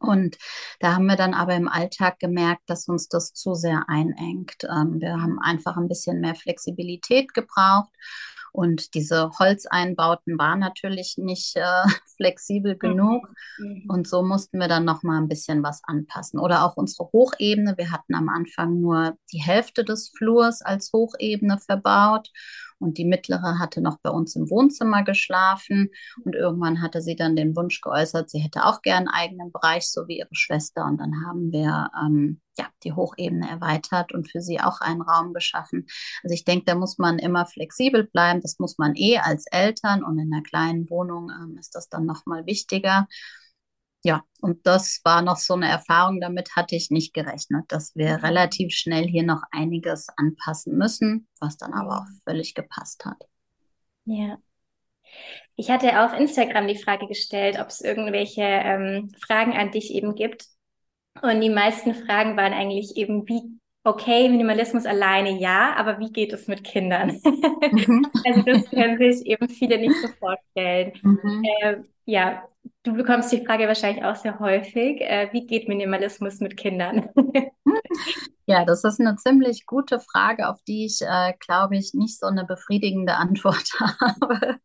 Und 0.00 0.38
da 0.80 0.94
haben 0.94 1.06
wir 1.06 1.16
dann 1.16 1.34
aber 1.34 1.54
im 1.54 1.68
Alltag 1.68 2.18
gemerkt, 2.18 2.62
dass 2.66 2.88
uns 2.88 3.06
das 3.06 3.32
zu 3.32 3.54
sehr 3.54 3.84
einengt. 3.86 4.64
Ähm, 4.64 5.00
wir 5.00 5.20
haben 5.22 5.38
einfach 5.38 5.76
ein 5.76 5.86
bisschen 5.86 6.20
mehr 6.20 6.34
Flexibilität 6.34 7.32
gebraucht. 7.32 7.92
Und 8.52 8.94
diese 8.94 9.30
Holzeinbauten 9.38 10.38
waren 10.38 10.60
natürlich 10.60 11.14
nicht 11.16 11.56
äh, 11.56 11.62
flexibel 12.16 12.76
genug. 12.76 13.28
Mhm. 13.58 13.84
Und 13.88 14.08
so 14.08 14.22
mussten 14.22 14.58
wir 14.58 14.68
dann 14.68 14.84
noch 14.84 15.02
mal 15.02 15.18
ein 15.18 15.28
bisschen 15.28 15.62
was 15.62 15.82
anpassen. 15.84 16.38
Oder 16.38 16.64
auch 16.64 16.76
unsere 16.76 17.10
Hochebene. 17.12 17.74
Wir 17.76 17.90
hatten 17.90 18.14
am 18.14 18.28
Anfang 18.28 18.80
nur 18.80 19.16
die 19.32 19.42
Hälfte 19.42 19.84
des 19.84 20.12
Flurs 20.16 20.62
als 20.62 20.92
Hochebene 20.92 21.58
verbaut. 21.58 22.30
Und 22.80 22.98
die 22.98 23.04
mittlere 23.04 23.58
hatte 23.58 23.80
noch 23.80 23.98
bei 24.02 24.10
uns 24.10 24.34
im 24.34 24.50
Wohnzimmer 24.50 25.04
geschlafen. 25.04 25.90
Und 26.24 26.34
irgendwann 26.34 26.82
hatte 26.82 27.02
sie 27.02 27.14
dann 27.14 27.36
den 27.36 27.54
Wunsch 27.54 27.80
geäußert, 27.80 28.30
sie 28.30 28.40
hätte 28.40 28.64
auch 28.64 28.82
gern 28.82 29.06
einen 29.06 29.08
eigenen 29.08 29.52
Bereich, 29.52 29.88
so 29.88 30.08
wie 30.08 30.18
ihre 30.18 30.34
Schwester. 30.34 30.86
Und 30.86 30.98
dann 30.98 31.24
haben 31.26 31.52
wir 31.52 31.90
ähm, 32.02 32.40
ja, 32.56 32.66
die 32.84 32.92
Hochebene 32.92 33.48
erweitert 33.48 34.12
und 34.12 34.30
für 34.30 34.40
sie 34.40 34.60
auch 34.60 34.80
einen 34.80 35.02
Raum 35.02 35.32
geschaffen. 35.32 35.86
Also 36.22 36.34
ich 36.34 36.44
denke, 36.44 36.64
da 36.66 36.74
muss 36.74 36.98
man 36.98 37.18
immer 37.18 37.46
flexibel 37.46 38.04
bleiben. 38.04 38.40
Das 38.40 38.58
muss 38.58 38.78
man 38.78 38.94
eh 38.96 39.18
als 39.18 39.46
Eltern 39.50 40.02
und 40.02 40.18
in 40.18 40.32
einer 40.32 40.42
kleinen 40.42 40.88
Wohnung 40.90 41.30
ähm, 41.30 41.56
ist 41.58 41.74
das 41.74 41.88
dann 41.88 42.06
nochmal 42.06 42.46
wichtiger. 42.46 43.06
Ja, 44.02 44.22
und 44.40 44.66
das 44.66 45.00
war 45.04 45.20
noch 45.20 45.36
so 45.36 45.54
eine 45.54 45.68
Erfahrung, 45.68 46.20
damit 46.20 46.56
hatte 46.56 46.74
ich 46.74 46.90
nicht 46.90 47.12
gerechnet, 47.12 47.64
dass 47.68 47.94
wir 47.94 48.18
mhm. 48.18 48.24
relativ 48.24 48.72
schnell 48.72 49.06
hier 49.06 49.24
noch 49.24 49.42
einiges 49.50 50.08
anpassen 50.16 50.76
müssen, 50.76 51.28
was 51.38 51.58
dann 51.58 51.74
aber 51.74 51.98
auch 51.98 52.06
völlig 52.24 52.54
gepasst 52.54 53.04
hat. 53.04 53.22
Ja. 54.06 54.38
Ich 55.56 55.70
hatte 55.70 56.04
auf 56.04 56.18
Instagram 56.18 56.68
die 56.68 56.78
Frage 56.78 57.06
gestellt, 57.06 57.58
ob 57.60 57.68
es 57.68 57.80
irgendwelche 57.80 58.42
ähm, 58.42 59.12
Fragen 59.20 59.52
an 59.52 59.70
dich 59.70 59.92
eben 59.92 60.14
gibt. 60.14 60.46
Und 61.20 61.40
die 61.40 61.50
meisten 61.50 61.94
Fragen 61.94 62.36
waren 62.36 62.54
eigentlich 62.54 62.96
eben, 62.96 63.28
wie, 63.28 63.60
okay, 63.90 64.28
Minimalismus 64.28 64.86
alleine 64.86 65.38
ja, 65.38 65.74
aber 65.76 65.98
wie 65.98 66.12
geht 66.12 66.32
es 66.32 66.46
mit 66.48 66.64
Kindern? 66.64 67.20
Mhm. 67.24 68.06
also 68.24 68.42
das 68.42 68.70
können 68.70 68.98
sich 68.98 69.26
eben 69.26 69.48
viele 69.48 69.78
nicht 69.78 69.94
so 70.00 70.08
vorstellen. 70.18 70.92
Mhm. 71.02 71.44
Äh, 71.60 71.76
ja, 72.04 72.44
du 72.82 72.94
bekommst 72.94 73.32
die 73.32 73.44
Frage 73.44 73.66
wahrscheinlich 73.66 74.04
auch 74.04 74.16
sehr 74.16 74.38
häufig, 74.38 75.00
äh, 75.00 75.28
wie 75.32 75.46
geht 75.46 75.68
Minimalismus 75.68 76.40
mit 76.40 76.56
Kindern? 76.56 77.10
Ja, 78.50 78.64
das 78.64 78.82
ist 78.82 78.98
eine 78.98 79.14
ziemlich 79.14 79.64
gute 79.64 80.00
Frage, 80.00 80.48
auf 80.48 80.60
die 80.66 80.84
ich, 80.84 81.02
äh, 81.02 81.34
glaube 81.38 81.76
ich, 81.76 81.94
nicht 81.94 82.18
so 82.18 82.26
eine 82.26 82.44
befriedigende 82.44 83.14
Antwort 83.16 83.70
habe. 83.78 84.56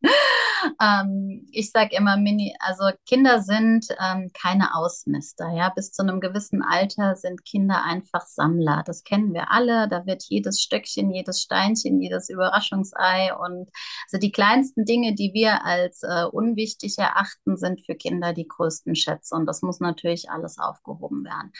ähm, 0.81 1.47
ich 1.51 1.69
sage 1.69 1.95
immer, 1.95 2.17
Mini, 2.17 2.55
also 2.57 2.85
Kinder 3.05 3.43
sind 3.43 3.85
ähm, 4.01 4.31
keine 4.33 4.73
Ausmister. 4.73 5.51
Ja, 5.55 5.69
bis 5.69 5.91
zu 5.91 6.01
einem 6.01 6.19
gewissen 6.19 6.63
Alter 6.63 7.15
sind 7.15 7.45
Kinder 7.45 7.83
einfach 7.83 8.25
Sammler. 8.25 8.81
Das 8.87 9.03
kennen 9.03 9.35
wir 9.35 9.51
alle. 9.51 9.87
Da 9.87 10.07
wird 10.07 10.23
jedes 10.29 10.63
Stöckchen, 10.63 11.11
jedes 11.11 11.43
Steinchen, 11.43 12.01
jedes 12.01 12.29
Überraschungsei 12.29 13.35
und 13.35 13.69
also 14.07 14.17
die 14.19 14.31
kleinsten 14.31 14.85
Dinge, 14.85 15.13
die 15.13 15.31
wir 15.35 15.63
als 15.63 16.01
äh, 16.01 16.23
unwichtig 16.23 16.97
erachten, 16.97 17.55
sind 17.55 17.85
für 17.85 17.93
Kinder 17.93 18.33
die 18.33 18.47
größten 18.47 18.95
Schätze. 18.95 19.35
Und 19.35 19.45
das 19.45 19.61
muss 19.61 19.79
natürlich 19.79 20.31
alles 20.31 20.57
aufgehoben 20.57 21.23
werden. 21.23 21.53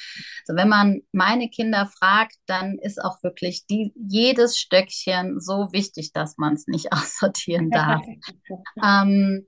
Also 0.47 0.59
wenn 0.59 0.69
man 0.69 1.01
meine 1.11 1.49
Kinder 1.49 1.85
fragt 1.85 2.14
fragt, 2.15 2.35
dann 2.45 2.77
ist 2.79 3.01
auch 3.01 3.21
wirklich 3.23 3.65
die, 3.67 3.93
jedes 3.95 4.57
Stöckchen 4.57 5.39
so 5.39 5.71
wichtig, 5.71 6.13
dass 6.13 6.37
man 6.37 6.53
es 6.53 6.67
nicht 6.67 6.91
aussortieren 6.91 7.69
darf. 7.69 8.05
ähm, 8.83 9.47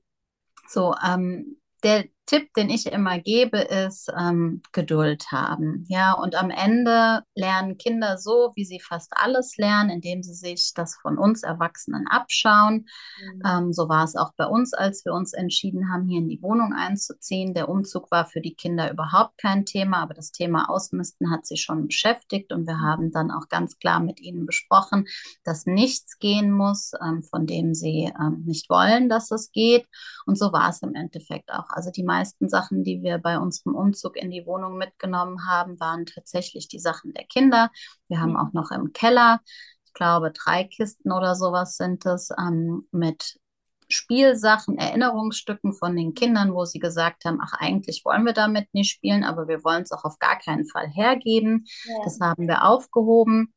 so, 0.68 0.94
ähm, 1.06 1.58
der 1.84 2.06
Tipp, 2.28 2.54
den 2.56 2.70
ich 2.70 2.86
immer 2.88 3.20
gebe, 3.20 3.58
ist 3.58 4.12
ähm, 4.20 4.62
Geduld 4.74 5.32
haben. 5.32 5.86
Ja, 5.88 6.12
und 6.12 6.36
am 6.36 6.50
Ende 6.50 7.24
lernen 7.36 7.78
Kinder 7.78 8.18
so, 8.18 8.52
wie 8.56 8.66
sie 8.66 8.82
fast 8.82 9.14
alles 9.16 9.56
lernen, 9.56 9.90
indem 9.90 10.22
sie 10.24 10.34
sich 10.34 10.74
das 10.76 10.98
von 11.02 11.18
uns 11.18 11.44
Erwachsenen 11.44 12.06
abschauen. 12.08 12.86
Mhm. 13.24 13.42
Ähm, 13.46 13.74
so 13.74 13.88
war 13.88 14.04
es 14.04 14.18
auch 14.18 14.32
bei 14.36 14.46
uns, 14.46 14.74
als 14.74 15.06
wir 15.06 15.14
uns 15.14 15.32
entschieden 15.32 15.90
haben, 15.90 16.06
hier 16.06 16.20
in 16.20 16.28
die 16.28 16.42
Wohnung 16.42 16.74
einzuziehen. 16.74 17.54
Der 17.54 17.70
Umzug 17.70 18.12
war 18.12 18.26
für 18.26 18.42
die 18.42 18.56
Kinder 18.56 18.92
überhaupt 18.92 19.38
kein 19.38 19.66
Thema, 19.66 20.00
aber 20.04 20.14
das 20.14 20.34
Thema 20.34 20.70
Ausmisten 20.70 21.32
hat 21.32 21.46
sie 21.46 21.58
schon 21.58 21.88
beschäftigt 21.88 22.52
und 22.52 22.68
wir 22.68 22.82
haben 22.82 23.12
dann 23.12 23.32
auch 23.32 23.48
ganz 23.48 23.80
klar 23.80 24.02
mit 24.02 24.20
ihnen 24.20 24.46
besprochen, 24.46 25.06
dass 25.46 25.66
nichts 25.66 26.20
gehen 26.20 26.52
muss, 26.52 26.92
ähm, 27.02 27.24
von 27.24 27.48
dem 27.48 27.74
sie 27.74 28.12
ähm, 28.20 28.44
nicht 28.46 28.70
wollen, 28.70 29.08
dass 29.08 29.32
es 29.32 29.50
geht. 29.54 29.88
Und 30.26 30.38
so 30.38 30.52
war 30.52 30.70
es 30.70 30.82
im 30.82 30.94
Endeffekt 30.94 31.54
auch. 31.54 31.70
Also 31.70 31.90
die 31.90 32.04
meisten 32.04 32.17
Sachen, 32.26 32.84
die 32.84 33.02
wir 33.02 33.18
bei 33.18 33.38
unserem 33.38 33.76
Umzug 33.76 34.16
in 34.18 34.32
die 34.32 34.46
Wohnung 34.46 34.78
mitgenommen 34.78 35.48
haben, 35.48 35.80
waren 35.80 36.06
tatsächlich 36.06 36.68
die 36.68 36.80
Sachen 36.80 37.14
der 37.14 37.26
Kinder. 37.26 37.70
Wir 38.08 38.20
haben 38.20 38.32
mhm. 38.32 38.38
auch 38.38 38.54
noch 38.54 38.72
im 38.72 38.94
Keller, 38.94 39.40
ich 39.86 39.94
glaube, 39.94 40.32
drei 40.32 40.64
Kisten 40.64 41.12
oder 41.12 41.36
sowas 41.36 41.78
sind 41.78 42.06
es, 42.06 42.30
ähm, 42.38 42.88
mit 42.92 43.40
Spielsachen, 43.90 44.78
Erinnerungsstücken 44.78 45.74
von 45.74 45.96
den 45.96 46.14
Kindern, 46.14 46.54
wo 46.54 46.66
sie 46.66 46.80
gesagt 46.80 47.24
haben, 47.26 47.40
ach, 47.42 47.54
eigentlich 47.54 48.04
wollen 48.04 48.26
wir 48.26 48.34
damit 48.34 48.68
nicht 48.74 48.92
spielen, 48.92 49.24
aber 49.24 49.48
wir 49.48 49.64
wollen 49.64 49.84
es 49.84 49.92
auch 49.92 50.04
auf 50.04 50.20
gar 50.20 50.38
keinen 50.40 50.68
Fall 50.68 50.88
hergeben. 50.88 51.66
Ja. 51.86 51.96
Das 52.04 52.20
haben 52.20 52.48
wir 52.48 52.66
aufgehoben. 52.66 53.54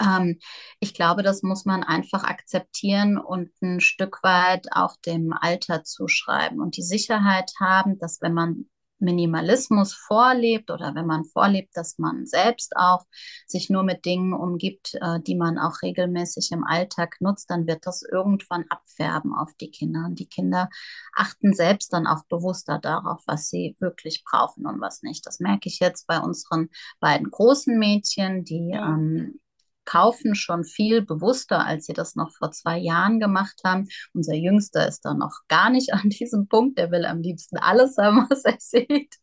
Ähm, 0.00 0.38
ich 0.80 0.94
glaube, 0.94 1.22
das 1.22 1.42
muss 1.42 1.64
man 1.64 1.82
einfach 1.82 2.24
akzeptieren 2.24 3.18
und 3.18 3.50
ein 3.62 3.80
Stück 3.80 4.22
weit 4.22 4.68
auch 4.72 4.96
dem 5.04 5.32
Alter 5.32 5.84
zuschreiben 5.84 6.60
und 6.60 6.76
die 6.76 6.82
Sicherheit 6.82 7.52
haben, 7.60 7.98
dass 7.98 8.20
wenn 8.20 8.34
man 8.34 8.66
Minimalismus 9.00 9.94
vorlebt 9.94 10.70
oder 10.70 10.94
wenn 10.94 11.06
man 11.06 11.24
vorlebt, 11.24 11.76
dass 11.76 11.98
man 11.98 12.26
selbst 12.26 12.76
auch 12.76 13.04
sich 13.46 13.70
nur 13.70 13.82
mit 13.82 14.04
Dingen 14.04 14.32
umgibt, 14.34 14.94
äh, 15.00 15.20
die 15.20 15.34
man 15.34 15.58
auch 15.58 15.82
regelmäßig 15.82 16.52
im 16.52 16.64
Alltag 16.64 17.16
nutzt, 17.20 17.50
dann 17.50 17.66
wird 17.66 17.86
das 17.86 18.02
irgendwann 18.02 18.66
abfärben 18.68 19.34
auf 19.34 19.52
die 19.60 19.70
Kinder. 19.70 20.04
Und 20.06 20.18
die 20.18 20.28
Kinder 20.28 20.68
achten 21.14 21.54
selbst 21.54 21.92
dann 21.92 22.06
auch 22.06 22.24
bewusster 22.28 22.78
darauf, 22.78 23.22
was 23.26 23.48
sie 23.48 23.76
wirklich 23.80 24.22
brauchen 24.24 24.66
und 24.66 24.80
was 24.80 25.02
nicht. 25.02 25.26
Das 25.26 25.40
merke 25.40 25.68
ich 25.68 25.80
jetzt 25.80 26.06
bei 26.06 26.20
unseren 26.20 26.68
beiden 27.00 27.30
großen 27.30 27.78
Mädchen, 27.78 28.44
die 28.44 28.72
ähm, 28.72 29.40
kaufen 29.90 30.34
schon 30.34 30.64
viel 30.64 31.02
bewusster, 31.02 31.66
als 31.66 31.86
sie 31.86 31.92
das 31.92 32.14
noch 32.14 32.30
vor 32.32 32.52
zwei 32.52 32.78
Jahren 32.78 33.18
gemacht 33.18 33.60
haben. 33.64 33.88
Unser 34.14 34.34
Jüngster 34.34 34.86
ist 34.86 35.04
da 35.04 35.14
noch 35.14 35.40
gar 35.48 35.70
nicht 35.70 35.92
an 35.94 36.08
diesem 36.10 36.46
Punkt. 36.48 36.78
Der 36.78 36.90
will 36.90 37.04
am 37.04 37.20
liebsten 37.20 37.56
alles 37.56 37.96
haben, 37.98 38.26
was 38.30 38.44
er 38.44 38.56
sieht. 38.58 39.16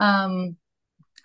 ähm, 0.00 0.58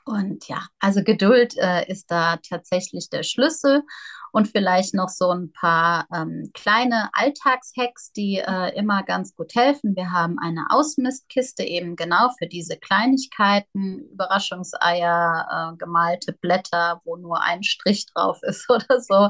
und 0.07 0.47
ja, 0.47 0.65
also 0.79 1.03
Geduld 1.03 1.55
äh, 1.57 1.89
ist 1.91 2.09
da 2.09 2.37
tatsächlich 2.37 3.09
der 3.09 3.23
Schlüssel 3.23 3.83
und 4.31 4.47
vielleicht 4.47 4.93
noch 4.93 5.09
so 5.09 5.31
ein 5.31 5.51
paar 5.51 6.05
ähm, 6.13 6.51
kleine 6.53 7.09
Alltagshacks, 7.13 8.11
die 8.11 8.37
äh, 8.37 8.75
immer 8.77 9.03
ganz 9.03 9.35
gut 9.35 9.55
helfen. 9.55 9.95
Wir 9.95 10.11
haben 10.11 10.37
eine 10.39 10.67
Ausmistkiste 10.69 11.63
eben 11.63 11.95
genau 11.95 12.29
für 12.37 12.47
diese 12.47 12.77
Kleinigkeiten, 12.77 14.07
Überraschungseier, 14.11 15.73
äh, 15.73 15.77
gemalte 15.77 16.33
Blätter, 16.33 17.01
wo 17.03 17.15
nur 17.15 17.41
ein 17.41 17.63
Strich 17.63 18.05
drauf 18.13 18.39
ist 18.43 18.69
oder 18.69 19.01
so. 19.01 19.29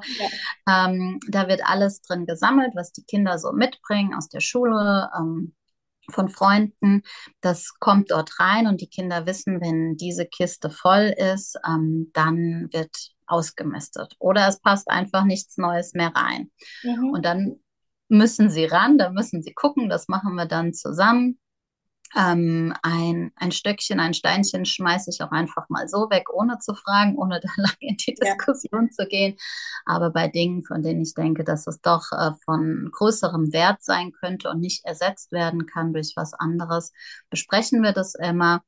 Ja. 0.65 0.85
Ähm, 0.87 1.19
da 1.29 1.47
wird 1.47 1.61
alles 1.63 2.01
drin 2.01 2.25
gesammelt, 2.25 2.73
was 2.75 2.91
die 2.91 3.03
Kinder 3.03 3.39
so 3.39 3.51
mitbringen 3.51 4.13
aus 4.13 4.29
der 4.29 4.41
Schule. 4.41 5.09
Ähm, 5.17 5.53
von 6.10 6.30
Freunden. 6.30 7.02
Das 7.41 7.74
kommt 7.80 8.12
dort 8.12 8.39
rein 8.39 8.67
und 8.67 8.82
die 8.82 8.89
Kinder 8.89 9.26
wissen, 9.26 9.62
wenn 9.62 9.96
diese 9.98 10.26
Kiste 10.26 10.70
voll 10.70 11.13
ist, 11.17 11.58
ähm, 11.67 12.12
dann 12.13 12.70
wird 12.72 12.96
ausgemistet 13.28 14.15
oder 14.20 14.48
es 14.48 14.60
passt 14.62 14.89
einfach 14.89 15.26
nichts 15.26 15.58
Neues 15.58 15.93
mehr 15.93 16.13
rein. 16.15 16.50
Mhm. 16.84 17.10
Und 17.12 17.26
dann 17.26 17.60
müssen 18.10 18.50
sie 18.50 18.65
ran, 18.65 18.98
da 18.98 19.10
müssen 19.10 19.41
sie 19.41 19.54
gucken, 19.54 19.89
das 19.89 20.08
machen 20.08 20.36
wir 20.36 20.46
dann 20.46 20.74
zusammen. 20.74 21.39
Ähm, 22.15 22.74
ein, 22.84 23.32
ein 23.36 23.52
Stöckchen, 23.52 24.00
ein 24.00 24.13
Steinchen 24.13 24.65
schmeiße 24.65 25.10
ich 25.10 25.22
auch 25.22 25.32
einfach 25.32 25.70
mal 25.70 25.88
so 25.88 26.10
weg, 26.10 26.34
ohne 26.34 26.58
zu 26.60 26.74
fragen, 26.74 27.17
ohne 27.17 27.39
da 27.39 27.50
lange 27.58 27.76
in 27.80 27.98
die 27.98 28.13
Diskussion 28.13 28.86
ja. 28.86 28.91
zu 28.91 29.08
gehen. 29.08 29.38
Aber 29.86 30.12
bei 30.12 30.28
Dingen, 30.28 30.63
von 30.63 30.82
denen 30.82 31.02
ich 31.02 31.13
denke, 31.13 31.43
dass 31.43 31.67
es 31.67 31.82
doch 31.82 32.12
äh, 32.12 32.32
von 32.46 32.89
größerem 32.91 33.52
Wert 33.54 33.84
sein 33.84 34.12
könnte 34.12 34.50
und 34.50 34.60
nicht 34.60 34.86
ersetzt 34.86 35.32
werden 35.32 35.65
kann 35.65 35.93
durch 35.93 36.13
was 36.15 36.34
anderes, 36.34 36.93
besprechen 37.30 37.84
wir 37.84 37.91
das 37.91 38.15
immer. 38.15 38.63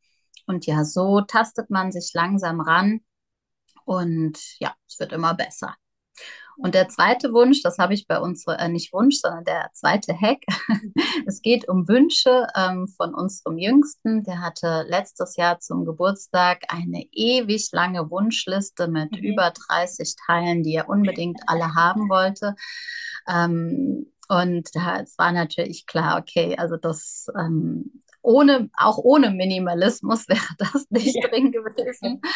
Und 0.45 0.65
ja, 0.65 0.83
so 0.83 1.21
tastet 1.21 1.69
man 1.69 1.91
sich 1.91 2.11
langsam 2.13 2.59
ran 2.59 3.01
und 3.85 4.37
ja, 4.59 4.75
es 4.87 4.99
wird 4.99 5.13
immer 5.13 5.33
besser. 5.33 5.75
Und 6.61 6.75
der 6.75 6.89
zweite 6.89 7.31
Wunsch, 7.31 7.61
das 7.63 7.77
habe 7.77 7.93
ich 7.93 8.05
bei 8.05 8.19
uns, 8.19 8.45
äh, 8.45 8.67
nicht 8.67 8.91
Wunsch, 8.91 9.17
sondern 9.21 9.45
der 9.45 9.69
zweite 9.73 10.13
Hack. 10.13 10.43
es 11.25 11.41
geht 11.41 11.69
um 11.69 11.87
Wünsche 11.87 12.47
ähm, 12.55 12.87
von 12.87 13.13
unserem 13.13 13.57
Jüngsten. 13.57 14.23
Der 14.23 14.41
hatte 14.41 14.85
letztes 14.87 15.37
Jahr 15.37 15.59
zum 15.59 15.85
Geburtstag 15.85 16.63
eine 16.67 17.05
ewig 17.13 17.69
lange 17.71 18.11
Wunschliste 18.11 18.89
mit 18.89 19.11
mhm. 19.11 19.19
über 19.19 19.51
30 19.51 20.15
Teilen, 20.27 20.63
die 20.63 20.75
er 20.75 20.89
unbedingt 20.89 21.39
alle 21.47 21.75
haben 21.75 22.09
wollte. 22.09 22.55
Ähm, 23.27 24.11
und 24.27 24.69
da, 24.75 24.99
es 24.99 25.17
war 25.17 25.31
natürlich 25.31 25.87
klar, 25.87 26.19
okay, 26.19 26.55
also 26.57 26.75
das 26.75 27.27
ähm, 27.39 28.03
ohne, 28.21 28.69
auch 28.77 28.97
ohne 28.97 29.31
Minimalismus 29.31 30.27
wäre 30.29 30.55
das 30.57 30.87
nicht 30.89 31.15
ja. 31.15 31.27
drin 31.27 31.51
gewesen. 31.51 32.21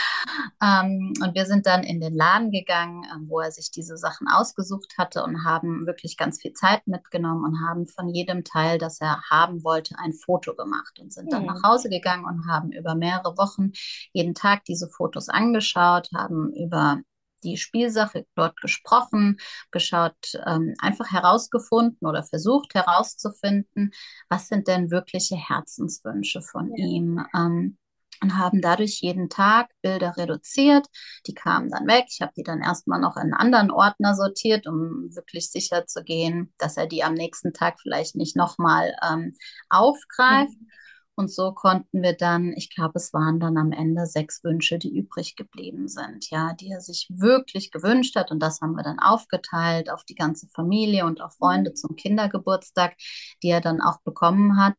Ähm, 0.62 1.14
und 1.22 1.36
wir 1.36 1.46
sind 1.46 1.66
dann 1.66 1.84
in 1.84 2.00
den 2.00 2.16
Laden 2.16 2.50
gegangen, 2.50 3.04
äh, 3.04 3.30
wo 3.30 3.42
er 3.42 3.52
sich 3.52 3.70
diese 3.72 3.98
Sachen 3.98 4.28
ausgesucht 4.28 4.94
hatte 4.98 5.24
und 5.24 5.44
haben 5.44 5.86
wirklich 5.86 6.16
ganz 6.16 6.42
viel 6.42 6.54
Zeit 6.54 6.88
mitgenommen 6.88 7.44
und 7.44 7.68
haben 7.68 7.86
von 7.86 8.08
jedem 8.08 8.44
Teil, 8.44 8.78
das 8.78 9.02
er 9.02 9.22
haben 9.30 9.64
wollte, 9.64 9.96
ein 10.00 10.14
Foto 10.14 10.56
gemacht 10.56 11.00
und 11.00 11.12
sind 11.12 11.34
dann 11.34 11.42
mhm. 11.42 11.48
nach 11.48 11.64
Hause 11.64 11.90
gegangen 11.90 12.26
und 12.26 12.48
haben 12.48 12.72
über 12.72 12.96
mehrere 12.96 13.38
Wochen 13.38 13.72
jeden 14.14 14.36
Tag 14.36 14.64
diese 14.66 14.88
Fotos 14.88 15.28
angeschaut, 15.28 16.10
haben 16.14 16.54
über 16.54 17.02
die 17.44 17.58
Spielsache 17.58 18.26
dort 18.36 18.60
gesprochen, 18.62 19.38
geschaut, 19.72 20.34
ähm, 20.46 20.74
einfach 20.80 21.12
herausgefunden 21.12 22.08
oder 22.08 22.24
versucht 22.24 22.74
herauszufinden, 22.74 23.92
was 24.30 24.48
sind 24.48 24.68
denn 24.68 24.92
wirkliche 24.92 25.36
Herzenswünsche 25.36 26.42
von 26.42 26.72
ja. 26.76 26.86
ihm. 26.86 27.26
Ähm, 27.36 27.78
und 28.22 28.38
haben 28.38 28.62
dadurch 28.62 29.02
jeden 29.02 29.30
Tag 29.30 29.70
Bilder 29.82 30.16
reduziert. 30.16 30.88
Die 31.28 31.34
kamen 31.34 31.70
dann 31.70 31.88
weg. 31.88 32.06
Ich 32.10 32.22
habe 32.22 32.32
die 32.38 32.44
dann 32.44 32.62
erstmal 32.62 33.00
noch 33.00 33.18
in 33.18 33.24
einen 33.24 33.34
anderen 33.34 33.70
Ordner 33.70 34.16
sortiert, 34.16 34.66
um 34.66 35.14
wirklich 35.14 35.52
sicher 35.52 35.86
zu 35.88 36.04
gehen, 36.04 36.54
dass 36.58 36.78
er 36.78 36.88
die 36.88 37.04
am 37.04 37.16
nächsten 37.16 37.54
Tag 37.54 37.82
vielleicht 37.82 38.16
nicht 38.16 38.38
nochmal 38.38 38.96
ähm, 39.04 39.36
aufgreift. 39.70 40.58
Mhm. 40.58 40.70
Und 41.16 41.32
so 41.32 41.52
konnten 41.54 42.02
wir 42.02 42.14
dann, 42.14 42.54
ich 42.54 42.74
glaube, 42.74 42.94
es 42.96 43.14
waren 43.14 43.40
dann 43.40 43.58
am 43.58 43.72
Ende 43.72 44.08
sechs 44.08 44.44
Wünsche, 44.44 44.80
die 44.80 44.96
übrig 44.96 45.36
geblieben 45.36 45.88
sind, 45.88 46.30
ja, 46.32 46.54
die 46.54 46.70
er 46.70 46.82
sich 46.82 47.08
wirklich 47.10 47.72
gewünscht 47.72 48.16
hat. 48.16 48.32
Und 48.32 48.40
das 48.40 48.62
haben 48.62 48.74
wir 48.74 48.84
dann 48.84 49.00
aufgeteilt 49.00 49.92
auf 49.92 50.04
die 50.06 50.16
ganze 50.16 50.48
Familie 50.48 51.06
und 51.06 51.22
auf 51.22 51.36
Freunde 51.36 51.74
zum 51.74 51.96
Kindergeburtstag, 51.96 52.96
die 53.44 53.50
er 53.50 53.62
dann 53.62 53.80
auch 53.80 54.02
bekommen 54.04 54.58
hat. 54.58 54.74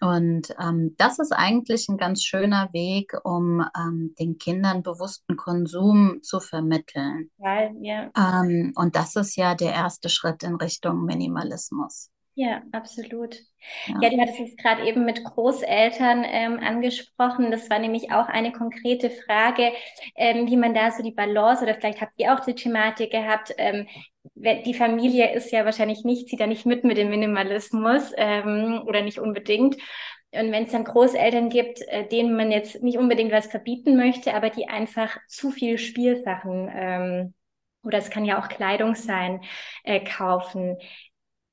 Und 0.00 0.54
ähm, 0.60 0.94
das 0.98 1.18
ist 1.18 1.32
eigentlich 1.32 1.88
ein 1.88 1.96
ganz 1.96 2.22
schöner 2.22 2.68
Weg, 2.72 3.12
um 3.24 3.64
ähm, 3.76 4.14
den 4.18 4.38
Kindern 4.38 4.82
bewussten 4.82 5.36
Konsum 5.36 6.18
zu 6.22 6.40
vermitteln. 6.40 7.30
Ja, 7.38 7.70
ja. 7.80 8.10
Ähm, 8.16 8.72
und 8.76 8.96
das 8.96 9.16
ist 9.16 9.36
ja 9.36 9.54
der 9.54 9.72
erste 9.72 10.08
Schritt 10.08 10.42
in 10.42 10.56
Richtung 10.56 11.04
Minimalismus. 11.04 12.10
Ja, 12.36 12.62
absolut. 12.72 13.36
Ja, 13.86 14.00
ja 14.02 14.10
du 14.10 14.20
hattest 14.20 14.40
es 14.40 14.56
gerade 14.56 14.84
eben 14.88 15.04
mit 15.04 15.22
Großeltern 15.22 16.24
ähm, 16.26 16.58
angesprochen. 16.58 17.52
Das 17.52 17.70
war 17.70 17.78
nämlich 17.78 18.10
auch 18.10 18.26
eine 18.26 18.50
konkrete 18.50 19.08
Frage, 19.10 19.70
ähm, 20.16 20.48
wie 20.48 20.56
man 20.56 20.74
da 20.74 20.90
so 20.90 21.02
die 21.04 21.12
Balance 21.12 21.62
oder 21.62 21.74
vielleicht 21.74 22.00
habt 22.00 22.14
ihr 22.16 22.34
auch 22.34 22.40
die 22.40 22.56
Thematik 22.56 23.12
gehabt. 23.12 23.54
Ähm, 23.56 23.86
die 24.34 24.74
Familie 24.74 25.32
ist 25.32 25.52
ja 25.52 25.64
wahrscheinlich 25.64 26.02
nicht, 26.04 26.28
zieht 26.28 26.40
da 26.40 26.46
nicht 26.48 26.66
mit 26.66 26.82
mit 26.82 26.96
dem 26.98 27.10
Minimalismus 27.10 28.12
ähm, 28.16 28.82
oder 28.86 29.02
nicht 29.02 29.20
unbedingt. 29.20 29.76
Und 30.32 30.50
wenn 30.50 30.64
es 30.64 30.72
dann 30.72 30.82
Großeltern 30.84 31.50
gibt, 31.50 31.82
äh, 31.82 32.08
denen 32.08 32.36
man 32.36 32.50
jetzt 32.50 32.82
nicht 32.82 32.98
unbedingt 32.98 33.30
was 33.30 33.46
verbieten 33.46 33.96
möchte, 33.96 34.34
aber 34.34 34.50
die 34.50 34.66
einfach 34.66 35.16
zu 35.28 35.52
viel 35.52 35.78
Spielsachen 35.78 36.68
ähm, 36.74 37.34
oder 37.84 37.98
es 37.98 38.10
kann 38.10 38.24
ja 38.24 38.40
auch 38.42 38.48
Kleidung 38.48 38.94
sein, 38.96 39.42
äh, 39.84 40.00
kaufen. 40.02 40.78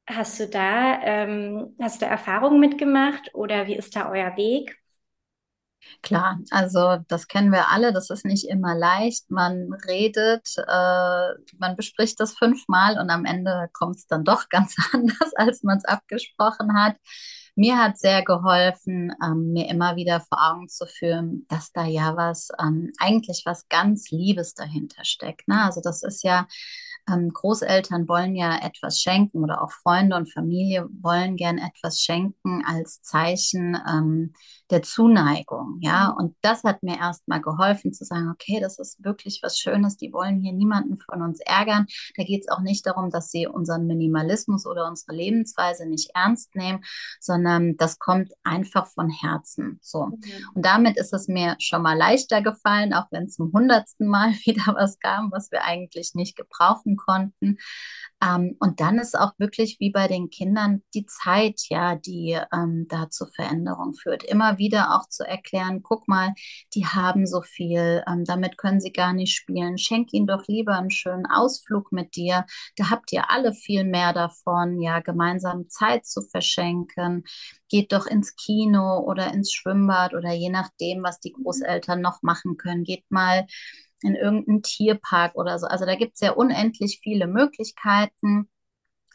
Hast 0.08 0.40
du 0.40 0.48
da, 0.48 1.02
ähm, 1.04 1.76
hast 1.82 2.02
du 2.02 2.06
Erfahrungen 2.06 2.60
mitgemacht 2.60 3.34
oder 3.34 3.66
wie 3.68 3.76
ist 3.76 3.96
da 3.96 4.10
euer 4.12 4.36
Weg? 4.38 4.78
Klar, 6.04 6.40
also 6.52 6.98
das 7.08 7.28
kennen 7.28 7.52
wir 7.52 7.70
alle, 7.70 7.92
das 7.94 8.10
ist 8.10 8.26
nicht 8.26 8.48
immer 8.48 8.76
leicht. 8.76 9.30
Man 9.32 9.74
redet, 9.88 10.48
äh, 10.58 11.30
man 11.58 11.76
bespricht 11.76 12.20
das 12.20 12.34
fünfmal 12.38 13.00
und 13.00 13.10
am 13.10 13.26
Ende 13.26 13.70
kommt 13.74 13.98
es 13.98 14.08
dann 14.08 14.24
doch 14.24 14.48
ganz 14.50 14.76
anders, 14.94 15.34
als 15.36 15.64
man 15.64 15.78
es 15.78 15.86
abgesprochen 15.86 16.74
hat. 16.80 16.98
Mir 17.56 17.78
hat 17.78 17.98
sehr 17.98 18.24
geholfen, 18.24 19.14
ähm, 19.24 19.52
mir 19.54 19.68
immer 19.70 19.96
wieder 19.98 20.22
vor 20.22 20.40
Augen 20.42 20.70
zu 20.70 20.86
führen, 20.88 21.46
dass 21.50 21.72
da 21.74 21.84
ja 21.86 22.16
was, 22.16 22.50
ähm, 22.62 22.92
eigentlich 23.00 23.44
was 23.46 23.68
ganz 23.68 24.10
Liebes 24.10 24.54
dahinter 24.54 25.04
steckt. 25.04 25.48
Ne? 25.48 25.62
Also 25.66 25.82
das 25.82 26.02
ist 26.04 26.24
ja 26.24 26.48
ähm, 27.10 27.30
Großeltern 27.34 28.08
wollen 28.08 28.36
ja 28.36 28.58
etwas 28.62 29.00
schenken 29.00 29.44
oder 29.44 29.62
auch 29.64 29.72
Freunde 29.72 30.16
und 30.16 30.32
Familie 30.32 30.88
wollen 31.02 31.36
gern 31.36 31.58
etwas 31.58 32.00
schenken 32.00 32.64
als 32.66 33.02
Zeichen 33.02 33.78
ähm, 33.88 34.34
der 34.72 34.84
Zuneigung. 34.84 35.78
Ja, 35.82 36.12
mhm. 36.12 36.18
und 36.18 36.36
das 36.42 36.64
hat 36.64 36.84
mir 36.84 36.98
erstmal 36.98 37.42
geholfen 37.42 37.94
zu 37.94 38.06
sagen, 38.06 38.30
okay, 38.30 38.60
das 38.60 38.80
ist 38.80 39.04
wirklich 39.04 39.42
was 39.44 39.60
Schönes. 39.60 39.98
Die 39.98 40.14
wollen 40.14 40.40
hier 40.42 40.54
niemanden 40.54 40.98
von 40.98 41.22
uns 41.22 41.40
ärgern. 41.42 41.86
Da 42.16 42.24
geht 42.24 42.42
es 42.42 42.50
auch 42.50 42.62
nicht 42.62 42.86
darum, 42.86 43.10
dass 43.10 43.32
sie 43.32 43.48
unseren 43.48 43.86
Minimalismus 43.88 44.66
oder 44.66 44.88
unsere 44.88 45.16
Lebensweise 45.16 45.88
nicht 45.88 46.12
ernst 46.16 46.56
nehmen, 46.56 46.84
sondern 47.20 47.78
das 47.78 48.00
kommt 48.00 48.32
einfach 48.44 48.88
von 48.88 49.10
Herzen. 49.10 49.80
So. 49.82 50.08
Mhm. 50.08 50.22
Und 50.56 50.66
damit 50.66 50.98
ist 50.98 51.14
es 51.14 51.28
mir 51.28 51.56
schon 51.60 51.82
mal 51.82 51.98
leichter 51.98 52.42
gefallen, 52.42 52.94
auch 52.94 53.08
wenn 53.12 53.30
zum 53.30 53.52
hundertsten 53.52 54.08
Mal 54.08 54.32
wieder 54.46 54.74
was 54.76 55.00
kam, 55.00 55.32
was 55.32 55.52
wir 55.52 55.64
eigentlich 55.64 56.16
nicht 56.16 56.36
gebrauchen 56.36 56.96
konnten. 56.96 57.58
Ähm, 58.24 58.56
und 58.60 58.80
dann 58.80 59.00
ist 59.00 59.18
auch 59.18 59.34
wirklich 59.40 59.78
wie 59.80 59.90
bei 59.90 60.08
den 60.08 60.30
Kindern 60.30 60.84
die 60.94 61.06
Zeit, 61.06 61.62
ja, 61.70 61.96
die 61.96 62.38
ähm, 62.54 62.86
da 62.88 63.10
zur 63.10 63.28
Veränderung 63.28 63.96
führt. 63.96 64.24
Immer 64.24 64.58
wieder 64.60 64.96
auch 64.96 65.10
zu 65.10 65.24
erklären, 65.28 65.82
guck 65.82 66.08
mal, 66.08 66.34
die 66.76 66.86
haben 66.86 67.26
so 67.26 67.42
viel, 67.42 68.04
ähm, 68.08 68.24
damit 68.26 68.58
können 68.58 68.80
sie 68.80 68.92
gar 68.92 69.14
nicht 69.14 69.36
spielen. 69.36 69.78
Schenk 69.78 70.14
ihnen 70.14 70.28
doch 70.28 70.48
lieber 70.48 70.76
einen 70.76 70.92
schönen 70.92 71.26
Ausflug 71.26 71.92
mit 71.92 72.16
dir. 72.16 72.46
Da 72.78 72.90
habt 72.90 73.12
ihr 73.12 73.32
alle 73.32 73.54
viel 73.54 73.84
mehr 73.84 74.14
davon, 74.14 74.80
ja, 74.82 75.00
gemeinsam 75.00 75.68
Zeit 75.70 76.06
zu 76.06 76.22
verschenken. 76.22 77.24
Geht 77.70 77.92
doch 77.92 78.06
ins 78.06 78.36
Kino 78.36 79.00
oder 79.00 79.34
ins 79.34 79.52
Schwimmbad 79.52 80.14
oder 80.14 80.32
je 80.32 80.50
nachdem, 80.50 81.04
was 81.04 81.20
die 81.20 81.32
Großeltern 81.34 82.02
noch 82.02 82.22
machen 82.22 82.58
können. 82.58 82.84
Geht 82.84 83.10
mal 83.10 83.48
in 84.04 84.16
irgendeinen 84.16 84.62
Tierpark 84.62 85.36
oder 85.36 85.60
so. 85.60 85.68
Also 85.68 85.86
da 85.86 85.96
gibt 85.96 86.16
es 86.16 86.22
ja 86.22 86.32
unendlich 86.32 87.00
viele 87.04 87.28
Möglichkeiten, 87.28 88.50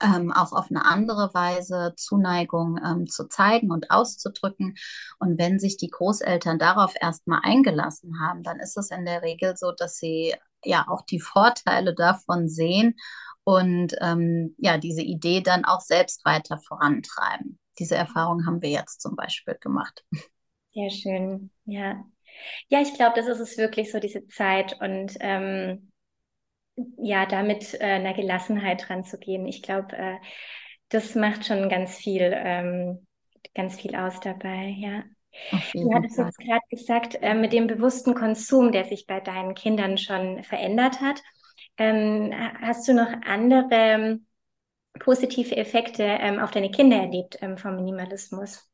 ähm, 0.02 0.32
auch 0.32 0.52
auf 0.52 0.70
eine 0.70 0.84
andere 0.84 1.32
Weise 1.32 1.94
Zuneigung 1.96 2.78
ähm, 2.84 3.06
zu 3.06 3.28
zeigen 3.28 3.70
und 3.70 3.90
auszudrücken. 3.90 4.76
Und 5.18 5.38
wenn 5.38 5.58
sich 5.58 5.76
die 5.76 5.90
Großeltern 5.90 6.58
darauf 6.58 6.94
erstmal 7.00 7.40
eingelassen 7.42 8.20
haben, 8.20 8.42
dann 8.42 8.60
ist 8.60 8.76
es 8.76 8.90
in 8.90 9.04
der 9.04 9.22
Regel 9.22 9.56
so, 9.56 9.72
dass 9.72 9.98
sie 9.98 10.34
ja 10.64 10.86
auch 10.88 11.02
die 11.02 11.20
Vorteile 11.20 11.94
davon 11.94 12.48
sehen 12.48 12.96
und 13.44 13.94
ähm, 14.00 14.54
ja, 14.58 14.76
diese 14.76 15.02
Idee 15.02 15.40
dann 15.40 15.64
auch 15.64 15.80
selbst 15.80 16.24
weiter 16.24 16.58
vorantreiben. 16.58 17.58
Diese 17.78 17.94
Erfahrung 17.94 18.44
haben 18.44 18.60
wir 18.60 18.70
jetzt 18.70 19.00
zum 19.00 19.14
Beispiel 19.14 19.56
gemacht. 19.60 20.04
Sehr 20.74 20.90
schön, 20.90 21.50
ja. 21.64 22.04
Ja, 22.68 22.80
ich 22.80 22.94
glaube, 22.94 23.14
das 23.16 23.26
ist 23.28 23.40
es 23.40 23.58
wirklich 23.58 23.90
so, 23.90 23.98
diese 23.98 24.26
Zeit 24.26 24.80
und 24.80 25.16
ähm, 25.20 25.92
ja, 26.98 27.26
damit 27.26 27.74
äh, 27.74 27.84
einer 27.84 28.14
Gelassenheit 28.14 28.90
ranzugehen. 28.90 29.46
Ich 29.46 29.62
glaube, 29.62 29.96
äh, 29.96 30.16
das 30.88 31.14
macht 31.14 31.46
schon 31.46 31.68
ganz 31.68 31.96
viel, 31.96 32.32
ähm, 32.34 33.06
ganz 33.54 33.80
viel 33.80 33.96
aus 33.96 34.20
dabei, 34.20 34.74
ja. 34.78 35.04
Du 35.74 35.92
hattest 35.92 36.18
jetzt 36.18 36.38
gerade 36.38 36.64
gesagt, 36.70 37.18
äh, 37.20 37.34
mit 37.34 37.52
dem 37.52 37.66
bewussten 37.66 38.14
Konsum, 38.14 38.72
der 38.72 38.84
sich 38.84 39.06
bei 39.06 39.20
deinen 39.20 39.54
Kindern 39.54 39.98
schon 39.98 40.42
verändert 40.44 41.00
hat. 41.00 41.22
Ähm, 41.76 42.32
hast 42.60 42.88
du 42.88 42.94
noch 42.94 43.08
andere 43.26 43.66
ähm, 43.70 44.26
positive 44.98 45.56
Effekte 45.56 46.02
ähm, 46.04 46.38
auf 46.38 46.50
deine 46.50 46.70
Kinder 46.70 46.96
erlebt 46.96 47.38
ähm, 47.42 47.58
vom 47.58 47.76
Minimalismus? 47.76 48.66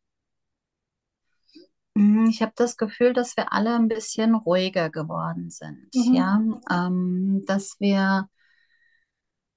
Mhm, 1.94 2.26
ich 2.28 2.40
habe 2.42 2.52
das 2.56 2.76
Gefühl, 2.76 3.12
dass 3.12 3.36
wir 3.36 3.52
alle 3.52 3.74
ein 3.74 3.88
bisschen 3.88 4.34
ruhiger 4.34 4.90
geworden 4.90 5.50
sind, 5.50 5.90
Mhm. 5.94 6.14
ja, 6.14 6.42
ähm, 6.70 7.42
dass 7.46 7.76
wir 7.80 8.28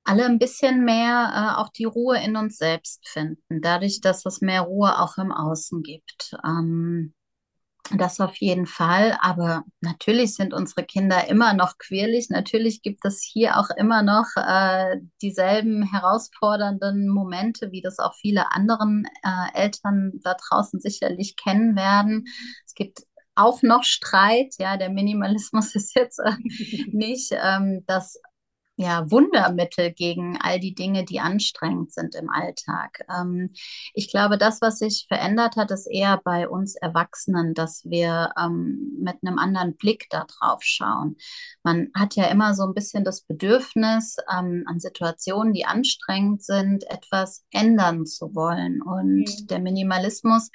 alle 0.03 0.25
ein 0.25 0.39
bisschen 0.39 0.83
mehr 0.85 1.31
äh, 1.57 1.61
auch 1.61 1.69
die 1.69 1.85
Ruhe 1.85 2.19
in 2.23 2.35
uns 2.37 2.57
selbst 2.57 3.07
finden, 3.07 3.61
dadurch, 3.61 4.01
dass 4.01 4.25
es 4.25 4.41
mehr 4.41 4.61
Ruhe 4.61 4.99
auch 4.99 5.17
im 5.17 5.31
Außen 5.31 5.81
gibt. 5.83 6.35
Ähm, 6.45 7.13
das 7.91 8.19
auf 8.19 8.35
jeden 8.37 8.65
Fall. 8.65 9.17
Aber 9.21 9.63
natürlich 9.81 10.35
sind 10.35 10.53
unsere 10.53 10.83
Kinder 10.83 11.27
immer 11.27 11.53
noch 11.53 11.77
quirlig. 11.77 12.29
Natürlich 12.29 12.81
gibt 12.81 13.05
es 13.05 13.21
hier 13.21 13.57
auch 13.57 13.69
immer 13.77 14.01
noch 14.01 14.25
äh, 14.35 14.97
dieselben 15.21 15.83
herausfordernden 15.83 17.07
Momente, 17.07 17.71
wie 17.71 17.81
das 17.81 17.99
auch 17.99 18.15
viele 18.15 18.51
anderen 18.51 19.05
äh, 19.23 19.59
Eltern 19.61 20.13
da 20.23 20.35
draußen 20.35 20.79
sicherlich 20.79 21.35
kennen 21.35 21.75
werden. 21.75 22.25
Es 22.65 22.73
gibt 22.73 23.03
auch 23.35 23.61
noch 23.61 23.83
Streit. 23.83 24.55
Ja, 24.57 24.77
der 24.77 24.89
Minimalismus 24.89 25.75
ist 25.75 25.95
jetzt 25.95 26.19
äh, 26.19 26.35
nicht 26.91 27.31
ähm, 27.31 27.83
das 27.87 28.19
ja, 28.77 29.09
Wundermittel 29.09 29.93
gegen 29.93 30.38
all 30.38 30.59
die 30.59 30.75
Dinge, 30.75 31.05
die 31.05 31.21
anstrengend 31.21 31.93
sind 31.93 32.13
im 32.15 32.29
Alltag. 32.29 33.05
Ähm, 33.09 33.51
ich 33.93 34.09
glaube, 34.09 34.38
das, 34.38 34.61
was 34.61 34.79
sich 34.79 35.05
verändert 35.07 35.55
hat, 35.55 35.71
ist 35.71 35.88
eher 35.88 36.19
bei 36.23 36.49
uns 36.49 36.75
Erwachsenen, 36.75 37.53
dass 37.53 37.85
wir 37.85 38.31
ähm, 38.38 38.97
mit 38.99 39.15
einem 39.21 39.39
anderen 39.39 39.77
Blick 39.77 40.07
da 40.09 40.25
drauf 40.25 40.61
schauen. 40.61 41.15
Man 41.63 41.89
hat 41.95 42.15
ja 42.15 42.25
immer 42.25 42.53
so 42.53 42.63
ein 42.63 42.73
bisschen 42.73 43.05
das 43.05 43.21
Bedürfnis, 43.21 44.17
ähm, 44.29 44.65
an 44.67 44.79
Situationen, 44.79 45.53
die 45.53 45.65
anstrengend 45.65 46.43
sind, 46.43 46.83
etwas 46.89 47.45
ändern 47.51 48.05
zu 48.05 48.35
wollen. 48.35 48.81
Und 48.81 49.25
mhm. 49.25 49.47
der 49.47 49.59
Minimalismus 49.59 50.49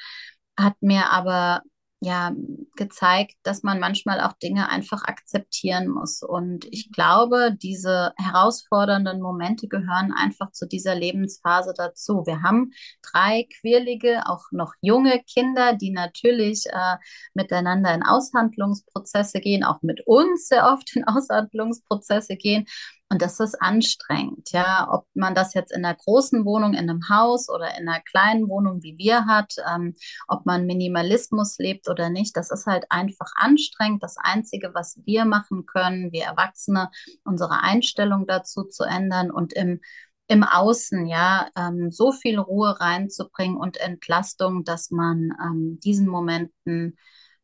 hat 0.58 0.74
mir 0.80 1.10
aber 1.10 1.62
ja 2.00 2.32
gezeigt, 2.76 3.36
dass 3.42 3.62
man 3.62 3.78
manchmal 3.78 4.20
auch 4.20 4.32
Dinge 4.32 4.70
einfach 4.70 5.04
akzeptieren 5.04 5.88
muss. 5.88 6.22
Und 6.22 6.64
ich 6.70 6.90
glaube, 6.92 7.54
diese 7.54 8.12
herausfordernden 8.16 9.20
Momente 9.20 9.68
gehören 9.68 10.12
einfach 10.16 10.50
zu 10.52 10.66
dieser 10.66 10.94
Lebensphase 10.94 11.74
dazu. 11.76 12.24
Wir 12.26 12.42
haben 12.42 12.72
drei 13.02 13.46
quirlige, 13.60 14.22
auch 14.26 14.44
noch 14.50 14.72
junge 14.80 15.22
Kinder, 15.24 15.74
die 15.74 15.90
natürlich 15.90 16.64
äh, 16.70 16.96
miteinander 17.34 17.92
in 17.92 18.02
Aushandlungsprozesse 18.02 19.40
gehen, 19.40 19.62
auch 19.62 19.82
mit 19.82 20.06
uns 20.06 20.48
sehr 20.48 20.72
oft 20.72 20.96
in 20.96 21.04
Aushandlungsprozesse 21.04 22.36
gehen. 22.36 22.64
Und 23.12 23.22
das 23.22 23.40
ist 23.40 23.60
anstrengend, 23.60 24.52
ja. 24.52 24.88
Ob 24.90 25.06
man 25.14 25.34
das 25.34 25.52
jetzt 25.54 25.72
in 25.72 25.84
einer 25.84 25.96
großen 25.96 26.44
Wohnung, 26.44 26.74
in 26.74 26.88
einem 26.88 27.08
Haus 27.08 27.48
oder 27.48 27.76
in 27.76 27.88
einer 27.88 28.00
kleinen 28.00 28.48
Wohnung 28.48 28.84
wie 28.84 28.96
wir 28.98 29.26
hat, 29.26 29.52
ähm, 29.68 29.96
ob 30.28 30.46
man 30.46 30.64
Minimalismus 30.64 31.58
lebt 31.58 31.88
oder 31.88 32.08
nicht, 32.08 32.36
das 32.36 32.52
ist 32.52 32.66
halt 32.66 32.86
einfach 32.88 33.32
anstrengend. 33.34 34.02
Das 34.04 34.16
Einzige, 34.16 34.74
was 34.74 35.00
wir 35.04 35.24
machen 35.24 35.66
können, 35.66 36.12
wir 36.12 36.22
Erwachsene, 36.24 36.88
unsere 37.24 37.62
Einstellung 37.62 38.28
dazu 38.28 38.62
zu 38.62 38.84
ändern 38.84 39.30
und 39.30 39.52
im 39.52 39.80
im 40.28 40.44
Außen, 40.44 41.08
ja, 41.08 41.48
ähm, 41.56 41.90
so 41.90 42.12
viel 42.12 42.38
Ruhe 42.38 42.78
reinzubringen 42.78 43.56
und 43.56 43.78
Entlastung, 43.78 44.62
dass 44.62 44.92
man 44.92 45.32
ähm, 45.44 45.80
diesen 45.82 46.06
Momenten 46.06 46.96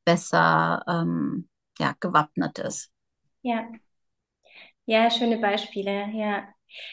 besser 0.04 0.84
ähm, 0.86 1.48
ja, 1.80 1.96
gewappnet 1.98 2.60
ist. 2.60 2.92
Ja, 3.42 3.66
ja, 4.86 5.10
schöne 5.10 5.38
Beispiele, 5.38 6.08
ja. 6.12 6.48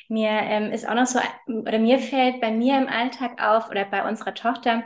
Mir 0.08 0.29
ähm, 0.29 0.71
ist 0.71 0.88
auch 0.88 0.93
noch 0.93 1.08
so, 1.08 1.19
oder 1.47 1.79
mir 1.79 1.99
fällt 1.99 2.41
bei 2.41 2.51
mir 2.51 2.77
im 2.77 2.88
Alltag 2.88 3.41
auf 3.41 3.69
oder 3.69 3.86
bei 3.86 4.08
unserer 4.08 4.34
Tochter, 4.34 4.84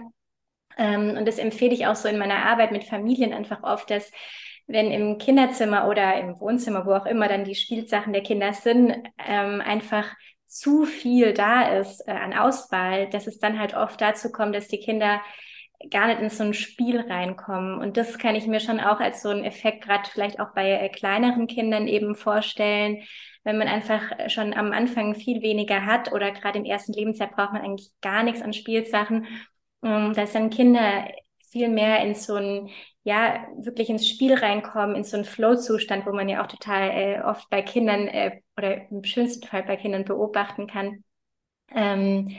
ähm, 0.78 1.18
und 1.18 1.28
das 1.28 1.40
empfehle 1.40 1.74
ich 1.74 1.88
auch 1.88 1.96
so 1.96 2.08
in 2.08 2.18
meiner 2.18 2.46
Arbeit 2.46 2.72
mit 2.72 2.84
Familien 2.84 3.34
einfach 3.34 3.64
oft, 3.64 3.90
dass 3.90 4.12
wenn 4.68 4.92
im 4.92 5.18
Kinderzimmer 5.18 5.88
oder 5.88 6.20
im 6.20 6.40
Wohnzimmer, 6.40 6.86
wo 6.86 6.94
auch 6.94 7.06
immer 7.06 7.28
dann 7.28 7.46
die 7.46 7.56
Spielsachen 7.56 8.14
der 8.14 8.24
Kinder 8.24 8.54
sind, 8.54 8.94
ähm, 9.26 9.62
einfach 9.62 10.14
zu 10.46 10.86
viel 10.86 11.34
da 11.34 11.80
ist 11.80 12.08
äh, 12.08 12.12
an 12.12 12.34
Auswahl, 12.34 13.10
dass 13.10 13.28
es 13.28 13.40
dann 13.40 13.60
halt 13.60 13.76
oft 13.76 14.00
dazu 14.02 14.32
kommt, 14.32 14.56
dass 14.56 14.68
die 14.68 14.80
Kinder 14.80 15.22
gar 15.92 16.08
nicht 16.08 16.22
in 16.22 16.30
so 16.30 16.44
ein 16.44 16.54
Spiel 16.54 17.00
reinkommen. 17.00 17.80
Und 17.80 17.98
das 17.98 18.18
kann 18.18 18.36
ich 18.36 18.48
mir 18.48 18.60
schon 18.60 18.80
auch 18.80 19.00
als 19.00 19.22
so 19.22 19.30
einen 19.30 19.44
Effekt 19.44 19.84
gerade 19.84 20.10
vielleicht 20.10 20.40
auch 20.40 20.54
bei 20.54 20.72
äh, 20.72 20.90
kleineren 20.90 21.48
Kindern 21.48 21.88
eben 21.88 22.16
vorstellen, 22.16 23.04
wenn 23.44 23.58
man 23.58 23.68
einfach 23.68 24.02
schon 24.30 24.54
am 24.54 24.74
Anfang 24.74 25.16
viel 25.16 25.42
weniger 25.42 25.86
hat 25.86 26.12
oder 26.12 26.32
gerade 26.32 26.60
im 26.60 26.66
ersten 26.66 26.94
Lebensjahr 26.94 27.30
braucht 27.30 27.54
man 27.54 27.62
eigentlich 27.62 27.92
gar 28.02 28.24
nichts 28.24 28.42
an 28.42 28.54
Spielsachen, 28.54 29.26
ähm, 29.84 30.14
dass 30.14 30.34
dann 30.34 30.50
Kinder 30.50 31.08
viel 31.52 31.70
mehr 31.70 32.02
in 32.04 32.14
so 32.16 32.36
ein, 32.36 32.70
ja, 33.04 33.48
wirklich 33.58 33.90
ins 33.90 34.08
Spiel 34.08 34.34
reinkommen, 34.34 34.96
in 34.96 35.04
so 35.04 35.16
einen 35.16 35.26
Flow-Zustand, 35.26 36.06
wo 36.06 36.12
man 36.12 36.28
ja 36.28 36.44
auch 36.44 36.48
total 36.48 36.90
äh, 36.92 37.22
oft 37.22 37.50
bei 37.50 37.62
Kindern 37.62 38.08
äh, 38.08 38.42
oder 38.58 38.90
im 38.92 39.04
schönsten 39.04 39.48
Fall 39.48 39.64
bei 39.64 39.78
Kindern 39.78 40.04
beobachten 40.04 40.68
kann. 40.68 41.04
Ähm, 41.72 42.36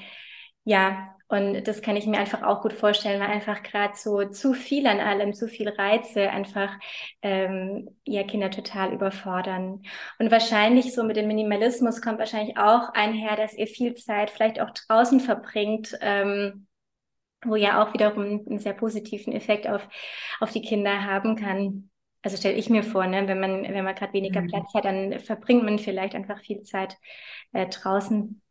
ja, 0.64 1.16
und 1.29 1.64
das 1.64 1.83
kann 1.83 1.97
ich 1.97 2.07
mir 2.07 2.19
einfach 2.19 2.43
auch 2.43 2.62
gut 2.62 2.73
vorstellen, 2.73 3.21
weil 3.21 3.29
einfach 3.29 3.62
gerade 3.62 3.95
so 3.97 4.25
zu 4.25 4.55
viel 4.55 4.87
an 4.87 5.01
allem, 5.01 5.35
zu 5.35 5.47
viel 5.47 5.69
Reize 5.69 6.31
einfach 6.31 6.73
ähm, 7.21 7.91
ja 8.05 8.23
Kinder 8.25 8.51
total 8.51 8.93
überfordern. 8.95 9.83
Und 10.19 10.31
wahrscheinlich 10.31 10.95
so 10.95 11.05
mit 11.05 11.17
dem 11.17 11.29
Minimalismus 11.29 12.01
kommt 12.01 12.19
wahrscheinlich 12.19 12.57
auch 12.57 12.95
einher, 12.95 13.37
dass 13.37 13.55
ihr 13.55 13.67
viel 13.67 13.95
Zeit 13.95 14.31
vielleicht 14.31 14.61
auch 14.61 14.71
draußen 14.71 15.21
verbringt. 15.21 15.97
Ähm, 16.01 16.67
wo 17.45 17.57
ja 17.57 17.83
auch 17.83 17.95
wiederum 17.95 18.45
einen 18.49 18.59
sehr 18.59 18.73
positiven 18.73 19.33
Effekt 19.33 19.69
auf, 19.69 19.87
auf 20.41 20.51
die 20.51 20.62
Kinder 20.62 21.05
haben 21.05 21.37
kann. 21.37 21.91
Also 22.23 22.37
stelle 22.37 22.57
ich 22.57 22.69
mir 22.69 22.83
vor, 22.83 23.07
ne, 23.07 23.29
wenn 23.29 23.38
man, 23.38 23.62
wenn 23.62 23.85
man 23.85 23.95
gerade 23.95 24.12
weniger 24.12 24.41
mhm. 24.41 24.49
Platz 24.49 24.75
hat, 24.75 24.85
dann 24.85 25.21
verbringt 25.21 25.62
man 25.62 25.79
vielleicht 25.79 26.14
einfach 26.14 26.41
viel 26.41 26.62
Zeit 26.62 26.97
äh, 27.53 27.69
draußen. 27.69 28.43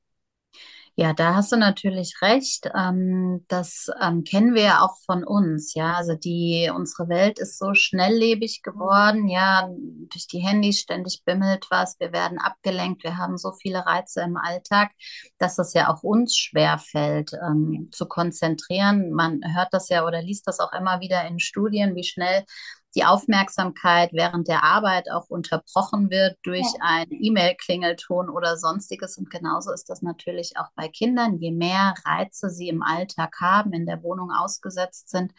Ja, 1.00 1.14
da 1.14 1.36
hast 1.36 1.52
du 1.52 1.58
natürlich 1.58 2.24
recht. 2.24 2.72
Ähm, 2.76 3.46
das 3.50 3.88
ähm, 4.02 4.24
kennen 4.24 4.56
wir 4.56 4.64
ja 4.64 4.82
auch 4.82 4.98
von 5.06 5.24
uns. 5.24 5.76
Ja, 5.76 5.94
also 5.94 6.16
die, 6.16 6.72
unsere 6.76 7.08
Welt 7.08 7.38
ist 7.38 7.60
so 7.60 7.76
schnelllebig 7.76 8.64
geworden. 8.64 9.28
Ja, 9.28 9.70
durch 9.70 10.26
die 10.26 10.40
Handys 10.40 10.80
ständig 10.80 11.22
bimmelt 11.24 11.68
was. 11.70 12.00
Wir 12.00 12.14
werden 12.14 12.40
abgelenkt. 12.40 13.04
Wir 13.04 13.16
haben 13.18 13.38
so 13.38 13.52
viele 13.52 13.86
Reize 13.86 14.22
im 14.22 14.38
Alltag, 14.38 14.90
dass 15.38 15.60
es 15.60 15.74
ja 15.74 15.94
auch 15.94 16.02
uns 16.02 16.36
schwer 16.36 16.80
fällt, 16.80 17.32
ähm, 17.48 17.90
zu 17.92 18.08
konzentrieren. 18.08 19.12
Man 19.12 19.42
hört 19.54 19.68
das 19.74 19.90
ja 19.90 20.04
oder 20.04 20.24
liest 20.24 20.48
das 20.48 20.60
auch 20.60 20.74
immer 20.74 21.00
wieder 21.00 21.28
in 21.28 21.40
Studien, 21.40 21.96
wie 21.96 22.06
schnell 22.06 22.44
die 22.96 23.04
Aufmerksamkeit 23.04 24.12
während 24.14 24.48
der 24.48 24.64
Arbeit 24.64 25.12
auch 25.12 25.30
unterbrochen 25.30 26.10
wird 26.10 26.38
durch 26.44 26.62
ja. 26.62 26.80
ein 26.82 27.08
E-Mail-Klingelton 27.10 28.30
oder 28.30 28.58
sonstiges. 28.58 29.18
Und 29.18 29.30
genauso 29.30 29.72
ist 29.72 29.90
das 29.90 30.02
natürlich 30.02 30.54
auch 30.58 30.70
bei 30.76 30.88
Kindern. 30.88 31.38
Je 31.38 31.52
mehr 31.52 31.94
Reize 32.06 32.50
sie 32.50 32.70
im 32.70 32.82
Alltag 32.82 33.36
haben, 33.42 33.74
in 33.74 33.86
der 33.86 34.04
Wohnung 34.04 34.32
ausgesetzt 34.32 35.10
sind, 35.10 35.34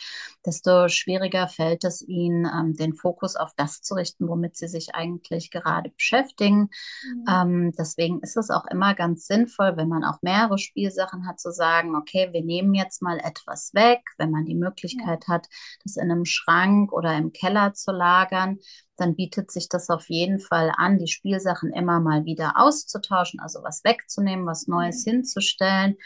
desto 0.45 0.89
schwieriger 0.89 1.49
fällt 1.49 1.85
es 1.85 2.07
ihnen, 2.07 2.45
ähm, 2.45 2.75
den 2.75 2.95
Fokus 2.95 3.35
auf 3.35 3.53
das 3.57 3.81
zu 3.81 3.95
richten, 3.95 4.29
womit 4.29 4.57
sie 4.57 4.69
sich 4.69 4.95
eigentlich 4.95 5.51
gerade 5.51 5.91
beschäftigen. 5.91 6.69
Mhm. 7.05 7.25
Ähm, 7.29 7.73
deswegen 7.79 8.21
ist 8.21 8.37
es 8.37 8.51
auch 8.51 8.67
immer 8.67 8.95
ganz 8.95 9.27
sinnvoll, 9.27 9.77
wenn 9.77 9.89
man 9.89 10.05
auch 10.05 10.19
mehrere 10.23 10.59
Spielsachen 10.59 11.27
hat, 11.27 11.41
zu 11.41 11.51
sagen, 11.51 11.97
okay, 11.97 12.29
wir 12.33 12.45
nehmen 12.45 12.75
jetzt 12.75 13.03
mal 13.03 13.19
etwas 13.19 13.73
weg, 13.75 14.03
wenn 14.19 14.31
man 14.31 14.45
die 14.45 14.55
Möglichkeit 14.55 15.25
ja. 15.27 15.35
hat, 15.35 15.49
das 15.83 15.97
in 15.97 16.11
einem 16.11 16.25
Schrank 16.25 16.93
oder 16.93 17.17
im 17.17 17.33
Keller 17.39 17.75
zu 17.75 17.93
lagern, 17.93 18.59
dann 18.97 19.15
bietet 19.15 19.51
sich 19.51 19.69
das 19.69 19.91
auf 19.91 20.09
jeden 20.09 20.41
Fall 20.41 20.73
an, 20.77 20.99
die 20.99 21.09
Spielsachen 21.09 21.73
immer 21.73 22.01
mal 22.01 22.25
wieder 22.25 22.55
auszutauschen, 22.57 23.41
also 23.41 23.63
was 23.63 23.85
wegzunehmen, 23.85 24.47
was 24.47 24.67
Neues 24.67 25.07
mhm. 25.07 25.11
hinzustellen, 25.11 25.97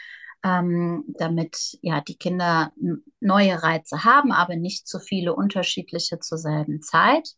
ähm, 0.43 1.05
damit 1.07 1.77
ja 1.81 2.01
die 2.01 2.17
Kinder 2.17 2.71
neue 3.19 3.63
Reize 3.63 4.03
haben, 4.03 4.31
aber 4.31 4.55
nicht 4.55 4.87
zu 4.87 4.99
viele 4.99 5.35
unterschiedliche 5.35 6.19
zur 6.19 6.37
selben 6.37 6.81
Zeit. 6.81 7.29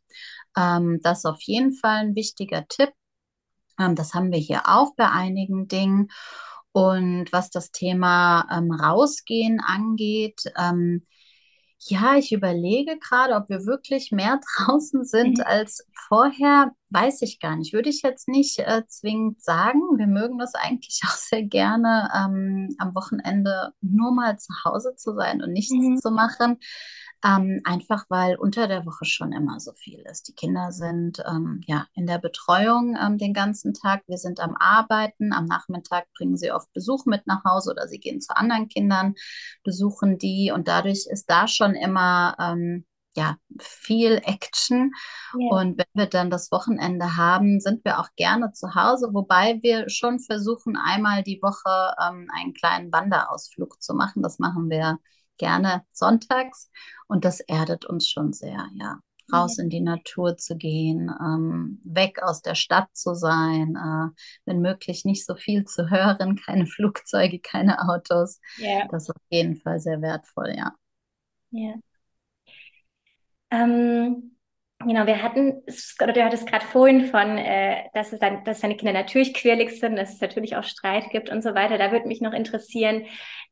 Ähm, 0.57 0.99
das 1.03 1.19
ist 1.19 1.25
auf 1.25 1.41
jeden 1.41 1.73
Fall 1.73 1.97
ein 1.97 2.15
wichtiger 2.15 2.67
Tipp. 2.67 2.91
Ähm, 3.79 3.95
das 3.95 4.13
haben 4.13 4.31
wir 4.31 4.39
hier 4.39 4.63
auch 4.65 4.95
bei 4.95 5.09
einigen 5.09 5.67
Dingen. 5.67 6.09
Und 6.71 7.31
was 7.31 7.49
das 7.51 7.71
Thema 7.71 8.47
ähm, 8.51 8.71
Rausgehen 8.71 9.61
angeht, 9.61 10.43
ähm, 10.57 11.05
ja, 11.87 12.15
ich 12.15 12.31
überlege 12.31 12.97
gerade, 12.97 13.35
ob 13.35 13.47
wir 13.47 13.65
wirklich 13.65 14.11
mehr 14.11 14.39
draußen 14.57 15.05
sind 15.05 15.37
mhm. 15.37 15.43
als 15.45 15.85
vorher. 16.07 16.71
Weiß 16.89 17.21
ich 17.21 17.39
gar 17.39 17.55
nicht. 17.55 17.73
Würde 17.73 17.89
ich 17.89 18.01
jetzt 18.01 18.27
nicht 18.27 18.59
äh, 18.59 18.83
zwingend 18.87 19.43
sagen. 19.43 19.81
Wir 19.97 20.07
mögen 20.07 20.37
das 20.37 20.55
eigentlich 20.55 21.01
auch 21.05 21.15
sehr 21.15 21.43
gerne, 21.43 22.09
ähm, 22.15 22.75
am 22.79 22.95
Wochenende 22.95 23.73
nur 23.81 24.13
mal 24.13 24.37
zu 24.37 24.53
Hause 24.63 24.95
zu 24.95 25.13
sein 25.13 25.43
und 25.43 25.51
nichts 25.51 25.73
mhm. 25.73 25.97
zu 25.97 26.11
machen. 26.11 26.57
Ähm, 27.25 27.61
einfach 27.63 28.05
weil 28.09 28.35
unter 28.35 28.67
der 28.67 28.85
Woche 28.85 29.05
schon 29.05 29.31
immer 29.31 29.59
so 29.59 29.73
viel 29.73 30.01
ist. 30.01 30.27
Die 30.27 30.35
Kinder 30.35 30.71
sind 30.71 31.23
ähm, 31.27 31.61
ja 31.65 31.87
in 31.93 32.05
der 32.05 32.19
Betreuung 32.19 32.95
ähm, 33.01 33.17
den 33.17 33.33
ganzen 33.33 33.73
Tag. 33.73 34.03
Wir 34.07 34.17
sind 34.17 34.39
am 34.39 34.55
Arbeiten. 34.59 35.33
Am 35.33 35.45
Nachmittag 35.45 36.05
bringen 36.15 36.37
sie 36.37 36.51
oft 36.51 36.71
Besuch 36.73 37.05
mit 37.05 37.25
nach 37.25 37.43
Hause 37.43 37.71
oder 37.71 37.87
sie 37.87 37.99
gehen 37.99 38.21
zu 38.21 38.35
anderen 38.35 38.67
Kindern, 38.67 39.15
besuchen 39.63 40.19
die. 40.19 40.51
Und 40.53 40.67
dadurch 40.67 41.07
ist 41.09 41.29
da 41.29 41.47
schon 41.47 41.73
immer 41.73 42.35
ähm, 42.39 42.85
ja, 43.15 43.37
viel 43.59 44.21
Action. 44.23 44.91
Yeah. 45.33 45.59
Und 45.59 45.77
wenn 45.79 45.85
wir 45.93 46.05
dann 46.07 46.29
das 46.29 46.51
Wochenende 46.51 47.17
haben, 47.17 47.59
sind 47.59 47.83
wir 47.85 47.99
auch 47.99 48.09
gerne 48.17 48.51
zu 48.51 48.75
Hause, 48.75 49.09
wobei 49.13 49.59
wir 49.63 49.89
schon 49.89 50.19
versuchen, 50.19 50.77
einmal 50.77 51.23
die 51.23 51.39
Woche 51.41 51.95
ähm, 51.99 52.27
einen 52.35 52.53
kleinen 52.53 52.91
Wanderausflug 52.91 53.81
zu 53.81 53.93
machen. 53.95 54.21
Das 54.21 54.37
machen 54.37 54.69
wir 54.69 54.99
gerne 55.37 55.83
sonntags 55.91 56.69
und 57.07 57.25
das 57.25 57.39
erdet 57.39 57.85
uns 57.85 58.09
schon 58.09 58.33
sehr, 58.33 58.69
ja. 58.75 58.99
Raus 59.33 59.57
in 59.57 59.69
die 59.69 59.81
Natur 59.81 60.37
zu 60.37 60.55
gehen, 60.55 61.11
ähm, 61.19 61.81
weg 61.83 62.21
aus 62.21 62.43
der 62.43 62.53
Stadt 62.53 62.89
zu 62.93 63.15
sein, 63.15 63.75
äh, 63.75 64.15
wenn 64.45 64.61
möglich 64.61 65.03
nicht 65.03 65.25
so 65.25 65.35
viel 65.35 65.65
zu 65.65 65.89
hören, 65.89 66.35
keine 66.45 66.67
Flugzeuge, 66.67 67.39
keine 67.39 67.89
Autos. 67.89 68.39
Yeah. 68.59 68.87
Das 68.91 69.03
ist 69.03 69.15
auf 69.15 69.21
jeden 69.29 69.55
Fall 69.55 69.79
sehr 69.79 70.01
wertvoll, 70.01 70.53
ja. 70.55 70.73
Ja. 71.49 71.73
Ähm, 73.49 74.34
Genau, 74.79 75.07
wir 75.07 75.23
hatten, 75.23 75.63
oder 76.03 76.13
du 76.13 76.23
hattest 76.23 76.47
gerade 76.47 76.65
vorhin 76.65 77.05
von, 77.07 77.37
äh, 77.37 77.85
dass, 77.93 78.11
es 78.13 78.19
dann, 78.19 78.43
dass 78.43 78.59
seine 78.59 78.75
Kinder 78.75 78.93
natürlich 78.93 79.33
quirlig 79.33 79.79
sind, 79.79 79.95
dass 79.95 80.13
es 80.13 80.21
natürlich 80.21 80.57
auch 80.57 80.63
Streit 80.63 81.09
gibt 81.11 81.29
und 81.29 81.41
so 81.41 81.55
weiter. 81.55 81.77
Da 81.77 81.91
würde 81.91 82.07
mich 82.07 82.21
noch 82.21 82.33
interessieren, 82.33 83.05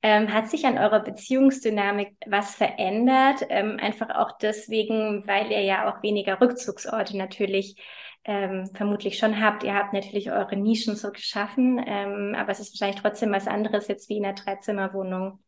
ähm, 0.04 0.32
hat 0.34 0.50
sich 0.50 0.66
an 0.66 0.78
eurer 0.78 1.00
Beziehungsdynamik 1.00 2.16
was 2.28 2.56
verändert? 2.56 3.46
Ähm, 3.50 3.80
einfach 3.82 4.10
auch 4.12 4.38
deswegen, 4.38 5.26
weil 5.26 5.50
ihr 5.50 5.62
ja 5.62 5.90
auch 5.92 6.04
weniger 6.04 6.40
Rückzugsorte 6.42 7.18
natürlich 7.18 7.78
ähm, 8.26 8.70
vermutlich 8.76 9.18
schon 9.18 9.42
habt. 9.42 9.64
Ihr 9.64 9.74
habt 9.74 9.94
natürlich 9.94 10.32
eure 10.32 10.56
Nischen 10.58 10.96
so 10.96 11.12
geschaffen, 11.12 11.82
ähm, 11.86 12.36
aber 12.38 12.52
es 12.52 12.60
ist 12.60 12.74
wahrscheinlich 12.80 13.02
trotzdem 13.02 13.32
was 13.32 13.48
anderes 13.48 13.88
jetzt 13.88 14.10
wie 14.10 14.18
in 14.18 14.26
einer 14.26 14.36
Dreizimmerwohnung. 14.36 15.40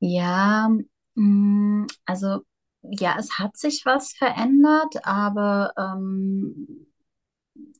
Ja, 0.00 0.68
mm, 1.14 1.86
also 2.04 2.42
ja, 2.90 3.16
es 3.18 3.38
hat 3.38 3.56
sich 3.56 3.84
was 3.84 4.12
verändert, 4.12 5.04
aber, 5.04 5.72
ähm, 5.76 6.86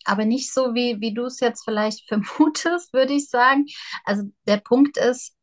aber 0.04 0.24
nicht 0.24 0.52
so, 0.52 0.74
wie, 0.74 1.00
wie 1.00 1.14
du 1.14 1.24
es 1.26 1.40
jetzt 1.40 1.64
vielleicht 1.64 2.06
vermutest, 2.08 2.92
würde 2.92 3.14
ich 3.14 3.28
sagen. 3.28 3.66
Also 4.04 4.24
der 4.46 4.58
Punkt 4.58 4.96
ist, 4.96 5.34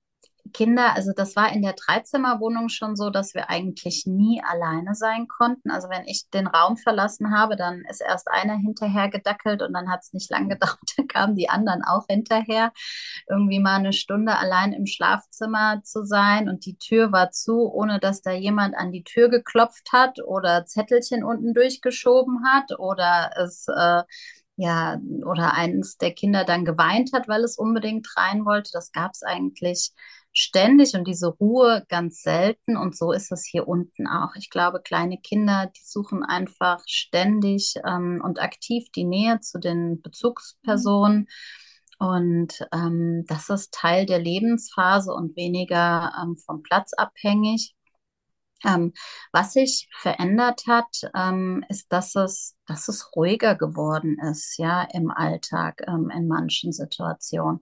Kinder, 0.53 0.95
also 0.95 1.11
das 1.15 1.35
war 1.35 1.51
in 1.51 1.61
der 1.61 1.73
Dreizimmerwohnung 1.73 2.69
schon 2.69 2.95
so, 2.95 3.09
dass 3.09 3.33
wir 3.33 3.49
eigentlich 3.49 4.05
nie 4.05 4.41
alleine 4.43 4.93
sein 4.93 5.27
konnten. 5.27 5.71
Also 5.71 5.89
wenn 5.89 6.05
ich 6.05 6.29
den 6.29 6.47
Raum 6.47 6.77
verlassen 6.77 7.35
habe, 7.35 7.55
dann 7.55 7.83
ist 7.89 8.01
erst 8.01 8.29
einer 8.29 8.55
hinterher 8.55 9.09
gedackelt 9.09 9.61
und 9.61 9.73
dann 9.73 9.89
hat 9.89 10.01
es 10.03 10.13
nicht 10.13 10.29
lange 10.29 10.49
gedauert, 10.55 10.79
da 10.97 11.03
kamen 11.03 11.35
die 11.35 11.49
anderen 11.49 11.83
auch 11.83 12.05
hinterher. 12.07 12.71
Irgendwie 13.27 13.59
mal 13.59 13.75
eine 13.75 13.93
Stunde 13.93 14.37
allein 14.37 14.73
im 14.73 14.85
Schlafzimmer 14.85 15.81
zu 15.83 16.05
sein 16.05 16.47
und 16.47 16.65
die 16.65 16.77
Tür 16.77 17.11
war 17.11 17.31
zu, 17.31 17.71
ohne 17.71 17.99
dass 17.99 18.21
da 18.21 18.31
jemand 18.31 18.75
an 18.75 18.91
die 18.91 19.03
Tür 19.03 19.29
geklopft 19.29 19.91
hat 19.91 20.19
oder 20.23 20.65
Zettelchen 20.65 21.23
unten 21.23 21.53
durchgeschoben 21.53 22.45
hat 22.45 22.77
oder 22.79 23.31
es 23.37 23.67
äh, 23.67 24.03
ja, 24.57 24.99
oder 25.25 25.53
eines 25.53 25.97
der 25.97 26.13
Kinder 26.13 26.45
dann 26.45 26.63
geweint 26.65 27.11
hat, 27.13 27.27
weil 27.27 27.43
es 27.43 27.57
unbedingt 27.57 28.07
rein 28.15 28.45
wollte. 28.45 28.69
Das 28.71 28.91
gab 28.91 29.11
es 29.11 29.21
eigentlich 29.23 29.91
ständig 30.35 30.93
und 30.93 31.07
diese 31.07 31.27
Ruhe 31.27 31.85
ganz 31.87 32.21
selten. 32.21 32.77
Und 32.77 32.95
so 32.95 33.11
ist 33.11 33.31
es 33.31 33.45
hier 33.45 33.67
unten 33.67 34.05
auch. 34.07 34.35
Ich 34.35 34.49
glaube, 34.49 34.81
kleine 34.81 35.17
Kinder, 35.17 35.71
die 35.75 35.83
suchen 35.83 36.23
einfach 36.23 36.83
ständig 36.85 37.75
ähm, 37.87 38.21
und 38.23 38.39
aktiv 38.41 38.85
die 38.93 39.05
Nähe 39.05 39.39
zu 39.39 39.59
den 39.59 40.01
Bezugspersonen. 40.01 41.27
Und 41.97 42.67
ähm, 42.73 43.23
das 43.27 43.49
ist 43.49 43.73
Teil 43.73 44.05
der 44.05 44.19
Lebensphase 44.19 45.13
und 45.13 45.37
weniger 45.37 46.11
ähm, 46.21 46.35
vom 46.35 46.61
Platz 46.61 46.91
abhängig. 46.93 47.73
Ähm, 48.65 48.93
was 49.31 49.53
sich 49.53 49.87
verändert 49.99 50.63
hat, 50.67 50.87
ähm, 51.15 51.63
ist, 51.69 51.91
dass 51.91 52.15
es, 52.15 52.55
dass 52.67 52.87
es 52.87 53.15
ruhiger 53.15 53.55
geworden 53.55 54.17
ist, 54.19 54.57
ja, 54.57 54.83
im 54.93 55.11
Alltag, 55.11 55.83
ähm, 55.87 56.09
in 56.09 56.27
manchen 56.27 56.71
Situationen. 56.71 57.59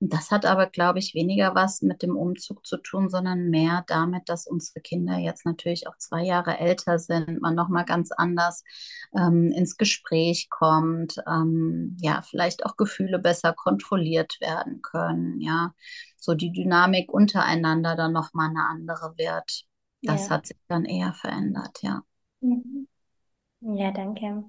Und 0.00 0.12
das 0.12 0.30
hat 0.30 0.46
aber, 0.46 0.66
glaube 0.66 0.98
ich, 0.98 1.14
weniger 1.14 1.54
was 1.54 1.82
mit 1.82 2.02
dem 2.02 2.16
Umzug 2.16 2.66
zu 2.66 2.78
tun, 2.78 3.10
sondern 3.10 3.50
mehr 3.50 3.84
damit, 3.86 4.28
dass 4.28 4.46
unsere 4.46 4.80
Kinder 4.80 5.18
jetzt 5.18 5.44
natürlich 5.44 5.88
auch 5.88 5.98
zwei 5.98 6.22
Jahre 6.24 6.58
älter 6.58 6.98
sind, 6.98 7.40
man 7.42 7.54
nochmal 7.54 7.84
ganz 7.84 8.10
anders 8.12 8.64
ähm, 9.16 9.52
ins 9.52 9.76
Gespräch 9.76 10.48
kommt, 10.50 11.16
ähm, 11.26 11.96
ja, 12.00 12.22
vielleicht 12.22 12.64
auch 12.64 12.76
Gefühle 12.76 13.18
besser 13.18 13.52
kontrolliert 13.52 14.40
werden 14.40 14.80
können, 14.82 15.40
ja, 15.40 15.74
so 16.18 16.34
die 16.34 16.52
Dynamik 16.52 17.12
untereinander 17.12 17.94
dann 17.96 18.12
nochmal 18.12 18.50
eine 18.50 18.64
andere 18.66 19.14
wird. 19.18 19.65
Das 20.02 20.28
ja. 20.28 20.34
hat 20.34 20.46
sich 20.46 20.56
dann 20.68 20.84
eher 20.84 21.12
verändert, 21.14 21.78
ja. 21.82 22.02
Mhm. 22.40 22.88
Ja, 23.60 23.90
danke. 23.90 24.44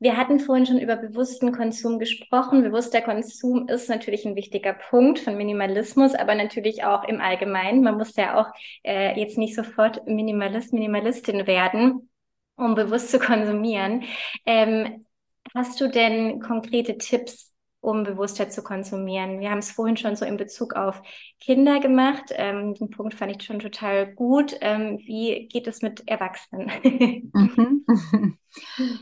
Wir 0.00 0.18
hatten 0.18 0.38
vorhin 0.38 0.66
schon 0.66 0.78
über 0.78 0.96
bewussten 0.96 1.50
Konsum 1.52 1.98
gesprochen. 1.98 2.62
Bewusster 2.62 3.00
Konsum 3.00 3.68
ist 3.68 3.88
natürlich 3.88 4.26
ein 4.26 4.36
wichtiger 4.36 4.74
Punkt 4.74 5.18
von 5.18 5.36
Minimalismus, 5.36 6.14
aber 6.14 6.34
natürlich 6.34 6.84
auch 6.84 7.04
im 7.04 7.22
Allgemeinen. 7.22 7.82
Man 7.82 7.96
muss 7.96 8.14
ja 8.16 8.38
auch 8.38 8.52
äh, 8.82 9.18
jetzt 9.18 9.38
nicht 9.38 9.54
sofort 9.54 10.06
Minimalist, 10.06 10.74
Minimalistin 10.74 11.46
werden, 11.46 12.10
um 12.56 12.74
bewusst 12.74 13.12
zu 13.12 13.18
konsumieren. 13.18 14.02
Ähm, 14.44 15.06
hast 15.54 15.80
du 15.80 15.88
denn 15.88 16.38
konkrete 16.40 16.98
Tipps, 16.98 17.53
um 17.84 18.02
bewusster 18.02 18.48
zu 18.48 18.62
konsumieren. 18.62 19.40
Wir 19.40 19.50
haben 19.50 19.58
es 19.58 19.70
vorhin 19.70 19.96
schon 19.96 20.16
so 20.16 20.24
in 20.24 20.38
Bezug 20.38 20.74
auf 20.74 21.02
Kinder 21.38 21.80
gemacht. 21.80 22.30
Ähm, 22.30 22.74
den 22.74 22.90
Punkt 22.90 23.14
fand 23.14 23.36
ich 23.36 23.46
schon 23.46 23.58
total 23.58 24.12
gut. 24.14 24.56
Ähm, 24.62 24.98
wie 25.04 25.48
geht 25.48 25.66
es 25.66 25.82
mit 25.82 26.08
Erwachsenen? 26.08 26.70
Mhm. 27.34 27.84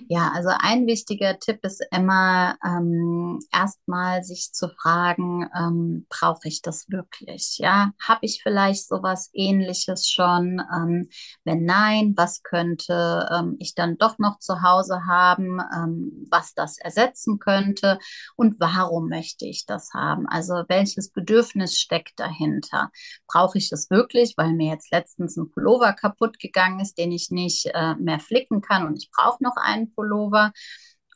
Ja, 0.09 0.33
also 0.35 0.51
ein 0.59 0.87
wichtiger 0.87 1.39
Tipp 1.39 1.61
ist 1.62 1.85
immer 1.91 2.57
ähm, 2.64 3.39
erstmal 3.53 4.22
sich 4.24 4.53
zu 4.53 4.68
fragen, 4.68 5.49
ähm, 5.57 6.07
brauche 6.09 6.49
ich 6.49 6.62
das 6.62 6.89
wirklich? 6.89 7.59
Ja, 7.59 7.93
habe 8.03 8.20
ich 8.22 8.41
vielleicht 8.43 8.89
sowas 8.89 9.30
Ähnliches 9.33 10.09
schon? 10.09 10.62
Ähm, 10.74 11.09
wenn 11.45 11.64
nein, 11.64 12.14
was 12.16 12.43
könnte 12.43 13.28
ähm, 13.33 13.57
ich 13.59 13.74
dann 13.74 13.99
doch 13.99 14.18
noch 14.18 14.39
zu 14.39 14.62
Hause 14.62 15.05
haben, 15.07 15.61
ähm, 15.74 16.26
was 16.30 16.55
das 16.55 16.78
ersetzen 16.78 17.39
könnte 17.39 17.99
und 18.37 18.59
warum 18.75 19.09
möchte 19.09 19.47
ich 19.47 19.66
das 19.66 19.93
haben? 19.95 20.27
Also 20.29 20.64
welches 20.68 21.11
Bedürfnis 21.11 21.79
steckt 21.79 22.18
dahinter? 22.18 22.91
Brauche 23.27 23.59
ich 23.59 23.68
das 23.68 23.91
wirklich, 23.91 24.35
weil 24.37 24.53
mir 24.53 24.73
jetzt 24.73 24.93
letztens 24.93 25.37
ein 25.37 25.51
Pullover 25.51 25.93
kaputt 25.93 26.39
gegangen 26.39 26.81
ist, 26.81 26.99
den 26.99 27.12
ich 27.12 27.31
nicht 27.31 27.66
äh, 27.75 27.95
mehr 27.97 28.20
flicken 28.20 28.61
kann 28.61 28.87
und 28.87 28.97
ich 28.97 29.11
brauche 29.11 29.43
noch 29.43 29.57
einen 29.57 29.93
Pullover? 29.95 30.53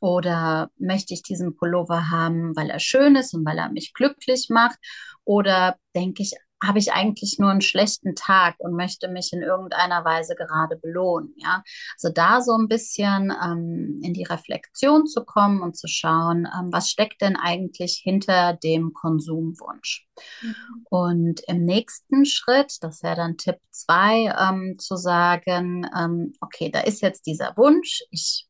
Oder 0.01 0.71
möchte 0.77 1.15
ich 1.15 1.23
diesen 1.23 1.57
Pullover 1.57 2.11
haben, 2.11 2.55
weil 2.55 2.69
er 2.69 2.81
schön 2.81 3.17
ist 3.17 3.33
und 3.35 3.47
weil 3.47 3.59
er 3.59 3.71
mich 3.71 3.95
glücklich 3.95 4.49
macht? 4.51 4.79
Oder 5.25 5.77
denke 5.95 6.23
ich, 6.23 6.35
habe 6.67 6.79
ich 6.79 6.93
eigentlich 6.93 7.39
nur 7.39 7.51
einen 7.51 7.61
schlechten 7.61 8.15
Tag 8.15 8.57
und 8.59 8.75
möchte 8.75 9.09
mich 9.09 9.33
in 9.33 9.43
irgendeiner 9.43 10.05
Weise 10.05 10.35
gerade 10.35 10.77
belohnen. 10.77 11.35
Ja, 11.37 11.63
also 11.95 12.13
da 12.13 12.41
so 12.41 12.57
ein 12.57 12.69
bisschen 12.69 13.33
ähm, 13.43 14.01
in 14.03 14.15
die 14.15 14.25
Reflexion 14.25 15.07
zu 15.07 15.25
kommen 15.25 15.63
und 15.63 15.77
zu 15.77 15.89
schauen, 15.89 16.47
ähm, 16.47 16.73
was 16.73 16.91
steckt 16.91 17.23
denn 17.23 17.37
eigentlich 17.37 18.01
hinter 18.03 18.55
dem 18.55 18.93
Konsumwunsch. 18.93 20.07
Mhm. 20.43 20.55
Und 20.91 21.41
im 21.47 21.65
nächsten 21.65 22.25
Schritt, 22.25 22.79
das 22.83 23.03
wäre 23.03 23.17
dann 23.17 23.37
Tipp 23.37 23.59
zwei, 23.71 24.35
ähm, 24.39 24.79
zu 24.79 24.97
sagen, 24.97 25.89
ähm, 25.97 26.33
okay, 26.41 26.71
da 26.71 26.81
ist 26.81 27.03
jetzt 27.03 27.27
dieser 27.27 27.57
Wunsch, 27.57 28.03
ich 28.11 28.47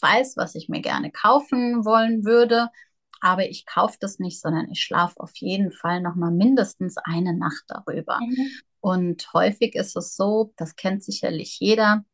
weiß, 0.00 0.36
was 0.36 0.54
ich 0.54 0.68
mir 0.68 0.80
gerne 0.80 1.10
kaufen 1.10 1.84
wollen 1.84 2.24
würde 2.24 2.68
aber 3.20 3.48
ich 3.48 3.66
kaufe 3.66 3.96
das 4.00 4.18
nicht, 4.18 4.40
sondern 4.40 4.70
ich 4.70 4.80
schlafe 4.82 5.18
auf 5.20 5.32
jeden 5.36 5.72
Fall 5.72 6.00
noch 6.00 6.14
mal 6.14 6.30
mindestens 6.30 6.96
eine 6.98 7.36
Nacht 7.36 7.64
darüber. 7.68 8.18
Mhm. 8.20 8.50
Und 8.80 9.32
häufig 9.32 9.74
ist 9.74 9.96
es 9.96 10.16
so, 10.16 10.52
das 10.56 10.76
kennt 10.76 11.02
sicherlich 11.02 11.58
jeder, 11.60 12.04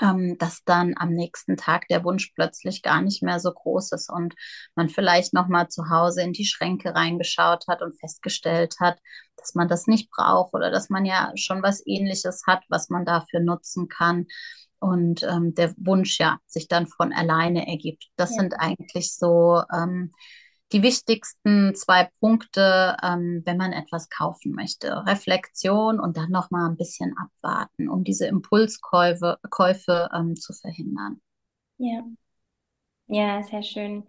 ähm, 0.00 0.38
dass 0.38 0.64
dann 0.64 0.94
am 0.96 1.10
nächsten 1.10 1.56
Tag 1.56 1.88
der 1.88 2.04
Wunsch 2.04 2.32
plötzlich 2.34 2.82
gar 2.82 3.02
nicht 3.02 3.22
mehr 3.22 3.40
so 3.40 3.52
groß 3.52 3.92
ist 3.92 4.10
und 4.10 4.34
man 4.74 4.88
vielleicht 4.88 5.34
noch 5.34 5.48
mal 5.48 5.68
zu 5.68 5.90
Hause 5.90 6.22
in 6.22 6.32
die 6.32 6.44
Schränke 6.46 6.94
reingeschaut 6.94 7.66
hat 7.68 7.82
und 7.82 7.98
festgestellt 7.98 8.76
hat, 8.80 8.98
dass 9.36 9.54
man 9.54 9.68
das 9.68 9.86
nicht 9.86 10.10
braucht 10.10 10.54
oder 10.54 10.70
dass 10.70 10.88
man 10.88 11.04
ja 11.04 11.32
schon 11.34 11.62
was 11.62 11.84
Ähnliches 11.84 12.42
hat, 12.46 12.62
was 12.68 12.90
man 12.90 13.04
dafür 13.04 13.40
nutzen 13.40 13.88
kann 13.88 14.26
und 14.80 15.22
ähm, 15.22 15.54
der 15.54 15.74
Wunsch 15.76 16.18
ja 16.18 16.38
sich 16.46 16.68
dann 16.68 16.86
von 16.86 17.12
alleine 17.12 17.66
ergibt. 17.66 18.06
Das 18.16 18.30
ja. 18.30 18.42
sind 18.42 18.54
eigentlich 18.58 19.14
so 19.14 19.62
ähm, 19.72 20.12
die 20.72 20.82
wichtigsten 20.82 21.74
zwei 21.74 22.10
Punkte, 22.20 22.96
ähm, 23.02 23.42
wenn 23.44 23.56
man 23.56 23.72
etwas 23.72 24.10
kaufen 24.10 24.52
möchte. 24.52 25.06
Reflexion 25.06 25.98
und 25.98 26.16
dann 26.16 26.30
noch 26.30 26.50
mal 26.50 26.68
ein 26.68 26.76
bisschen 26.76 27.14
abwarten, 27.16 27.88
um 27.88 28.04
diese 28.04 28.26
Impulskäufe 28.26 29.38
Käufe, 29.50 30.08
ähm, 30.14 30.36
zu 30.36 30.52
verhindern. 30.52 31.20
Ja. 31.78 32.02
Ja, 33.10 33.42
sehr 33.42 33.62
schön. 33.62 34.04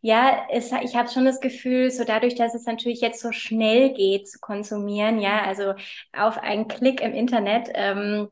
Ja, 0.00 0.46
es, 0.48 0.70
ich 0.70 0.94
habe 0.94 1.08
schon 1.10 1.24
das 1.24 1.40
Gefühl, 1.40 1.90
so 1.90 2.04
dadurch, 2.04 2.36
dass 2.36 2.54
es 2.54 2.66
natürlich 2.66 3.00
jetzt 3.00 3.20
so 3.20 3.32
schnell 3.32 3.92
geht 3.94 4.28
zu 4.28 4.38
konsumieren, 4.38 5.18
ja, 5.18 5.42
also 5.42 5.74
auf 6.12 6.38
einen 6.38 6.68
Klick 6.68 7.00
im 7.00 7.14
Internet, 7.14 7.68
ähm, 7.74 8.28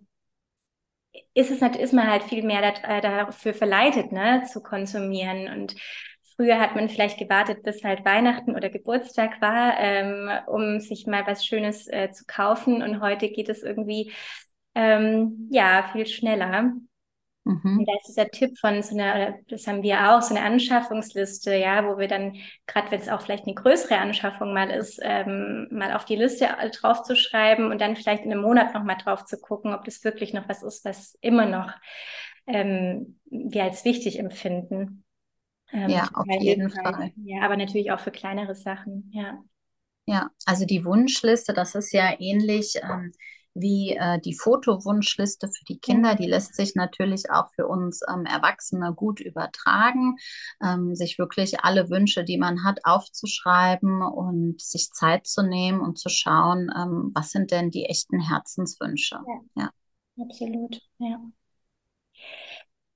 ist 1.34 1.50
es 1.50 1.60
ist 1.76 1.92
man 1.92 2.08
halt 2.10 2.24
viel 2.24 2.42
mehr 2.44 2.62
äh, 2.84 3.00
dafür 3.00 3.54
verleitet, 3.54 4.12
ne, 4.12 4.44
zu 4.50 4.62
konsumieren. 4.62 5.48
Und 5.48 5.74
früher 6.36 6.58
hat 6.58 6.74
man 6.74 6.88
vielleicht 6.88 7.18
gewartet, 7.18 7.62
bis 7.62 7.84
halt 7.84 8.04
Weihnachten 8.04 8.54
oder 8.54 8.70
Geburtstag 8.70 9.40
war, 9.40 9.74
ähm, 9.78 10.30
um 10.46 10.80
sich 10.80 11.06
mal 11.06 11.26
was 11.26 11.44
Schönes 11.44 11.88
äh, 11.88 12.10
zu 12.12 12.24
kaufen. 12.26 12.82
Und 12.82 13.00
heute 13.00 13.28
geht 13.30 13.48
es 13.48 13.62
irgendwie 13.62 14.12
ähm, 14.74 15.48
ja 15.50 15.88
viel 15.92 16.06
schneller. 16.06 16.72
Mhm. 17.44 17.78
Und 17.80 17.88
da 17.88 17.92
ist 17.98 18.08
dieser 18.08 18.28
Tipp 18.28 18.56
von 18.58 18.82
so 18.82 18.94
einer, 18.94 19.34
das 19.48 19.66
haben 19.66 19.82
wir 19.82 20.12
auch, 20.12 20.22
so 20.22 20.34
eine 20.34 20.44
Anschaffungsliste, 20.44 21.56
ja, 21.56 21.84
wo 21.86 21.98
wir 21.98 22.06
dann, 22.06 22.36
gerade 22.66 22.90
wenn 22.90 23.00
es 23.00 23.08
auch 23.08 23.22
vielleicht 23.22 23.46
eine 23.46 23.54
größere 23.54 23.98
Anschaffung 23.98 24.54
mal 24.54 24.70
ist, 24.70 25.00
ähm, 25.02 25.66
mal 25.70 25.92
auf 25.92 26.04
die 26.04 26.16
Liste 26.16 26.48
drauf 26.80 27.02
zu 27.02 27.16
schreiben 27.16 27.70
und 27.70 27.80
dann 27.80 27.96
vielleicht 27.96 28.24
in 28.24 28.32
einem 28.32 28.42
Monat 28.42 28.74
nochmal 28.74 28.96
drauf 28.96 29.24
zu 29.24 29.38
gucken, 29.40 29.74
ob 29.74 29.84
das 29.84 30.04
wirklich 30.04 30.32
noch 30.32 30.48
was 30.48 30.62
ist, 30.62 30.84
was 30.84 31.18
immer 31.20 31.46
noch 31.46 31.72
ähm, 32.46 33.18
wir 33.24 33.64
als 33.64 33.84
wichtig 33.84 34.18
empfinden. 34.18 35.04
Ähm, 35.72 35.90
ja, 35.90 36.08
auf 36.14 36.26
jeden 36.40 36.70
Fall. 36.70 36.92
Fall. 36.92 37.12
Ja, 37.24 37.42
aber 37.42 37.56
natürlich 37.56 37.90
auch 37.90 38.00
für 38.00 38.10
kleinere 38.12 38.54
Sachen, 38.54 39.10
ja. 39.12 39.42
Ja, 40.04 40.30
also 40.46 40.64
die 40.66 40.84
Wunschliste, 40.84 41.52
das 41.54 41.74
ist 41.74 41.92
ja 41.92 42.14
ähnlich. 42.18 42.74
Ähm, 42.82 43.12
wie 43.54 43.96
äh, 43.96 44.20
die 44.20 44.34
Fotowunschliste 44.34 45.48
für 45.48 45.64
die 45.64 45.78
Kinder. 45.78 46.14
Die 46.14 46.26
lässt 46.26 46.54
sich 46.54 46.74
natürlich 46.74 47.30
auch 47.30 47.50
für 47.54 47.66
uns 47.66 48.00
ähm, 48.08 48.24
Erwachsene 48.24 48.94
gut 48.94 49.20
übertragen, 49.20 50.16
ähm, 50.62 50.94
sich 50.94 51.18
wirklich 51.18 51.60
alle 51.60 51.90
Wünsche, 51.90 52.24
die 52.24 52.38
man 52.38 52.64
hat, 52.64 52.80
aufzuschreiben 52.84 54.02
und 54.02 54.60
sich 54.60 54.90
Zeit 54.92 55.26
zu 55.26 55.42
nehmen 55.42 55.80
und 55.80 55.98
zu 55.98 56.08
schauen, 56.08 56.70
ähm, 56.76 57.10
was 57.14 57.30
sind 57.30 57.50
denn 57.50 57.70
die 57.70 57.86
echten 57.86 58.20
Herzenswünsche. 58.20 59.18
Ja, 59.26 59.62
ja. 59.62 59.70
absolut, 60.20 60.80
ja. 60.98 61.20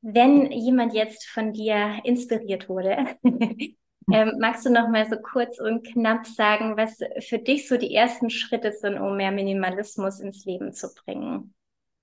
Wenn 0.02 0.52
jemand 0.52 0.94
jetzt 0.94 1.26
von 1.26 1.52
dir 1.52 2.00
inspiriert 2.04 2.68
wurde, 2.68 3.16
Ähm, 4.12 4.32
magst 4.40 4.64
du 4.64 4.70
noch 4.70 4.88
mal 4.88 5.08
so 5.08 5.16
kurz 5.16 5.58
und 5.58 5.84
knapp 5.84 6.26
sagen, 6.26 6.76
was 6.76 6.98
für 7.26 7.38
dich 7.38 7.68
so 7.68 7.76
die 7.76 7.94
ersten 7.94 8.30
Schritte 8.30 8.72
sind, 8.72 8.98
um 8.98 9.16
mehr 9.16 9.32
Minimalismus 9.32 10.20
ins 10.20 10.44
Leben 10.44 10.72
zu 10.72 10.88
bringen? 10.94 11.54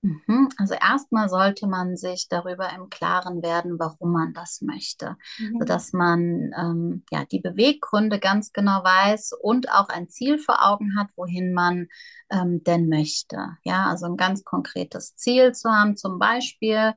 Mhm. 0.04 0.50
Also 0.58 0.74
erstmal 0.74 1.30
sollte 1.30 1.66
man 1.66 1.96
sich 1.96 2.28
darüber 2.28 2.68
im 2.76 2.90
Klaren 2.90 3.42
werden, 3.42 3.78
warum 3.78 4.12
man 4.12 4.34
das 4.34 4.60
möchte, 4.60 5.16
mhm. 5.38 5.60
sodass 5.60 5.94
man 5.94 6.52
ähm, 6.58 7.04
ja 7.10 7.24
die 7.24 7.40
Beweggründe 7.40 8.18
ganz 8.18 8.52
genau 8.52 8.84
weiß 8.84 9.32
und 9.40 9.70
auch 9.70 9.88
ein 9.88 10.10
Ziel 10.10 10.38
vor 10.38 10.58
Augen 10.62 10.98
hat, 10.98 11.08
wohin 11.16 11.54
man 11.54 11.88
ähm, 12.28 12.62
denn 12.64 12.90
möchte. 12.90 13.56
Ja, 13.62 13.86
also 13.86 14.04
ein 14.04 14.18
ganz 14.18 14.44
konkretes 14.44 15.16
Ziel 15.16 15.52
zu 15.52 15.70
haben, 15.70 15.96
zum 15.96 16.18
Beispiel 16.18 16.92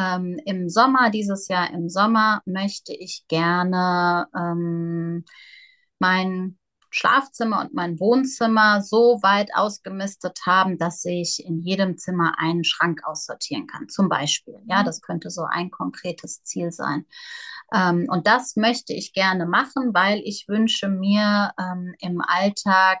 ähm, 0.00 0.40
Im 0.44 0.68
Sommer, 0.68 1.10
dieses 1.10 1.48
Jahr 1.48 1.72
im 1.72 1.88
Sommer, 1.88 2.42
möchte 2.46 2.94
ich 2.94 3.24
gerne 3.28 4.26
ähm, 4.34 5.24
mein 5.98 6.58
Schlafzimmer 6.90 7.60
und 7.60 7.74
mein 7.74 8.00
Wohnzimmer 8.00 8.82
so 8.82 9.20
weit 9.22 9.54
ausgemistet 9.54 10.40
haben, 10.44 10.76
dass 10.78 11.04
ich 11.04 11.44
in 11.44 11.60
jedem 11.60 11.98
Zimmer 11.98 12.34
einen 12.38 12.64
Schrank 12.64 13.02
aussortieren 13.04 13.66
kann, 13.66 13.88
zum 13.88 14.08
Beispiel. 14.08 14.56
Ja, 14.66 14.80
mhm. 14.80 14.86
das 14.86 15.00
könnte 15.00 15.30
so 15.30 15.42
ein 15.42 15.70
konkretes 15.70 16.42
Ziel 16.42 16.72
sein. 16.72 17.06
Ähm, 17.72 18.06
und 18.08 18.26
das 18.26 18.56
möchte 18.56 18.92
ich 18.92 19.12
gerne 19.12 19.46
machen, 19.46 19.94
weil 19.94 20.20
ich 20.24 20.48
wünsche 20.48 20.88
mir 20.88 21.52
ähm, 21.58 21.94
im 22.00 22.20
Alltag 22.20 22.98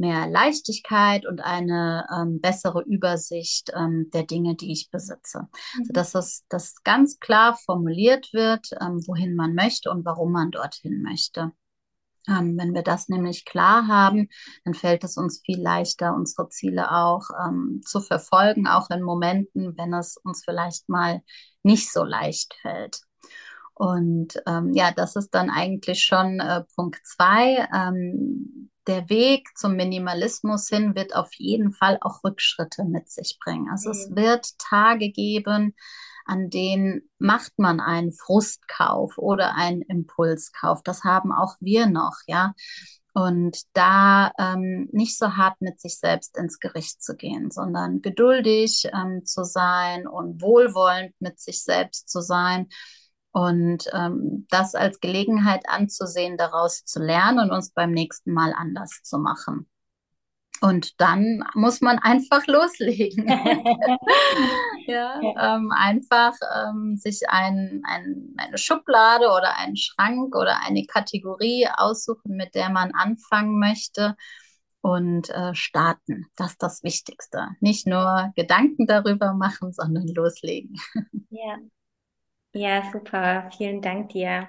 mehr 0.00 0.26
Leichtigkeit 0.26 1.26
und 1.26 1.40
eine 1.40 2.06
ähm, 2.12 2.40
bessere 2.40 2.82
Übersicht 2.82 3.70
ähm, 3.76 4.10
der 4.12 4.24
Dinge, 4.24 4.56
die 4.56 4.72
ich 4.72 4.90
besitze. 4.90 5.48
Mhm. 5.76 5.84
Sodass 5.84 6.12
das, 6.12 6.44
das 6.48 6.82
ganz 6.82 7.20
klar 7.20 7.56
formuliert 7.56 8.32
wird, 8.32 8.70
ähm, 8.80 9.06
wohin 9.06 9.36
man 9.36 9.54
möchte 9.54 9.90
und 9.90 10.04
warum 10.04 10.32
man 10.32 10.50
dorthin 10.50 11.02
möchte. 11.02 11.52
Ähm, 12.28 12.58
wenn 12.58 12.74
wir 12.74 12.82
das 12.82 13.08
nämlich 13.08 13.44
klar 13.44 13.86
haben, 13.86 14.28
dann 14.64 14.74
fällt 14.74 15.04
es 15.04 15.16
uns 15.16 15.40
viel 15.44 15.60
leichter, 15.60 16.14
unsere 16.14 16.48
Ziele 16.48 16.90
auch 16.92 17.28
ähm, 17.46 17.80
zu 17.84 18.00
verfolgen, 18.00 18.66
auch 18.66 18.90
in 18.90 19.02
Momenten, 19.02 19.76
wenn 19.78 19.94
es 19.94 20.16
uns 20.16 20.42
vielleicht 20.44 20.88
mal 20.88 21.22
nicht 21.62 21.92
so 21.92 22.04
leicht 22.04 22.54
fällt. 22.60 23.00
Und 23.80 24.34
ähm, 24.46 24.74
ja, 24.74 24.92
das 24.92 25.16
ist 25.16 25.30
dann 25.30 25.48
eigentlich 25.48 26.04
schon 26.04 26.38
äh, 26.38 26.64
Punkt 26.76 27.00
zwei. 27.02 27.66
Ähm, 27.74 28.70
der 28.86 29.08
Weg 29.08 29.48
zum 29.56 29.74
Minimalismus 29.74 30.68
hin 30.68 30.94
wird 30.94 31.16
auf 31.16 31.32
jeden 31.36 31.72
Fall 31.72 31.96
auch 32.02 32.22
Rückschritte 32.22 32.84
mit 32.84 33.08
sich 33.08 33.38
bringen. 33.42 33.70
Also 33.70 33.88
mhm. 33.88 33.94
es 33.94 34.10
wird 34.14 34.58
Tage 34.58 35.10
geben, 35.10 35.74
an 36.26 36.50
denen 36.50 37.08
macht 37.18 37.54
man 37.56 37.80
einen 37.80 38.12
Frustkauf 38.12 39.16
oder 39.16 39.54
einen 39.54 39.80
Impulskauf. 39.80 40.82
Das 40.82 41.02
haben 41.04 41.32
auch 41.32 41.56
wir 41.60 41.86
noch, 41.86 42.18
ja. 42.26 42.52
Und 43.14 43.62
da 43.72 44.30
ähm, 44.38 44.90
nicht 44.92 45.16
so 45.16 45.38
hart 45.38 45.58
mit 45.60 45.80
sich 45.80 45.98
selbst 45.98 46.36
ins 46.36 46.58
Gericht 46.58 47.02
zu 47.02 47.16
gehen, 47.16 47.50
sondern 47.50 48.02
geduldig 48.02 48.90
ähm, 48.92 49.24
zu 49.24 49.42
sein 49.42 50.06
und 50.06 50.42
wohlwollend 50.42 51.14
mit 51.18 51.40
sich 51.40 51.64
selbst 51.64 52.10
zu 52.10 52.20
sein 52.20 52.68
und 53.32 53.84
ähm, 53.92 54.46
das 54.50 54.74
als 54.74 55.00
Gelegenheit 55.00 55.68
anzusehen, 55.68 56.36
daraus 56.36 56.84
zu 56.84 57.00
lernen 57.00 57.38
und 57.38 57.50
uns 57.52 57.70
beim 57.70 57.92
nächsten 57.92 58.32
Mal 58.32 58.52
anders 58.56 59.02
zu 59.02 59.18
machen. 59.18 59.68
Und 60.60 61.00
dann 61.00 61.42
muss 61.54 61.80
man 61.80 61.98
einfach 61.98 62.46
loslegen. 62.46 63.26
ja, 64.86 65.20
ähm, 65.20 65.72
einfach 65.74 66.34
ähm, 66.54 66.96
sich 66.96 67.28
ein, 67.28 67.82
ein, 67.84 68.34
eine 68.36 68.58
Schublade 68.58 69.28
oder 69.28 69.56
einen 69.56 69.76
Schrank 69.76 70.34
oder 70.36 70.60
eine 70.66 70.84
Kategorie 70.84 71.66
aussuchen, 71.74 72.36
mit 72.36 72.54
der 72.54 72.68
man 72.68 72.92
anfangen 72.92 73.58
möchte 73.58 74.16
und 74.82 75.30
äh, 75.30 75.54
starten. 75.54 76.26
Das 76.36 76.52
ist 76.52 76.62
das 76.62 76.82
Wichtigste. 76.82 77.48
Nicht 77.60 77.86
nur 77.86 78.32
Gedanken 78.36 78.86
darüber 78.86 79.32
machen, 79.34 79.72
sondern 79.72 80.08
loslegen. 80.08 80.74
Ja, 81.30 81.56
ja, 82.52 82.82
super. 82.92 83.50
Vielen 83.56 83.80
Dank 83.80 84.10
dir. 84.10 84.48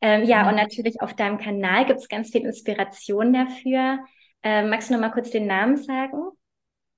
Ähm, 0.00 0.24
ja, 0.24 0.48
und 0.48 0.56
natürlich 0.56 1.00
auf 1.00 1.14
deinem 1.14 1.38
Kanal 1.38 1.86
gibt 1.86 2.00
es 2.00 2.08
ganz 2.08 2.30
viel 2.30 2.42
Inspiration 2.42 3.32
dafür. 3.32 3.98
Ähm, 4.42 4.68
magst 4.68 4.90
du 4.90 4.94
noch 4.94 5.00
mal 5.00 5.10
kurz 5.10 5.30
den 5.30 5.46
Namen 5.46 5.76
sagen? 5.76 6.30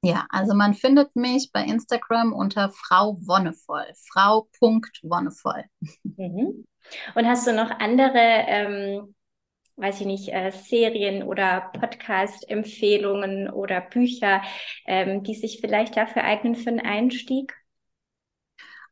Ja, 0.02 0.26
also 0.30 0.54
man 0.54 0.74
findet 0.74 1.14
mich 1.16 1.50
bei 1.52 1.62
Instagram 1.62 2.32
unter 2.32 2.70
Frau 2.70 3.16
Wonnevoll. 3.20 3.86
Frau.wonnevoll. 4.12 5.64
Mhm. 6.02 6.66
Und 7.14 7.26
hast 7.26 7.46
du 7.46 7.52
noch 7.52 7.70
andere, 7.70 8.18
ähm, 8.18 9.14
weiß 9.76 10.00
ich 10.00 10.06
nicht, 10.06 10.32
äh, 10.32 10.50
Serien 10.50 11.22
oder 11.22 11.70
Podcast-Empfehlungen 11.72 13.50
oder 13.50 13.80
Bücher, 13.80 14.42
ähm, 14.86 15.22
die 15.22 15.34
sich 15.34 15.60
vielleicht 15.60 15.96
dafür 15.96 16.24
eignen 16.24 16.54
für 16.54 16.70
einen 16.70 16.80
Einstieg? 16.80 17.54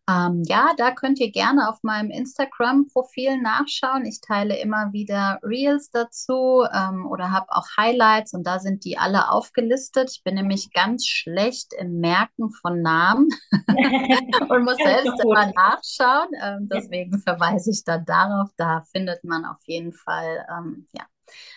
Ähm, 0.06 0.42
ja, 0.46 0.74
da 0.76 0.90
könnt 0.90 1.18
ihr 1.18 1.32
gerne 1.32 1.70
auf 1.70 1.82
meinem 1.82 2.10
Instagram-Profil 2.10 3.40
nachschauen. 3.40 4.04
Ich 4.04 4.20
teile 4.20 4.58
immer 4.58 4.92
wieder 4.92 5.38
Reels 5.42 5.90
dazu 5.90 6.66
ähm, 6.70 7.06
oder 7.06 7.30
habe 7.30 7.46
auch 7.48 7.66
Highlights 7.78 8.34
und 8.34 8.46
da 8.46 8.58
sind 8.58 8.84
die 8.84 8.98
alle 8.98 9.30
aufgelistet. 9.30 10.10
Ich 10.10 10.22
bin 10.22 10.34
nämlich 10.34 10.72
ganz 10.72 11.06
schlecht 11.06 11.72
im 11.78 12.00
Merken 12.00 12.50
von 12.50 12.82
Namen 12.82 13.28
und 14.50 14.64
muss 14.64 14.76
selbst 14.76 15.24
immer 15.24 15.50
nachschauen. 15.54 16.28
Ähm, 16.42 16.68
deswegen 16.70 17.18
verweise 17.20 17.70
ich 17.70 17.82
da 17.84 17.96
darauf. 17.96 18.50
Da 18.58 18.82
findet 18.92 19.24
man 19.24 19.46
auf 19.46 19.62
jeden 19.64 19.94
Fall 19.94 20.46
ähm, 20.50 20.86
ja, 20.92 21.06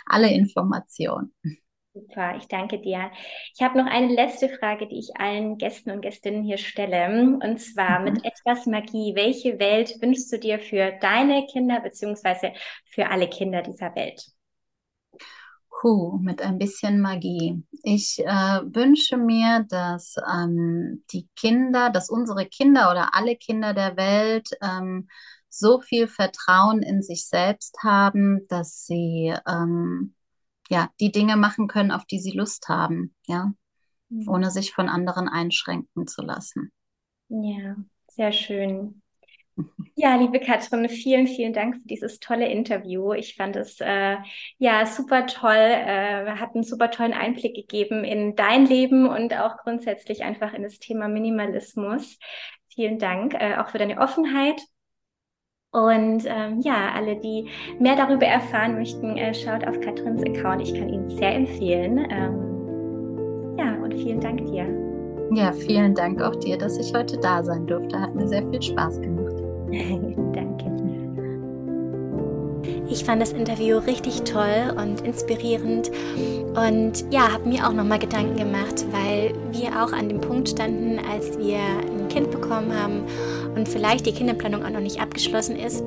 alle 0.05 0.29
Informationen. 0.29 1.33
Super, 1.97 2.35
ich 2.37 2.47
danke 2.47 2.79
dir. 2.79 3.09
Ich 3.55 3.61
habe 3.63 3.77
noch 3.77 3.87
eine 3.87 4.13
letzte 4.13 4.49
Frage, 4.49 4.87
die 4.87 4.99
ich 4.99 5.19
allen 5.19 5.57
Gästen 5.57 5.89
und 5.89 6.01
Gästinnen 6.01 6.43
hier 6.43 6.59
stelle. 6.59 7.39
Und 7.41 7.59
zwar 7.59 7.99
mhm. 7.99 8.05
mit 8.05 8.25
etwas 8.25 8.67
Magie. 8.67 9.13
Welche 9.15 9.57
Welt 9.57 9.99
wünschst 9.99 10.31
du 10.31 10.37
dir 10.37 10.59
für 10.59 10.93
deine 11.01 11.47
Kinder 11.47 11.79
beziehungsweise 11.79 12.53
für 12.85 13.09
alle 13.09 13.27
Kinder 13.27 13.63
dieser 13.63 13.95
Welt? 13.95 14.23
Puh, 15.69 16.19
mit 16.19 16.41
ein 16.41 16.59
bisschen 16.59 17.01
Magie. 17.01 17.63
Ich 17.83 18.19
äh, 18.19 18.25
wünsche 18.25 19.17
mir, 19.17 19.65
dass 19.67 20.15
ähm, 20.31 21.03
die 21.11 21.27
Kinder, 21.35 21.89
dass 21.89 22.09
unsere 22.11 22.45
Kinder 22.45 22.91
oder 22.91 23.15
alle 23.15 23.35
Kinder 23.35 23.73
der 23.73 23.97
Welt 23.97 24.49
ähm, 24.61 25.07
so 25.49 25.81
viel 25.81 26.07
Vertrauen 26.07 26.83
in 26.83 27.01
sich 27.01 27.27
selbst 27.27 27.77
haben, 27.83 28.47
dass 28.49 28.85
sie 28.85 29.33
ähm, 29.47 30.13
ja, 30.69 30.89
die 30.99 31.11
Dinge 31.11 31.37
machen 31.37 31.67
können, 31.67 31.91
auf 31.91 32.05
die 32.05 32.19
sie 32.19 32.31
Lust 32.31 32.67
haben, 32.69 33.15
ja, 33.25 33.51
mhm. 34.09 34.27
ohne 34.27 34.51
sich 34.51 34.73
von 34.73 34.89
anderen 34.89 35.27
einschränken 35.27 36.07
zu 36.07 36.21
lassen. 36.21 36.71
Ja, 37.29 37.75
sehr 38.07 38.31
schön. 38.31 39.01
Ja, 39.95 40.15
liebe 40.15 40.39
Katrin, 40.39 40.87
vielen, 40.87 41.27
vielen 41.27 41.53
Dank 41.53 41.77
für 41.77 41.87
dieses 41.87 42.19
tolle 42.19 42.47
Interview. 42.47 43.13
Ich 43.13 43.35
fand 43.35 43.55
es 43.55 43.79
äh, 43.81 44.17
ja 44.59 44.85
super 44.85 45.25
toll, 45.25 45.55
äh, 45.55 46.29
hat 46.35 46.53
einen 46.53 46.63
super 46.63 46.91
tollen 46.91 47.13
Einblick 47.13 47.55
gegeben 47.55 48.03
in 48.03 48.35
dein 48.35 48.67
Leben 48.67 49.07
und 49.07 49.33
auch 49.33 49.57
grundsätzlich 49.57 50.23
einfach 50.23 50.53
in 50.53 50.61
das 50.61 50.77
Thema 50.77 51.07
Minimalismus. 51.07 52.19
Vielen 52.69 52.99
Dank 52.99 53.33
äh, 53.33 53.55
auch 53.57 53.69
für 53.69 53.79
deine 53.79 53.97
Offenheit 53.97 54.61
und 55.77 56.23
ähm, 56.25 56.59
ja, 56.61 56.91
alle, 56.95 57.15
die 57.15 57.45
mehr 57.79 57.95
darüber 57.95 58.25
erfahren 58.25 58.75
möchten, 58.75 59.15
äh, 59.15 59.33
schaut 59.33 59.67
auf 59.67 59.79
Katrins 59.79 60.23
Account. 60.23 60.61
Ich 60.61 60.73
kann 60.73 60.89
ihn 60.89 61.07
sehr 61.07 61.35
empfehlen. 61.35 61.99
Ähm, 62.09 63.57
ja, 63.57 63.75
und 63.83 63.93
vielen 63.93 64.19
Dank 64.19 64.43
dir. 64.45 64.65
Ja, 65.31 65.51
vielen 65.51 65.93
Dank 65.93 66.21
auch 66.21 66.35
dir, 66.35 66.57
dass 66.57 66.77
ich 66.79 66.93
heute 66.93 67.17
da 67.19 67.43
sein 67.43 67.67
durfte. 67.67 67.99
Hat 67.99 68.15
mir 68.15 68.27
sehr 68.27 68.47
viel 68.49 68.61
Spaß 68.61 69.01
gemacht. 69.01 69.35
Ich 72.89 73.03
fand 73.03 73.21
das 73.21 73.31
Interview 73.31 73.77
richtig 73.79 74.21
toll 74.21 74.73
und 74.77 75.01
inspirierend 75.01 75.91
und 76.55 77.05
ja, 77.11 77.31
habe 77.31 77.47
mir 77.47 77.67
auch 77.67 77.73
nochmal 77.73 77.99
Gedanken 77.99 78.37
gemacht, 78.37 78.85
weil 78.91 79.33
wir 79.51 79.83
auch 79.83 79.93
an 79.93 80.09
dem 80.09 80.21
Punkt 80.21 80.49
standen, 80.49 80.99
als 81.11 81.37
wir 81.37 81.57
ein 81.57 82.07
Kind 82.09 82.31
bekommen 82.31 82.73
haben 82.73 83.03
und 83.55 83.67
vielleicht 83.67 84.05
die 84.05 84.13
Kinderplanung 84.13 84.65
auch 84.65 84.69
noch 84.69 84.79
nicht 84.79 85.01
abgeschlossen 85.01 85.55
ist. 85.55 85.83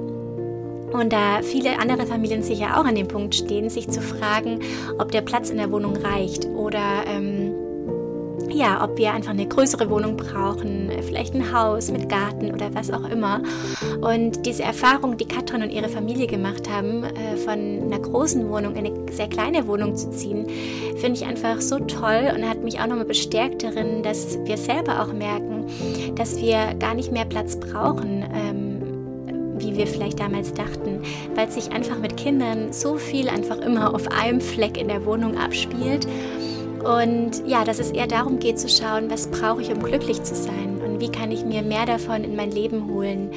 Und 0.93 1.13
da 1.13 1.41
viele 1.43 1.79
andere 1.79 2.05
Familien 2.07 2.43
sicher 2.43 2.79
auch 2.79 2.85
an 2.85 2.97
dem 2.97 3.09
Punkt 3.09 3.35
stehen, 3.35 3.71
sich 3.71 3.89
zu 3.89 4.01
fragen, 4.01 4.61
ob 4.99 5.13
der 5.13 5.21
Platz 5.21 5.51
in 5.51 5.59
der 5.59 5.71
Wohnung 5.71 5.97
reicht 5.97 6.47
oder 6.47 7.05
ähm, 7.07 7.50
ja, 8.53 8.83
ob 8.85 8.99
wir 8.99 9.13
einfach 9.13 9.31
eine 9.31 9.47
größere 9.47 9.89
Wohnung 9.91 10.17
brauchen, 10.17 10.91
vielleicht 11.03 11.35
ein 11.35 11.53
Haus 11.53 11.91
mit 11.91 12.09
Garten 12.09 12.53
oder 12.53 12.75
was 12.75 12.91
auch 12.91 13.09
immer. 13.09 13.43
Und 14.01 14.47
diese 14.47 14.63
Erfahrung, 14.63 15.17
die 15.17 15.27
Katrin 15.27 15.63
und 15.63 15.71
ihre 15.71 15.89
Familie 15.89 16.27
gemacht 16.27 16.69
haben, 16.71 17.05
äh, 17.05 17.37
von 17.37 17.53
einer 17.53 17.99
großen 17.99 18.49
Wohnung 18.49 18.77
in 18.77 18.87
eine 18.87 19.13
sehr 19.13 19.29
kleine 19.29 19.67
Wohnung 19.67 19.97
zu 19.97 20.11
ziehen, 20.11 20.47
finde 20.97 21.21
ich 21.21 21.27
einfach 21.27 21.61
so 21.61 21.79
toll 21.79 22.33
und 22.35 22.49
hat 22.49 22.63
mich 22.63 22.81
auch 22.81 22.87
nochmal 22.87 23.05
bestärkt 23.05 23.63
darin, 23.63 24.03
dass 24.03 24.39
wir 24.45 24.57
selber 24.57 25.03
auch 25.03 25.13
merken, 25.13 25.67
dass 26.15 26.37
wir 26.37 26.75
gar 26.79 26.95
nicht 26.95 27.13
mehr 27.13 27.25
Platz 27.25 27.57
brauchen. 27.57 28.25
Ähm, 28.35 28.71
wie 29.61 29.77
wir 29.77 29.87
vielleicht 29.87 30.21
damals 30.21 30.55
dachten, 30.55 31.03
weil 31.35 31.51
sich 31.51 31.71
einfach 31.71 31.99
mit 31.99 32.17
Kindern 32.17 32.73
so 32.73 32.97
viel 32.97 33.29
einfach 33.29 33.59
immer 33.59 33.95
auf 33.95 34.09
einem 34.11 34.41
Fleck 34.41 34.79
in 34.81 34.89
der 34.89 35.05
Wohnung 35.05 35.37
abspielt 35.37 36.07
und 36.85 37.47
ja, 37.47 37.65
dass 37.65 37.79
es 37.79 37.91
eher 37.91 38.07
darum 38.07 38.39
geht 38.39 38.59
zu 38.59 38.69
schauen, 38.69 39.11
was 39.11 39.29
brauche 39.29 39.63
ich, 39.63 39.71
um 39.71 39.83
glücklich 39.83 40.23
zu 40.23 40.35
sein 40.35 40.81
und 40.85 41.01
wie 41.01 41.11
kann 41.11 41.31
ich 41.31 41.45
mir 41.45 41.63
mehr 41.63 41.87
davon 41.87 42.25
in 42.25 42.37
mein 42.37 42.51
Leben 42.51 42.89
holen. 42.89 43.31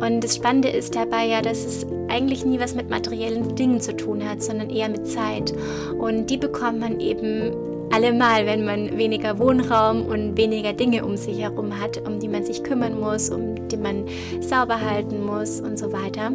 Und 0.00 0.24
das 0.24 0.34
Spannende 0.34 0.68
ist 0.68 0.96
dabei 0.96 1.26
ja, 1.26 1.42
dass 1.42 1.64
es 1.64 1.86
eigentlich 2.08 2.44
nie 2.44 2.58
was 2.58 2.74
mit 2.74 2.90
materiellen 2.90 3.54
Dingen 3.54 3.80
zu 3.80 3.96
tun 3.96 4.28
hat, 4.28 4.42
sondern 4.42 4.68
eher 4.68 4.88
mit 4.88 5.06
Zeit. 5.06 5.54
Und 5.98 6.28
die 6.28 6.38
bekommt 6.38 6.80
man 6.80 6.98
eben 6.98 7.52
allemal, 7.92 8.46
wenn 8.46 8.64
man 8.64 8.98
weniger 8.98 9.38
Wohnraum 9.38 10.06
und 10.06 10.36
weniger 10.36 10.72
Dinge 10.72 11.04
um 11.04 11.16
sich 11.16 11.38
herum 11.38 11.80
hat, 11.80 11.98
um 12.06 12.18
die 12.18 12.28
man 12.28 12.44
sich 12.44 12.64
kümmern 12.64 12.98
muss, 12.98 13.30
um 13.30 13.68
die 13.68 13.76
man 13.76 14.06
sauber 14.40 14.80
halten 14.80 15.24
muss 15.24 15.60
und 15.60 15.78
so 15.78 15.92
weiter. 15.92 16.32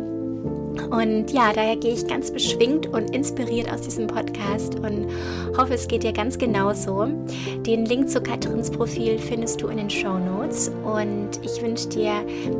Und 0.89 1.31
ja, 1.31 1.51
daher 1.53 1.75
gehe 1.75 1.93
ich 1.93 2.07
ganz 2.07 2.31
beschwingt 2.31 2.87
und 2.87 3.15
inspiriert 3.15 3.71
aus 3.71 3.81
diesem 3.81 4.07
Podcast 4.07 4.75
und 4.75 5.07
hoffe, 5.57 5.73
es 5.73 5.87
geht 5.87 6.03
dir 6.03 6.13
ganz 6.13 6.37
genauso. 6.37 7.07
Den 7.65 7.85
Link 7.85 8.09
zu 8.09 8.21
Katrins 8.21 8.71
Profil 8.71 9.17
findest 9.19 9.61
du 9.61 9.67
in 9.67 9.77
den 9.77 9.89
Show 9.89 10.17
Notes 10.17 10.71
und 10.83 11.29
ich 11.43 11.61
wünsche 11.61 11.89
dir 11.89 12.13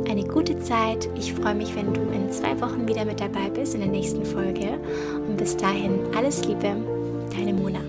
eine 0.08 0.24
gute 0.24 0.58
Zeit. 0.58 1.08
Ich 1.16 1.32
freue 1.32 1.54
mich, 1.54 1.74
wenn 1.74 1.92
du 1.94 2.00
in 2.12 2.30
zwei 2.30 2.60
Wochen 2.60 2.86
wieder 2.86 3.04
mit 3.04 3.20
dabei 3.20 3.50
bist 3.50 3.74
in 3.74 3.80
der 3.80 3.90
nächsten 3.90 4.24
Folge. 4.24 4.78
Und 5.26 5.36
bis 5.36 5.56
dahin 5.56 6.00
alles 6.16 6.44
Liebe, 6.44 6.76
deine 7.36 7.54
Mona. 7.54 7.87